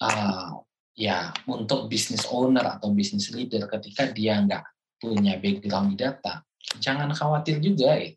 uh, 0.00 0.60
ya 0.96 1.32
untuk 1.48 1.86
business 1.86 2.26
owner 2.28 2.64
atau 2.76 2.92
business 2.92 3.32
leader 3.32 3.64
ketika 3.68 4.08
dia 4.10 4.40
nggak 4.40 4.64
punya 5.00 5.40
background 5.40 5.94
di 5.94 5.96
data, 5.96 6.44
jangan 6.76 7.12
khawatir 7.12 7.60
juga 7.60 7.96
ya. 7.96 8.12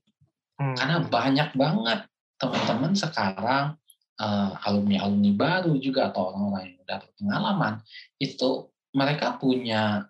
Hmm. 0.60 0.76
Karena 0.76 0.98
banyak 1.04 1.50
banget 1.56 2.00
teman-teman 2.40 2.94
sekarang 2.96 3.80
uh, 4.20 4.52
alumni-alumni 4.68 5.32
baru 5.34 5.74
juga 5.80 6.12
atau 6.12 6.34
orang-orang 6.34 6.76
yang 6.76 6.78
udah 6.84 6.98
berpengalaman 7.08 7.74
itu 8.20 8.50
mereka 8.94 9.40
punya 9.40 10.06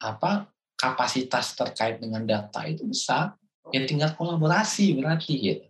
apa 0.00 0.48
kapasitas 0.76 1.52
terkait 1.56 2.00
dengan 2.00 2.24
data 2.24 2.64
itu 2.64 2.88
besar 2.88 3.36
ya 3.68 3.84
tinggal 3.84 4.16
kolaborasi 4.16 4.96
berarti 4.96 5.32
gitu 5.36 5.66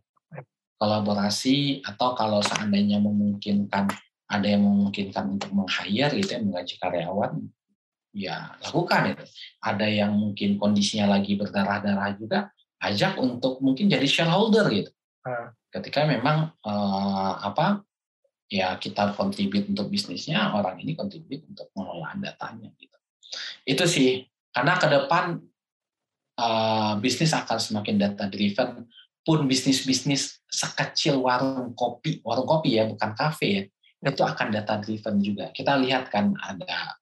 kolaborasi 0.81 1.85
atau 1.85 2.15
kalau 2.17 2.41
seandainya 2.41 3.03
memungkinkan 3.03 3.91
ada 4.31 4.47
yang 4.47 4.63
memungkinkan 4.63 5.37
untuk 5.37 5.51
meng-hire 5.51 6.15
gitu 6.15 6.39
ya 6.39 6.41
menggaji 6.41 6.75
karyawan 6.79 7.33
ya 8.15 8.55
lakukan 8.63 9.03
itu. 9.15 9.25
Ada 9.59 9.87
yang 9.91 10.15
mungkin 10.15 10.57
kondisinya 10.57 11.19
lagi 11.19 11.35
berdarah-darah 11.35 12.15
juga 12.15 12.55
ajak 12.81 13.19
untuk 13.19 13.59
mungkin 13.59 13.91
jadi 13.91 14.07
shareholder 14.07 14.71
gitu. 14.71 14.93
Ah. 15.21 15.53
ketika 15.69 16.09
memang 16.09 16.49
uh, 16.65 17.33
apa 17.45 17.85
ya 18.49 18.81
kita 18.81 19.13
kontribut 19.13 19.69
untuk 19.69 19.93
bisnisnya 19.93 20.49
orang 20.57 20.81
ini 20.81 20.97
kontribut 20.97 21.45
untuk 21.45 21.69
mengelola 21.77 22.17
datanya 22.17 22.73
gitu. 22.81 22.97
Itu 23.69 23.85
sih 23.85 24.25
karena 24.51 24.81
ke 24.81 24.89
depan 24.89 25.39
uh, 26.41 26.93
bisnis 26.99 27.37
akan 27.37 27.59
semakin 27.61 27.97
data 28.01 28.27
driven 28.27 28.89
pun 29.23 29.45
bisnis 29.45 29.85
bisnis 29.85 30.41
sekecil 30.49 31.21
warung 31.21 31.77
kopi 31.77 32.25
warung 32.25 32.49
kopi 32.49 32.81
ya 32.81 32.89
bukan 32.89 33.13
kafe 33.13 33.47
ya 33.47 33.63
itu 34.01 34.23
akan 34.25 34.49
data 34.49 34.81
driven 34.81 35.21
juga 35.21 35.53
kita 35.53 35.77
lihat 35.77 36.09
kan 36.09 36.33
ada 36.41 36.97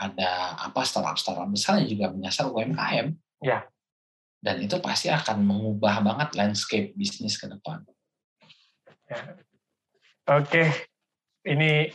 ada 0.00 0.56
apa 0.56 0.80
startup 0.88 1.20
startup 1.20 1.48
besar 1.52 1.84
yang 1.84 1.88
juga 1.92 2.06
menyasar 2.08 2.48
UMKM 2.48 3.12
ya 3.44 3.68
dan 4.40 4.56
itu 4.64 4.80
pasti 4.80 5.12
akan 5.12 5.44
mengubah 5.44 6.00
banget 6.00 6.32
landscape 6.32 6.96
bisnis 6.96 7.36
ke 7.36 7.44
depan. 7.44 7.84
Ya. 9.04 9.36
Oke, 10.32 10.64
ini 11.44 11.92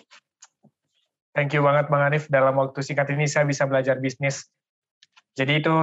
thank 1.33 1.49
you 1.57 1.65
banget 1.65 1.89
Bang 1.89 2.05
Arif. 2.05 2.29
Dalam 2.29 2.53
waktu 2.61 2.85
singkat 2.85 3.09
ini 3.17 3.25
saya 3.25 3.49
bisa 3.49 3.65
belajar 3.65 3.97
bisnis. 3.97 4.45
Jadi 5.35 5.59
itu 5.59 5.73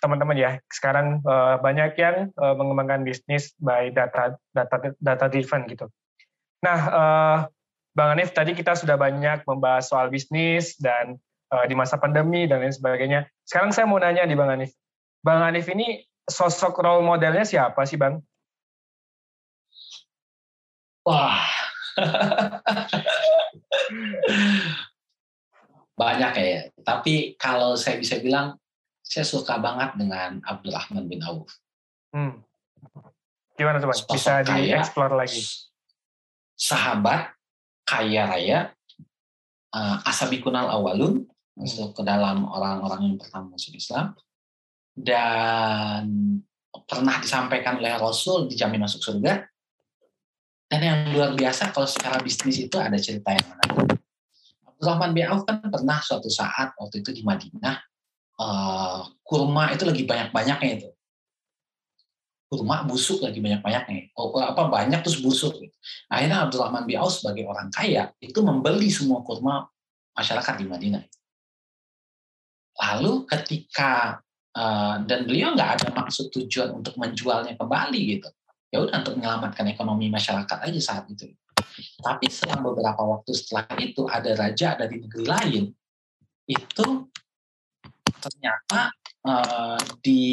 teman-teman 0.00 0.38
ya, 0.38 0.50
sekarang 0.72 1.20
uh, 1.26 1.60
banyak 1.60 1.98
yang 2.00 2.32
uh, 2.38 2.54
mengembangkan 2.56 3.04
bisnis 3.04 3.52
by 3.60 3.92
data 3.92 4.38
data 4.54 4.94
data 4.96 5.26
driven 5.28 5.68
gitu. 5.68 5.86
Nah, 6.64 6.78
uh, 6.88 7.38
Bang 7.92 8.16
Anif 8.16 8.32
tadi 8.32 8.56
kita 8.56 8.72
sudah 8.72 8.96
banyak 8.96 9.44
membahas 9.44 9.92
soal 9.92 10.08
bisnis 10.08 10.80
dan 10.80 11.20
uh, 11.52 11.68
di 11.68 11.76
masa 11.76 12.00
pandemi 12.00 12.48
dan 12.48 12.64
lain 12.64 12.72
sebagainya. 12.72 13.28
Sekarang 13.44 13.68
saya 13.68 13.84
mau 13.84 14.00
nanya 14.00 14.24
di 14.24 14.32
Bang 14.32 14.48
Anif. 14.48 14.72
Bang 15.20 15.44
Anif 15.44 15.68
ini 15.68 16.00
sosok 16.24 16.80
role 16.80 17.04
modelnya 17.04 17.44
siapa 17.44 17.84
sih 17.84 18.00
Bang? 18.00 18.24
Wah, 21.04 21.44
banyak 26.00 26.32
ya. 26.38 26.70
Tapi 26.80 27.36
kalau 27.36 27.76
saya 27.76 27.98
bisa 28.00 28.22
bilang, 28.22 28.56
saya 29.04 29.26
suka 29.26 29.58
banget 29.60 29.98
dengan 30.00 30.40
Abdurrahman 30.46 31.10
bin 31.10 31.20
Auf. 31.26 31.50
Hmm. 32.14 32.40
Gimana 33.58 33.82
tuh 33.82 33.92
Bang? 33.92 34.00
Bisa 34.14 34.40
dieksplor 34.46 35.12
lagi. 35.12 35.42
Sahabat, 36.54 37.34
kaya 37.82 38.28
raya, 38.28 38.58
uh, 39.74 39.96
asabi 40.06 40.40
kunal 40.40 40.68
awalun, 40.70 41.26
masuk 41.56 41.92
ke 41.96 42.02
dalam 42.02 42.48
orang-orang 42.48 43.12
yang 43.12 43.16
pertama 43.20 43.52
masuk 43.52 43.76
Islam, 43.76 44.16
dan 44.96 46.04
pernah 46.88 47.16
disampaikan 47.20 47.80
oleh 47.80 47.92
Rasul 47.96 48.48
dijamin 48.48 48.84
masuk 48.84 49.00
surga. 49.00 49.44
Dan 50.72 50.80
yang 50.80 51.00
luar 51.12 51.36
biasa 51.36 51.68
kalau 51.68 51.84
secara 51.84 52.16
bisnis 52.24 52.56
itu 52.56 52.80
ada 52.80 52.96
cerita 52.96 53.28
yang 53.36 53.44
menarik. 53.44 54.00
Abdurrahman 54.64 55.12
bin 55.12 55.28
Auf 55.28 55.44
kan 55.44 55.60
pernah 55.60 56.00
suatu 56.00 56.32
saat 56.32 56.72
waktu 56.80 57.04
itu 57.04 57.12
di 57.12 57.20
Madinah 57.20 57.76
uh, 58.40 59.04
kurma 59.20 59.68
itu 59.76 59.84
lagi 59.84 60.08
banyak-banyaknya 60.08 60.70
itu. 60.80 60.88
Kurma 62.52 62.84
busuk 62.84 63.24
lagi 63.24 63.40
banyak-banyaknya. 63.40 64.12
Oh, 64.12 64.28
apa 64.36 64.68
banyak 64.68 65.00
terus 65.00 65.24
busuk. 65.24 65.56
Akhirnya 66.12 66.44
Abdurrahman 66.44 66.84
bin 66.84 67.00
Auf 67.00 67.16
sebagai 67.16 67.48
orang 67.48 67.72
kaya 67.72 68.12
itu 68.20 68.44
membeli 68.44 68.92
semua 68.92 69.24
kurma 69.24 69.64
masyarakat 70.12 70.60
di 70.60 70.68
Madinah. 70.68 71.04
Lalu 72.76 73.24
ketika 73.24 74.20
uh, 74.56 74.96
dan 75.04 75.24
beliau 75.24 75.56
nggak 75.56 75.70
ada 75.80 75.88
maksud 75.96 76.28
tujuan 76.32 76.76
untuk 76.76 76.96
menjualnya 77.00 77.56
kembali 77.56 78.00
gitu 78.18 78.28
ya 78.72 78.80
udah 78.80 79.04
untuk 79.04 79.14
menyelamatkan 79.20 79.68
ekonomi 79.68 80.08
masyarakat 80.08 80.58
aja 80.64 80.80
saat 80.80 81.04
itu 81.12 81.28
tapi 82.00 82.28
selang 82.28 82.64
beberapa 82.64 83.00
waktu 83.00 83.32
setelah 83.36 83.68
itu 83.80 84.08
ada 84.08 84.32
raja 84.36 84.76
dari 84.76 84.96
negeri 85.00 85.24
lain 85.24 85.64
itu 86.48 86.86
ternyata 88.22 88.92
uh, 89.24 89.80
di 90.00 90.24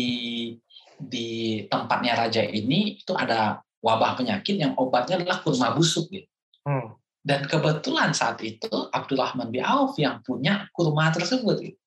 di 1.00 1.64
tempatnya 1.72 2.28
raja 2.28 2.44
ini 2.44 3.00
itu 3.00 3.16
ada 3.16 3.64
wabah 3.80 4.20
penyakit 4.20 4.60
yang 4.60 4.76
obatnya 4.76 5.24
adalah 5.24 5.40
kurma 5.40 5.72
busuk 5.72 6.12
gitu. 6.12 6.28
Hmm. 6.68 7.00
Dan 7.20 7.48
kebetulan 7.48 8.12
saat 8.16 8.40
itu 8.44 8.72
Abdurrahman 8.92 9.52
bin 9.52 9.64
Auf 9.64 9.96
yang 10.00 10.24
punya 10.24 10.68
kurma 10.76 11.12
tersebut 11.12 11.56
gitu 11.64 11.80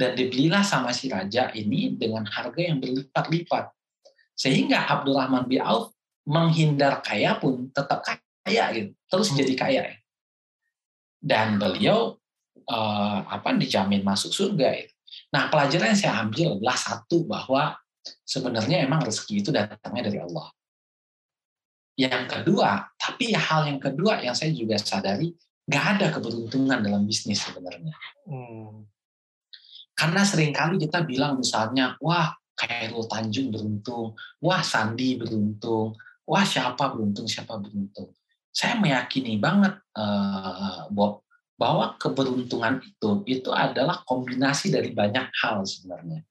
dan 0.00 0.16
dibelilah 0.16 0.64
sama 0.64 0.96
si 0.96 1.12
raja 1.12 1.52
ini 1.52 1.92
dengan 1.92 2.24
harga 2.24 2.56
yang 2.56 2.80
berlipat-lipat. 2.80 3.68
Sehingga 4.32 4.88
Abdurrahman 4.88 5.44
bin 5.44 5.60
Auf 5.60 5.92
menghindar 6.24 7.04
kaya 7.04 7.36
pun 7.36 7.68
tetap 7.68 8.00
kaya 8.00 8.64
gitu, 8.72 8.96
terus 9.12 9.28
hmm. 9.28 9.36
jadi 9.36 9.54
kaya. 9.60 9.82
Dan 11.20 11.60
beliau 11.60 12.16
uh, 12.64 13.18
apa 13.28 13.52
dijamin 13.60 14.00
masuk 14.00 14.32
surga 14.32 14.80
itu. 14.80 14.94
Nah, 15.36 15.52
pelajaran 15.52 15.92
yang 15.92 16.00
saya 16.00 16.14
ambil 16.24 16.56
adalah 16.56 16.78
satu 16.80 17.28
bahwa 17.28 17.76
sebenarnya 18.24 18.84
emang 18.84 19.04
rezeki 19.04 19.34
itu 19.42 19.50
datangnya 19.50 20.10
dari 20.10 20.18
Allah. 20.22 20.46
Yang 21.98 22.24
kedua, 22.32 22.88
tapi 22.96 23.36
hal 23.36 23.68
yang 23.68 23.80
kedua 23.82 24.24
yang 24.24 24.32
saya 24.32 24.54
juga 24.56 24.80
sadari, 24.80 25.30
nggak 25.68 25.84
ada 25.96 26.06
keberuntungan 26.14 26.80
dalam 26.80 27.04
bisnis 27.04 27.44
sebenarnya. 27.44 27.92
Hmm 28.24 28.90
karena 30.00 30.24
sering 30.24 30.56
kali 30.56 30.80
kita 30.80 31.04
bilang 31.04 31.36
misalnya, 31.36 32.00
wah 32.00 32.32
Khairul 32.56 33.04
Tanjung 33.04 33.52
beruntung, 33.52 34.16
wah 34.40 34.64
Sandi 34.64 35.20
beruntung, 35.20 35.92
wah 36.24 36.40
siapa 36.40 36.88
beruntung, 36.88 37.28
siapa 37.28 37.60
beruntung. 37.60 38.16
Saya 38.48 38.80
meyakini 38.80 39.36
banget, 39.36 39.76
uh, 39.92 40.88
Bob, 40.88 41.20
bahwa 41.60 42.00
keberuntungan 42.00 42.80
itu 42.80 43.20
itu 43.28 43.52
adalah 43.52 44.00
kombinasi 44.08 44.72
dari 44.72 44.96
banyak 44.96 45.28
hal 45.44 45.68
sebenarnya. 45.68 46.24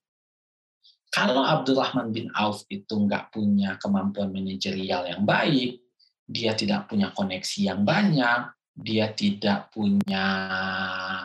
Kalau 1.09 1.41
Abdurrahman 1.41 2.13
bin 2.13 2.29
Auf 2.37 2.69
itu 2.69 2.93
nggak 2.93 3.33
punya 3.33 3.81
kemampuan 3.81 4.29
manajerial 4.29 5.09
yang 5.09 5.25
baik, 5.25 5.81
dia 6.29 6.53
tidak 6.53 6.85
punya 6.85 7.09
koneksi 7.09 7.59
yang 7.65 7.81
banyak, 7.81 8.53
dia 8.77 9.09
tidak 9.17 9.73
punya 9.73 10.25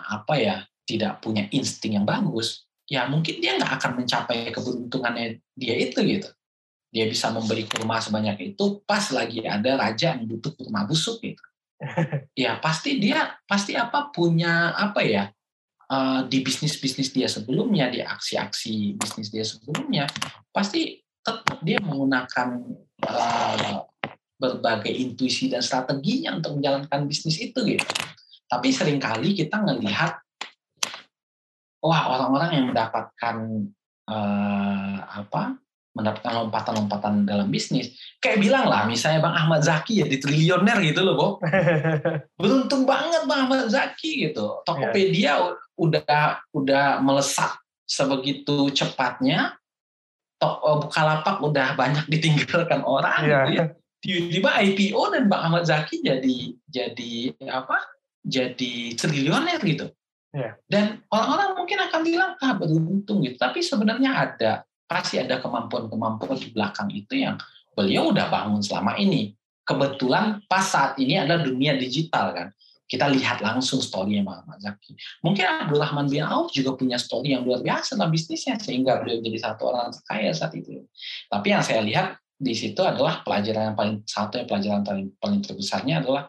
apa 0.09 0.35
ya 0.41 0.57
tidak 0.89 1.21
punya 1.21 1.45
insting 1.53 2.01
yang 2.01 2.09
bagus, 2.09 2.65
ya 2.89 3.05
mungkin 3.09 3.41
dia 3.45 3.61
nggak 3.61 3.73
akan 3.81 3.93
mencapai 4.05 4.49
keberuntungannya 4.53 5.45
dia 5.53 5.75
itu 5.77 6.01
gitu. 6.01 6.29
Dia 6.89 7.05
bisa 7.11 7.29
membeli 7.29 7.69
kurma 7.69 8.01
sebanyak 8.01 8.55
itu 8.55 8.81
pas 8.89 9.05
lagi 9.13 9.45
ada 9.45 9.77
raja 9.77 10.17
yang 10.17 10.25
butuh 10.25 10.57
kurma 10.57 10.89
busuk 10.89 11.21
gitu. 11.21 11.45
Ya 12.35 12.57
pasti 12.59 12.97
dia 12.99 13.37
pasti 13.45 13.77
apa 13.77 14.09
punya 14.11 14.73
apa 14.75 15.05
ya 15.05 15.31
uh, 15.91 16.21
di 16.29 16.41
bisnis 16.41 16.77
bisnis 16.81 17.11
dia 17.13 17.29
sebelumnya 17.29 17.91
di 17.91 18.01
aksi-aksi 18.01 18.97
bisnis 18.97 19.29
dia 19.29 19.45
sebelumnya 19.45 20.05
pasti 20.55 21.03
tetap 21.25 21.59
dia 21.65 21.81
menggunakan 21.81 22.49
uh, 23.09 23.81
berbagai 24.37 24.93
intuisi 24.93 25.49
dan 25.49 25.65
strateginya 25.65 26.37
untuk 26.37 26.61
menjalankan 26.61 27.09
bisnis 27.09 27.41
itu 27.41 27.57
gitu. 27.65 27.87
Tapi 28.45 28.69
sering 28.71 29.01
kali 29.01 29.33
kita 29.33 29.57
ngelihat 29.65 30.21
wah 31.81 32.03
orang-orang 32.13 32.51
yang 32.61 32.67
mendapatkan 32.73 33.37
uh, 34.09 34.97
apa 35.05 35.57
mendapatkan 35.95 36.35
lompatan-lompatan 36.43 37.23
dalam 37.23 37.47
bisnis 37.55 37.95
kayak 38.19 38.43
bilang 38.43 38.67
lah 38.67 38.83
misalnya 38.83 39.23
bang 39.23 39.37
Ahmad 39.47 39.63
Zaki 39.63 40.03
ya 40.03 40.07
di 40.11 40.19
triliuner 40.19 40.83
gitu 40.83 41.07
loh 41.07 41.15
Bob 41.15 41.35
beruntung 42.41 42.83
banget 42.83 43.23
bang 43.31 43.47
Ahmad 43.47 43.71
Zaki 43.71 44.27
gitu 44.27 44.59
Tokopedia 44.67 45.39
yeah. 45.39 45.55
Udah 45.75 46.41
udah 46.55 47.03
melesat 47.03 47.55
sebegitu 47.85 48.71
cepatnya 48.73 49.59
toko 50.39 50.87
Bukalapak 50.87 51.41
udah 51.43 51.75
banyak 51.75 52.07
ditinggalkan 52.09 52.83
orang 52.83 53.21
yeah. 53.25 53.45
gitu 53.47 53.51
ya 53.55 53.65
tiba-tiba 54.05 54.51
IPO 54.61 55.03
dan 55.17 55.23
bang 55.33 55.43
Ahmad 55.49 55.65
Zaki 55.65 56.05
jadi 56.05 56.37
jadi 56.69 57.13
apa 57.49 57.81
jadi 58.25 58.95
triliuner 58.97 59.61
gitu 59.65 59.89
Yeah. 60.35 60.59
Dan 60.67 61.07
orang-orang 61.15 61.63
mungkin 61.63 61.79
akan 61.79 62.01
bilang 62.03 62.35
ah 62.43 62.59
beruntung 62.59 63.23
gitu, 63.23 63.39
tapi 63.39 63.63
sebenarnya 63.63 64.11
ada 64.19 64.53
pasti 64.91 65.23
ada 65.23 65.39
kemampuan-kemampuan 65.39 66.35
di 66.35 66.51
belakang 66.51 66.91
itu 66.91 67.23
yang 67.23 67.39
beliau 67.79 68.11
udah 68.11 68.27
bangun 68.27 68.59
selama 68.59 68.99
ini. 68.99 69.31
Kebetulan 69.63 70.43
pas 70.51 70.67
saat 70.67 70.99
ini 70.99 71.23
adalah 71.23 71.41
dunia 71.47 71.79
digital 71.79 72.35
kan. 72.35 72.49
Kita 72.85 73.09
lihat 73.09 73.41
langsung 73.41 73.81
story 73.81 74.21
Muhammad 74.21 74.61
Zaki. 74.61 74.93
Mungkin 75.25 75.41
Abdurrahman 75.41 76.05
bin 76.05 76.21
Auf 76.21 76.53
juga 76.53 76.77
punya 76.77 77.01
story 77.01 77.33
yang 77.33 77.49
luar 77.49 77.65
biasa 77.65 77.97
dalam 77.97 78.13
bisnisnya 78.13 78.61
sehingga 78.61 79.01
beliau 79.01 79.25
jadi 79.25 79.39
satu 79.41 79.73
orang 79.73 79.89
kaya 80.05 80.31
saat 80.37 80.53
itu. 80.53 80.85
Tapi 81.33 81.47
yang 81.49 81.65
saya 81.65 81.81
lihat 81.81 82.21
di 82.37 82.53
situ 82.53 82.85
adalah 82.85 83.25
pelajaran 83.25 83.73
yang 83.73 83.77
paling 83.79 83.97
satu 84.05 84.37
yang 84.37 84.49
pelajaran 84.51 84.83
paling, 84.85 85.09
paling 85.17 85.41
terbesarnya 85.41 86.05
adalah 86.05 86.29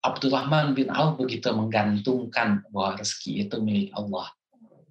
Abdurrahman 0.00 0.72
bin 0.72 0.88
Auf 0.94 1.20
begitu 1.20 1.52
menggantungkan 1.52 2.64
bahwa 2.72 2.96
rezeki 2.96 3.50
itu 3.50 3.56
milik 3.60 3.90
Allah. 3.92 4.30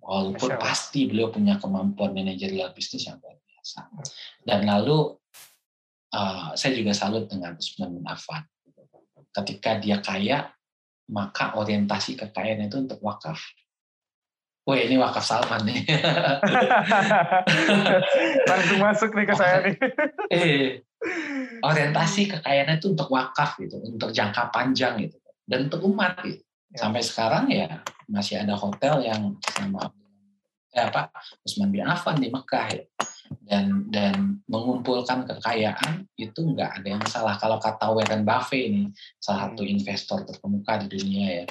Walaupun 0.03 0.57
pasti 0.57 1.05
beliau 1.05 1.29
punya 1.29 1.57
kemampuan 1.61 2.13
manajerial 2.13 2.73
bisnis 2.73 3.05
yang 3.05 3.21
luar 3.21 3.37
biasa. 3.39 3.89
Dan 4.41 4.65
lalu 4.65 5.17
uh, 6.13 6.53
saya 6.57 6.73
juga 6.73 6.93
salut 6.97 7.29
dengan 7.29 7.57
Usman 7.57 8.01
bin 8.01 8.05
Affan. 8.05 8.41
Ketika 9.29 9.77
dia 9.77 10.01
kaya, 10.01 10.49
maka 11.09 11.57
orientasi 11.57 12.15
kekayaan 12.15 12.69
itu 12.69 12.77
untuk 12.79 13.01
wakaf. 13.01 13.41
Wah 14.69 14.77
ini 14.77 15.01
wakaf 15.01 15.25
Salman 15.25 15.65
nih. 15.65 15.81
Langsung 18.49 18.77
masuk 18.77 19.17
nih 19.17 19.25
ke 19.25 19.33
saya 19.33 19.65
nih. 19.65 19.75
eh, 20.29 20.85
orientasi 21.69 22.29
kekayaan 22.37 22.77
itu 22.77 22.93
untuk 22.93 23.09
wakaf 23.09 23.57
gitu, 23.57 23.81
untuk 23.81 24.13
jangka 24.13 24.53
panjang 24.53 25.01
gitu, 25.01 25.17
dan 25.49 25.65
untuk 25.65 25.81
umat 25.89 26.21
gitu. 26.21 26.45
Ya. 26.69 26.85
Sampai 26.85 27.01
sekarang 27.01 27.49
ya 27.49 27.81
masih 28.05 28.45
ada 28.45 28.53
hotel 28.53 29.01
yang 29.01 29.33
sama 29.41 29.89
eh, 30.69 30.85
apa 30.85 31.09
Usman 31.41 31.73
bin 31.73 31.81
Affan 31.81 32.21
di 32.21 32.29
Mekah 32.29 32.65
ya 32.69 32.85
dan 33.49 33.89
dan 33.89 34.45
mengumpulkan 34.45 35.25
kekayaan 35.25 36.05
itu 36.13 36.39
nggak 36.53 36.79
ada 36.79 36.87
yang 36.87 37.05
salah. 37.09 37.33
Kalau 37.41 37.57
kata 37.57 37.89
Warren 37.89 38.21
Buffett 38.21 38.69
ini 38.69 38.93
salah 39.17 39.49
satu 39.49 39.65
hmm. 39.65 39.73
investor 39.73 40.21
terkemuka 40.21 40.85
di 40.85 40.87
dunia 40.93 41.27
ya 41.41 41.45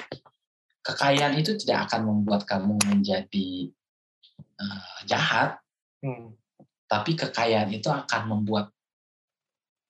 kekayaan 0.79 1.35
itu 1.35 1.59
tidak 1.59 1.91
akan 1.91 2.07
membuat 2.07 2.47
kamu 2.47 2.79
menjadi 2.87 3.69
uh, 4.57 4.99
jahat. 5.05 5.59
Hmm. 5.99 6.31
tapi 6.87 7.11
kekayaan 7.11 7.69
itu 7.75 7.91
akan 7.91 8.31
membuat 8.31 8.71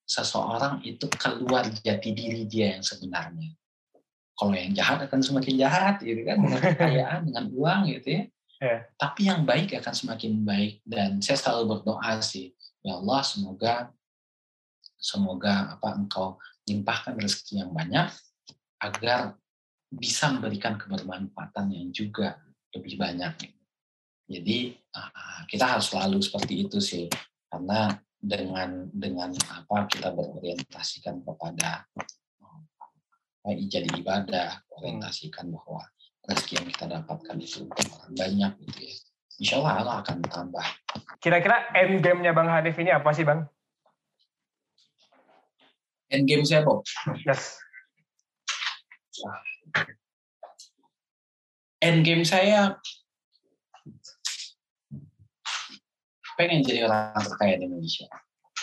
seseorang 0.09 0.81
itu 0.81 1.05
keluar 1.21 1.61
jati 1.69 2.17
diri 2.17 2.49
dia 2.49 2.73
yang 2.73 2.81
sebenarnya. 2.81 3.53
Kalau 4.33 4.57
yang 4.57 4.73
jahat 4.73 5.05
akan 5.05 5.21
semakin 5.21 5.55
jahat 5.61 6.01
gitu 6.01 6.25
kan? 6.25 6.41
Dengan 6.41 6.59
kekayaan 6.73 7.19
dengan 7.29 7.45
uang 7.53 7.93
gitu 7.93 8.09
ya 8.09 8.23
Yeah. 8.59 8.91
Tapi 8.99 9.31
yang 9.31 9.47
baik 9.47 9.71
akan 9.71 9.95
semakin 9.95 10.43
baik 10.43 10.83
dan 10.83 11.23
saya 11.23 11.39
selalu 11.39 11.79
berdoa 11.79 12.19
sih, 12.19 12.51
ya 12.83 12.99
Allah 12.99 13.23
semoga 13.23 13.87
semoga 14.99 15.79
apa 15.79 15.95
engkau 15.95 16.35
limpahkan 16.67 17.15
rezeki 17.15 17.63
yang 17.63 17.71
banyak 17.71 18.11
agar 18.83 19.39
bisa 19.87 20.27
memberikan 20.35 20.75
kebermanfaatan 20.75 21.71
yang 21.71 21.87
juga 21.95 22.35
lebih 22.75 22.99
banyak. 22.99 23.47
Jadi 24.27 24.75
kita 25.47 25.65
harus 25.65 25.89
selalu 25.89 26.19
seperti 26.19 26.67
itu 26.67 26.83
sih, 26.83 27.07
karena 27.47 27.95
dengan 28.19 28.91
dengan 28.91 29.31
apa 29.55 29.87
kita 29.87 30.11
berorientasikan 30.11 31.23
kepada 31.23 31.87
jadi 33.47 33.87
ibadah, 34.03 34.67
orientasikan 34.75 35.47
bahwa 35.47 35.87
rezeki 36.29 36.53
yang 36.61 36.67
kita 36.69 36.85
dapatkan 36.85 37.35
itu 37.41 37.65
orang 37.65 38.13
banyak 38.13 38.53
gitu 38.69 38.79
ya. 38.85 38.95
Insya 39.39 39.55
Allah 39.63 39.73
Allah 39.81 39.95
akan 40.05 40.17
tambah. 40.29 40.65
Kira-kira 41.17 41.73
end 41.73 42.05
game-nya 42.05 42.35
Bang 42.35 42.51
Hanif 42.51 42.77
ini 42.77 42.93
apa 42.93 43.09
sih 43.15 43.25
Bang? 43.25 43.49
End 46.13 46.29
game 46.29 46.45
saya 46.45 46.61
Bob? 46.61 46.85
Yes. 47.25 47.57
End 51.81 52.05
game 52.05 52.27
saya 52.27 52.77
pengen 56.39 56.63
jadi 56.63 56.87
orang 56.87 57.19
terkaya 57.19 57.59
di 57.59 57.67
Indonesia. 57.67 58.07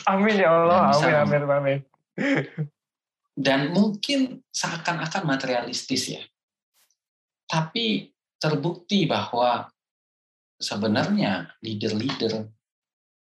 Amin 0.08 0.36
ya 0.36 0.48
Allah, 0.48 0.92
amin, 0.92 1.12
amin, 1.12 1.42
amin. 1.44 1.78
Dan 3.36 3.72
mungkin 3.72 4.40
seakan-akan 4.52 5.28
materialistis 5.28 6.08
ya 6.08 6.24
tapi 7.46 8.10
terbukti 8.36 9.06
bahwa 9.06 9.70
sebenarnya 10.60 11.56
leader-leader 11.62 12.46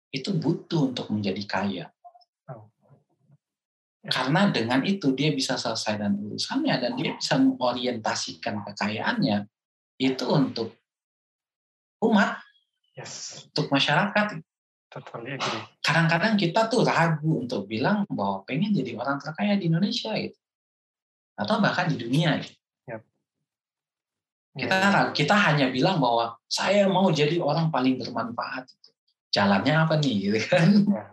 itu 0.09 0.33
butuh 0.33 0.89
untuk 0.89 1.07
menjadi 1.13 1.43
kaya. 1.45 1.85
Ya. 3.99 4.09
Karena 4.09 4.49
dengan 4.49 4.81
itu 4.87 5.13
dia 5.13 5.29
bisa 5.35 5.59
selesai 5.59 5.99
dan 5.99 6.17
urusannya 6.17 6.75
dan 6.81 6.91
dia 6.97 7.13
bisa 7.13 7.37
mengorientasikan 7.37 8.65
kekayaannya 8.65 9.45
itu 9.99 10.25
untuk 10.31 10.79
umat, 12.07 12.39
yes. 12.95 13.45
untuk 13.51 13.67
masyarakat. 13.69 14.39
Kadang-kadang 15.83 16.33
kita 16.39 16.65
tuh 16.71 16.81
ragu 16.81 17.45
untuk 17.45 17.69
bilang 17.69 18.07
bahwa 18.09 18.41
pengen 18.47 18.73
jadi 18.73 18.97
orang 18.97 19.21
terkaya 19.21 19.53
di 19.59 19.69
Indonesia 19.69 20.15
gitu. 20.17 20.39
Atau 21.37 21.61
bahkan 21.61 21.91
di 21.91 21.99
dunia 21.99 22.39
gitu. 22.41 22.58
Kita 24.59 24.75
iya. 24.75 25.01
kita 25.15 25.35
hanya 25.35 25.67
bilang 25.71 25.97
bahwa 26.03 26.35
saya 26.51 26.85
mau 26.91 27.07
jadi 27.09 27.39
orang 27.39 27.71
paling 27.71 27.95
bermanfaat. 27.97 28.67
Jalannya 29.29 29.73
apa 29.77 29.95
nih, 30.01 30.15
gitu 30.25 30.39
kan? 30.49 30.69
Ya. 30.89 31.05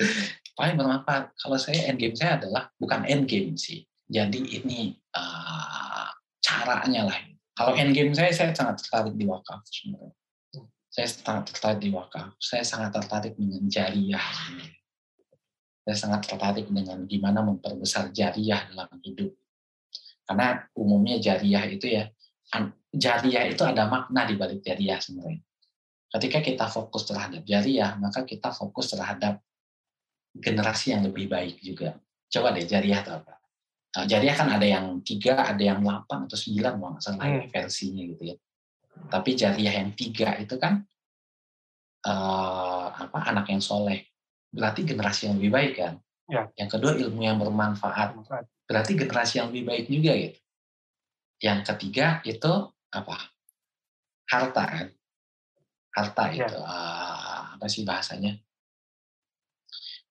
paling 0.58 0.76
bermanfaat. 0.78 1.34
Kalau 1.38 1.58
saya 1.58 1.90
end 1.90 1.98
game 1.98 2.16
saya 2.16 2.40
adalah 2.40 2.70
bukan 2.78 3.06
end 3.06 3.30
game 3.30 3.54
sih. 3.54 3.86
Jadi 4.08 4.62
ini 4.62 4.94
uh, 5.14 6.08
caranya 6.42 7.10
lah. 7.10 7.18
Kalau 7.54 7.78
end 7.78 7.94
game 7.94 8.10
saya, 8.14 8.34
saya 8.34 8.50
sangat 8.50 8.82
tertarik 8.82 9.14
di 9.14 9.26
wakaf 9.26 9.62
sebenarnya. 9.70 10.14
Saya 10.90 11.06
sangat 11.10 11.44
tertarik 11.50 11.80
di 11.82 11.90
wakaf. 11.90 12.34
Saya 12.38 12.62
sangat 12.66 12.90
tertarik 12.94 13.34
dengan 13.34 13.66
jariah. 13.66 14.26
Saya 15.84 15.96
sangat 15.98 16.20
tertarik 16.26 16.66
dengan 16.70 17.04
gimana 17.06 17.42
memperbesar 17.42 18.10
jariah 18.14 18.66
dalam 18.72 18.88
hidup 19.02 19.34
karena 20.24 20.64
umumnya 20.76 21.20
jariah 21.20 21.64
itu 21.68 21.86
ya, 21.88 22.08
jariah 22.94 23.44
itu 23.50 23.62
ada 23.64 23.88
makna 23.90 24.24
di 24.24 24.34
balik 24.38 24.64
jariah 24.64 24.98
sebenarnya. 24.98 25.42
Ketika 26.14 26.38
kita 26.40 26.66
fokus 26.70 27.10
terhadap 27.10 27.42
jariah, 27.42 27.98
maka 27.98 28.22
kita 28.22 28.54
fokus 28.54 28.94
terhadap 28.94 29.42
generasi 30.34 30.94
yang 30.94 31.02
lebih 31.06 31.26
baik 31.26 31.58
juga. 31.58 31.98
Coba 32.30 32.54
deh 32.54 32.66
jariah 32.66 33.02
itu 33.02 33.10
apa? 33.10 33.34
Nah, 33.94 34.04
jariah 34.10 34.34
kan 34.34 34.50
ada 34.50 34.66
yang 34.66 35.02
tiga, 35.06 35.38
ada 35.38 35.62
yang 35.62 35.78
delapan 35.82 36.26
atau 36.26 36.34
sembilan, 36.34 36.72
kalau 36.78 36.90
nggak 36.94 37.02
salah 37.02 37.26
hmm. 37.30 37.50
versinya 37.50 38.02
gitu 38.02 38.22
ya. 38.26 38.36
Tapi 39.10 39.30
jariah 39.34 39.74
yang 39.82 39.90
tiga 39.94 40.38
itu 40.38 40.54
kan 40.58 40.82
uh, 42.06 42.86
apa 42.90 43.18
anak 43.30 43.50
yang 43.54 43.62
soleh, 43.62 44.06
berarti 44.50 44.82
generasi 44.82 45.30
yang 45.30 45.38
lebih 45.38 45.52
baik 45.54 45.72
kan. 45.78 45.94
Ya. 46.24 46.48
Yang 46.56 46.78
kedua 46.78 46.92
ilmu 46.96 47.20
yang 47.20 47.36
bermanfaat 47.36 48.16
berarti 48.64 48.92
generasi 48.96 49.40
yang 49.40 49.52
lebih 49.52 49.64
baik 49.68 49.86
juga 49.92 50.12
gitu. 50.16 50.40
Yang 51.44 51.58
ketiga 51.68 52.06
itu 52.24 52.52
apa? 52.88 53.16
Harta 54.24 54.64
kan. 54.64 54.88
Harta 55.94 56.24
ya. 56.32 56.48
itu 56.48 56.56
uh, 56.58 57.42
apa 57.60 57.66
sih 57.68 57.84
bahasanya? 57.84 58.40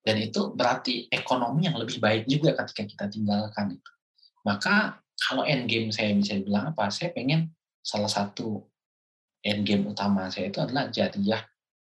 Dan 0.03 0.19
itu 0.19 0.51
berarti 0.53 1.07
ekonomi 1.09 1.65
yang 1.65 1.79
lebih 1.79 1.97
baik 1.97 2.27
juga 2.29 2.53
ketika 2.61 2.83
kita 2.85 3.05
tinggalkan 3.09 3.79
itu. 3.79 3.91
Maka 4.43 4.99
kalau 5.15 5.47
end 5.47 5.65
game 5.65 5.89
saya 5.89 6.13
bisa 6.13 6.37
bilang 6.43 6.75
apa? 6.75 6.91
Saya 6.91 7.15
pengen 7.15 7.55
salah 7.79 8.11
satu 8.11 8.67
end 9.43 9.65
game 9.65 9.89
utama 9.89 10.29
saya 10.29 10.51
itu 10.51 10.59
adalah 10.61 10.87
jadiah 10.91 11.41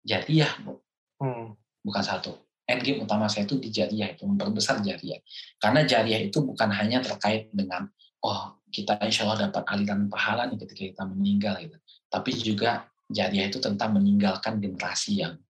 jadiah 0.05 0.53
bu. 0.61 0.77
Hmm. 1.19 1.51
bukan 1.83 1.99
satu 1.99 2.31
end 2.69 2.85
game 2.85 3.01
utama 3.01 3.25
saya 3.25 3.49
itu 3.49 3.57
di 3.57 3.73
jariah 3.73 4.13
itu 4.13 4.29
memperbesar 4.29 4.85
jariah 4.85 5.17
karena 5.57 5.81
jariah 5.89 6.21
itu 6.21 6.45
bukan 6.45 6.69
hanya 6.69 7.01
terkait 7.01 7.49
dengan 7.49 7.89
oh 8.21 8.61
kita 8.69 9.01
insya 9.01 9.25
Allah 9.25 9.49
dapat 9.49 9.65
aliran 9.65 10.05
pahala 10.05 10.45
nih 10.45 10.61
ketika 10.61 10.83
kita 10.93 11.03
meninggal 11.09 11.57
gitu 11.57 11.77
tapi 12.13 12.31
juga 12.37 12.85
jariah 13.09 13.49
itu 13.49 13.57
tentang 13.57 13.97
meninggalkan 13.97 14.61
generasi 14.61 15.25
yang 15.25 15.41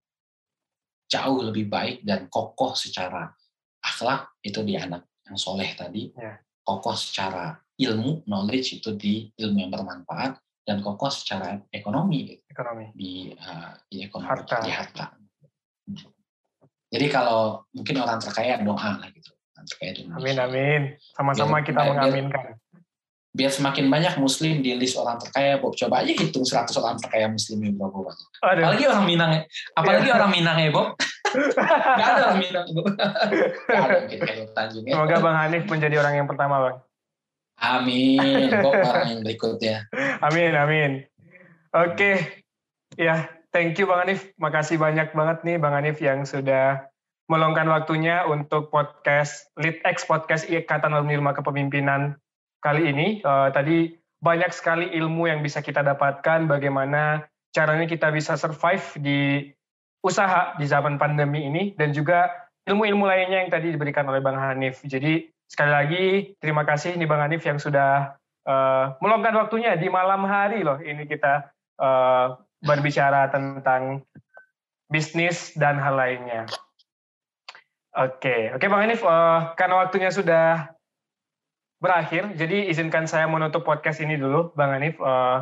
jauh 1.12 1.44
lebih 1.44 1.68
baik 1.68 2.00
dan 2.08 2.32
kokoh 2.32 2.72
secara 2.72 3.28
akhlak 3.84 4.32
itu 4.40 4.64
di 4.64 4.80
anak 4.80 5.04
yang 5.28 5.36
soleh 5.36 5.68
tadi 5.76 6.08
ya. 6.16 6.40
kokoh 6.64 6.96
secara 6.96 7.60
ilmu 7.76 8.24
knowledge 8.24 8.80
itu 8.80 8.96
di 8.96 9.28
ilmu 9.36 9.68
yang 9.68 9.72
bermanfaat 9.72 10.40
dan 10.64 10.84
kokoh 10.84 11.10
secara 11.10 11.58
ekonomi, 11.72 12.36
ekonomi. 12.46 12.92
di 12.94 13.32
uh, 13.34 13.74
di 13.90 14.06
ekonomi 14.06 14.28
harta. 14.28 14.56
di 14.62 14.70
harta 14.70 15.06
jadi 16.90 17.06
kalau 17.08 17.62
mungkin 17.70 17.96
orang 17.96 18.18
terkaya 18.18 18.58
doa 18.58 18.90
lah 18.98 19.08
gitu. 19.08 19.30
Terkaya 19.60 19.92
Amin 20.10 20.36
amin. 20.36 20.82
Sama-sama 21.12 21.60
kita 21.60 21.84
mengaminkan. 21.84 22.56
biar 23.30 23.46
semakin 23.46 23.86
banyak 23.86 24.18
muslim 24.18 24.58
di 24.58 24.74
list 24.74 24.98
orang 24.98 25.14
terkaya 25.16 25.54
Bob 25.54 25.78
coba 25.78 26.02
aja 26.02 26.10
hitung 26.10 26.42
100 26.42 26.66
orang 26.74 26.98
terkaya 26.98 27.30
muslim 27.30 27.62
yang 27.62 27.78
berapa 27.78 27.94
banyak 28.02 28.26
Aduh. 28.42 28.62
apalagi 28.66 28.84
orang 28.84 29.04
Minang 29.06 29.30
apalagi 29.70 30.08
Iya. 30.10 30.14
orang 30.18 30.30
Minang 30.34 30.56
ya 30.58 30.70
Bob 30.74 30.88
nggak 31.94 32.08
ada 32.10 32.22
orang 32.26 32.38
Minang 32.42 32.66
Bob 32.74 32.86
nggak 32.90 33.06
ada 33.70 33.96
mungkin 34.02 34.18
kayak 34.18 34.46
Tanjung 34.50 34.82
ya 34.82 34.92
Semoga 34.98 35.16
Bang 35.22 35.36
Hanif 35.38 35.62
menjadi 35.64 35.96
orang 36.02 36.14
yang 36.18 36.26
pertama, 36.26 36.56
Bang. 36.58 36.76
amin 37.62 38.50
Bob 38.50 38.74
orang 38.74 39.06
yang 39.06 39.20
berikutnya 39.22 39.76
Amin, 40.26 40.52
amin. 40.52 40.90
Oke, 41.70 42.42
ya, 42.98 43.30
thank 43.50 43.76
you 43.78 43.86
Bang 43.86 44.06
Hanif. 44.06 44.30
Makasih 44.38 44.78
banyak 44.78 45.14
banget 45.14 45.38
nih 45.46 45.56
Bang 45.58 45.74
Hanif 45.74 45.98
yang 46.02 46.22
sudah 46.26 46.90
meluangkan 47.30 47.70
waktunya 47.70 48.26
untuk 48.26 48.74
podcast 48.74 49.46
Lead 49.54 49.78
X 49.86 50.02
Podcast 50.06 50.50
Ikatan 50.50 50.90
Alumni 50.90 51.14
Rumah 51.14 51.34
Kepemimpinan 51.38 52.18
kali 52.58 52.90
ini. 52.90 53.22
Eh, 53.22 53.48
tadi 53.54 53.94
banyak 54.18 54.50
sekali 54.50 54.90
ilmu 54.98 55.30
yang 55.30 55.38
bisa 55.38 55.62
kita 55.62 55.86
dapatkan, 55.86 56.50
bagaimana 56.50 57.30
caranya 57.54 57.86
kita 57.86 58.10
bisa 58.10 58.34
survive 58.34 58.82
di 58.98 59.46
usaha 60.02 60.58
di 60.58 60.66
zaman 60.66 60.98
pandemi 60.98 61.46
ini, 61.46 61.62
dan 61.78 61.94
juga 61.94 62.50
ilmu-ilmu 62.66 63.06
lainnya 63.06 63.46
yang 63.46 63.50
tadi 63.52 63.70
diberikan 63.72 64.06
oleh 64.10 64.18
Bang 64.18 64.36
Hanif. 64.36 64.82
Jadi 64.82 65.30
sekali 65.46 65.70
lagi 65.70 66.04
terima 66.38 66.66
kasih 66.66 66.98
nih 66.98 67.06
Bang 67.06 67.22
Hanif 67.22 67.46
yang 67.46 67.62
sudah 67.62 68.18
eh, 68.42 68.84
meluangkan 68.98 69.38
waktunya 69.38 69.78
di 69.78 69.86
malam 69.86 70.26
hari 70.26 70.66
loh 70.66 70.82
ini 70.82 71.06
kita 71.06 71.46
eh, 71.78 72.26
berbicara 72.60 73.32
tentang 73.32 74.04
bisnis 74.90 75.54
dan 75.56 75.78
hal 75.78 75.96
lainnya. 75.96 76.44
Oke, 77.90 78.54
oke 78.54 78.66
Bang 78.70 78.86
Hanif, 78.86 79.02
eh, 79.02 79.40
karena 79.58 79.82
waktunya 79.82 80.10
sudah 80.14 80.70
berakhir, 81.82 82.38
jadi 82.38 82.70
izinkan 82.70 83.10
saya 83.10 83.26
menutup 83.26 83.66
podcast 83.66 83.98
ini 83.98 84.14
dulu, 84.14 84.54
Bang 84.54 84.70
Hanif. 84.70 84.94
Eh, 85.00 85.38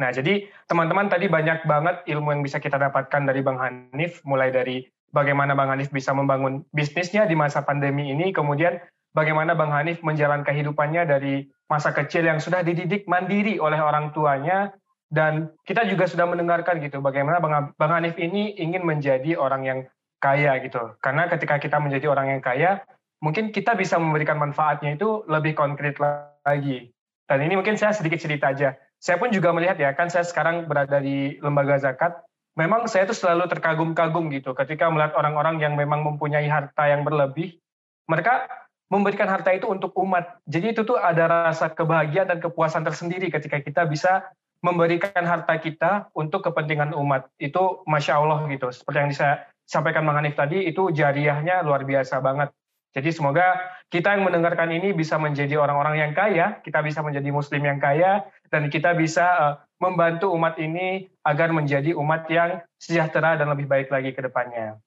nah, 0.00 0.10
jadi 0.12 0.48
teman-teman 0.70 1.12
tadi 1.12 1.28
banyak 1.28 1.68
banget 1.68 1.96
ilmu 2.08 2.32
yang 2.32 2.42
bisa 2.46 2.62
kita 2.62 2.80
dapatkan 2.80 3.28
dari 3.28 3.44
Bang 3.44 3.60
Hanif, 3.60 4.24
mulai 4.24 4.48
dari 4.48 4.88
bagaimana 5.12 5.52
Bang 5.52 5.68
Hanif 5.68 5.92
bisa 5.92 6.16
membangun 6.16 6.64
bisnisnya 6.72 7.28
di 7.28 7.36
masa 7.36 7.60
pandemi 7.60 8.08
ini, 8.08 8.32
kemudian 8.32 8.80
bagaimana 9.12 9.52
Bang 9.52 9.72
Hanif 9.72 10.00
menjalankan 10.00 10.48
kehidupannya 10.48 11.04
dari 11.04 11.44
masa 11.68 11.92
kecil 11.92 12.24
yang 12.24 12.40
sudah 12.40 12.64
dididik 12.64 13.04
mandiri 13.04 13.60
oleh 13.60 13.80
orang 13.80 14.16
tuanya, 14.16 14.72
dan 15.06 15.54
kita 15.62 15.86
juga 15.86 16.10
sudah 16.10 16.26
mendengarkan 16.26 16.82
gitu, 16.82 16.98
bagaimana 16.98 17.38
Bang, 17.38 17.72
Bang 17.78 17.92
Hanif 17.94 18.18
ini 18.18 18.58
ingin 18.58 18.82
menjadi 18.82 19.38
orang 19.38 19.62
yang 19.62 19.78
kaya 20.18 20.58
gitu. 20.66 20.98
Karena 20.98 21.30
ketika 21.30 21.62
kita 21.62 21.78
menjadi 21.78 22.10
orang 22.10 22.34
yang 22.34 22.42
kaya, 22.42 22.82
mungkin 23.22 23.54
kita 23.54 23.78
bisa 23.78 23.96
memberikan 24.02 24.36
manfaatnya 24.36 24.98
itu 24.98 25.22
lebih 25.30 25.54
konkret 25.54 25.96
lagi. 26.02 26.90
Dan 27.26 27.38
ini 27.42 27.54
mungkin 27.54 27.78
saya 27.78 27.94
sedikit 27.94 28.18
cerita 28.18 28.50
aja. 28.50 28.74
Saya 28.98 29.20
pun 29.22 29.30
juga 29.30 29.54
melihat 29.54 29.78
ya, 29.78 29.94
kan 29.94 30.10
saya 30.10 30.26
sekarang 30.26 30.66
berada 30.66 30.98
di 30.98 31.38
lembaga 31.38 31.78
zakat, 31.78 32.26
memang 32.58 32.88
saya 32.90 33.06
tuh 33.06 33.14
selalu 33.14 33.46
terkagum-kagum 33.52 34.32
gitu 34.32 34.56
ketika 34.56 34.88
melihat 34.88 35.14
orang-orang 35.14 35.60
yang 35.60 35.76
memang 35.76 36.02
mempunyai 36.02 36.48
harta 36.48 36.88
yang 36.88 37.04
berlebih, 37.04 37.60
mereka 38.08 38.48
memberikan 38.88 39.26
harta 39.26 39.52
itu 39.52 39.66
untuk 39.68 39.92
umat. 39.98 40.40
Jadi 40.46 40.72
itu 40.74 40.82
tuh 40.86 40.96
ada 40.96 41.50
rasa 41.50 41.70
kebahagiaan 41.70 42.30
dan 42.30 42.38
kepuasan 42.38 42.86
tersendiri 42.86 43.28
ketika 43.28 43.58
kita 43.60 43.82
bisa 43.84 44.30
memberikan 44.66 45.22
harta 45.22 45.54
kita 45.62 46.10
untuk 46.10 46.42
kepentingan 46.42 46.90
umat. 46.98 47.30
Itu 47.38 47.86
Masya 47.86 48.18
Allah 48.18 48.42
gitu. 48.50 48.74
Seperti 48.74 48.98
yang 48.98 49.14
saya 49.14 49.46
sampaikan 49.62 50.02
Bang 50.02 50.18
Hanif 50.18 50.34
tadi, 50.34 50.66
itu 50.66 50.90
jariahnya 50.90 51.62
luar 51.62 51.86
biasa 51.86 52.18
banget. 52.18 52.50
Jadi 52.96 53.12
semoga 53.12 53.76
kita 53.92 54.16
yang 54.16 54.24
mendengarkan 54.24 54.72
ini 54.72 54.96
bisa 54.96 55.20
menjadi 55.20 55.60
orang-orang 55.60 56.00
yang 56.00 56.12
kaya, 56.16 56.64
kita 56.64 56.80
bisa 56.80 57.04
menjadi 57.04 57.28
muslim 57.28 57.60
yang 57.60 57.76
kaya, 57.76 58.24
dan 58.48 58.72
kita 58.72 58.96
bisa 58.96 59.26
uh, 59.36 59.52
membantu 59.76 60.32
umat 60.32 60.56
ini 60.56 61.12
agar 61.20 61.52
menjadi 61.52 61.92
umat 61.92 62.24
yang 62.32 62.64
sejahtera 62.80 63.36
dan 63.36 63.52
lebih 63.52 63.68
baik 63.68 63.92
lagi 63.92 64.16
ke 64.16 64.24
depannya. 64.24 64.80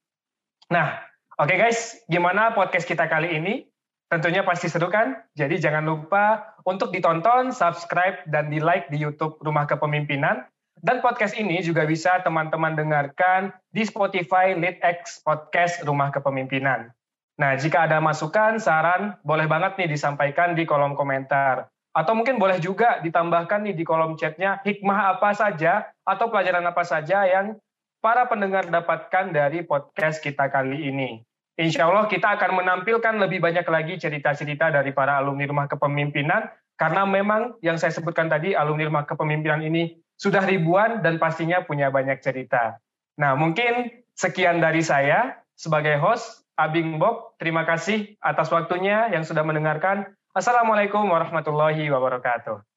Nah, 0.73 1.05
oke 1.38 1.53
okay 1.53 1.57
guys, 1.61 2.01
gimana 2.09 2.57
podcast 2.57 2.89
kita 2.89 3.05
kali 3.05 3.38
ini? 3.38 3.68
Tentunya 4.10 4.41
pasti 4.41 4.66
seru 4.66 4.89
kan? 4.89 5.22
Jadi 5.38 5.62
jangan 5.62 5.86
lupa 5.86 6.57
untuk 6.66 6.89
ditonton, 6.89 7.53
subscribe, 7.53 8.26
dan 8.26 8.49
di-like 8.49 8.89
di 8.89 8.97
YouTube 8.97 9.38
Rumah 9.45 9.70
Kepemimpinan. 9.70 10.49
Dan 10.82 11.05
podcast 11.05 11.38
ini 11.38 11.62
juga 11.62 11.86
bisa 11.86 12.18
teman-teman 12.26 12.74
dengarkan 12.74 13.53
di 13.70 13.86
Spotify 13.86 14.57
LeadX 14.57 15.22
Podcast 15.22 15.86
Rumah 15.86 16.10
Kepemimpinan. 16.10 16.89
Nah, 17.38 17.53
jika 17.53 17.86
ada 17.86 18.01
masukan, 18.01 18.57
saran, 18.57 19.14
boleh 19.22 19.45
banget 19.45 19.78
nih 19.78 19.93
disampaikan 19.93 20.57
di 20.57 20.66
kolom 20.66 20.97
komentar. 20.97 21.70
Atau 21.93 22.18
mungkin 22.18 22.41
boleh 22.41 22.57
juga 22.57 22.97
ditambahkan 23.05 23.62
nih 23.62 23.76
di 23.78 23.86
kolom 23.86 24.18
chatnya 24.18 24.57
hikmah 24.66 25.20
apa 25.20 25.38
saja 25.38 25.86
atau 26.01 26.34
pelajaran 26.34 26.66
apa 26.66 26.82
saja 26.82 27.30
yang 27.30 27.62
para 28.01 28.26
pendengar 28.26 28.66
dapatkan 28.74 29.30
dari 29.30 29.62
podcast 29.62 30.18
kita 30.18 30.49
kali 30.49 30.89
ini. 30.89 31.28
Insya 31.60 31.91
Allah 31.91 32.07
kita 32.07 32.39
akan 32.39 32.64
menampilkan 32.64 33.20
lebih 33.20 33.43
banyak 33.43 33.68
lagi 33.68 33.99
cerita-cerita 33.99 34.72
dari 34.72 34.95
para 34.95 35.20
alumni 35.20 35.43
rumah 35.43 35.68
kepemimpinan, 35.68 36.47
karena 36.80 37.03
memang 37.03 37.60
yang 37.60 37.76
saya 37.76 37.91
sebutkan 37.91 38.32
tadi, 38.32 38.55
alumni 38.55 38.88
rumah 38.88 39.03
kepemimpinan 39.03 39.60
ini 39.60 39.99
sudah 40.16 40.39
ribuan 40.47 41.03
dan 41.03 41.20
pastinya 41.20 41.60
punya 41.68 41.91
banyak 41.91 42.24
cerita. 42.24 42.80
Nah, 43.20 43.36
mungkin 43.36 43.91
sekian 44.16 44.64
dari 44.64 44.80
saya 44.80 45.36
sebagai 45.60 45.99
host, 45.99 46.47
Abing 46.55 46.95
Bob. 46.95 47.36
Terima 47.36 47.68
kasih 47.68 48.16
atas 48.24 48.47
waktunya 48.55 49.12
yang 49.12 49.28
sudah 49.28 49.43
mendengarkan. 49.43 50.16
Assalamualaikum 50.32 51.12
warahmatullahi 51.12 51.91
wabarakatuh. 51.91 52.68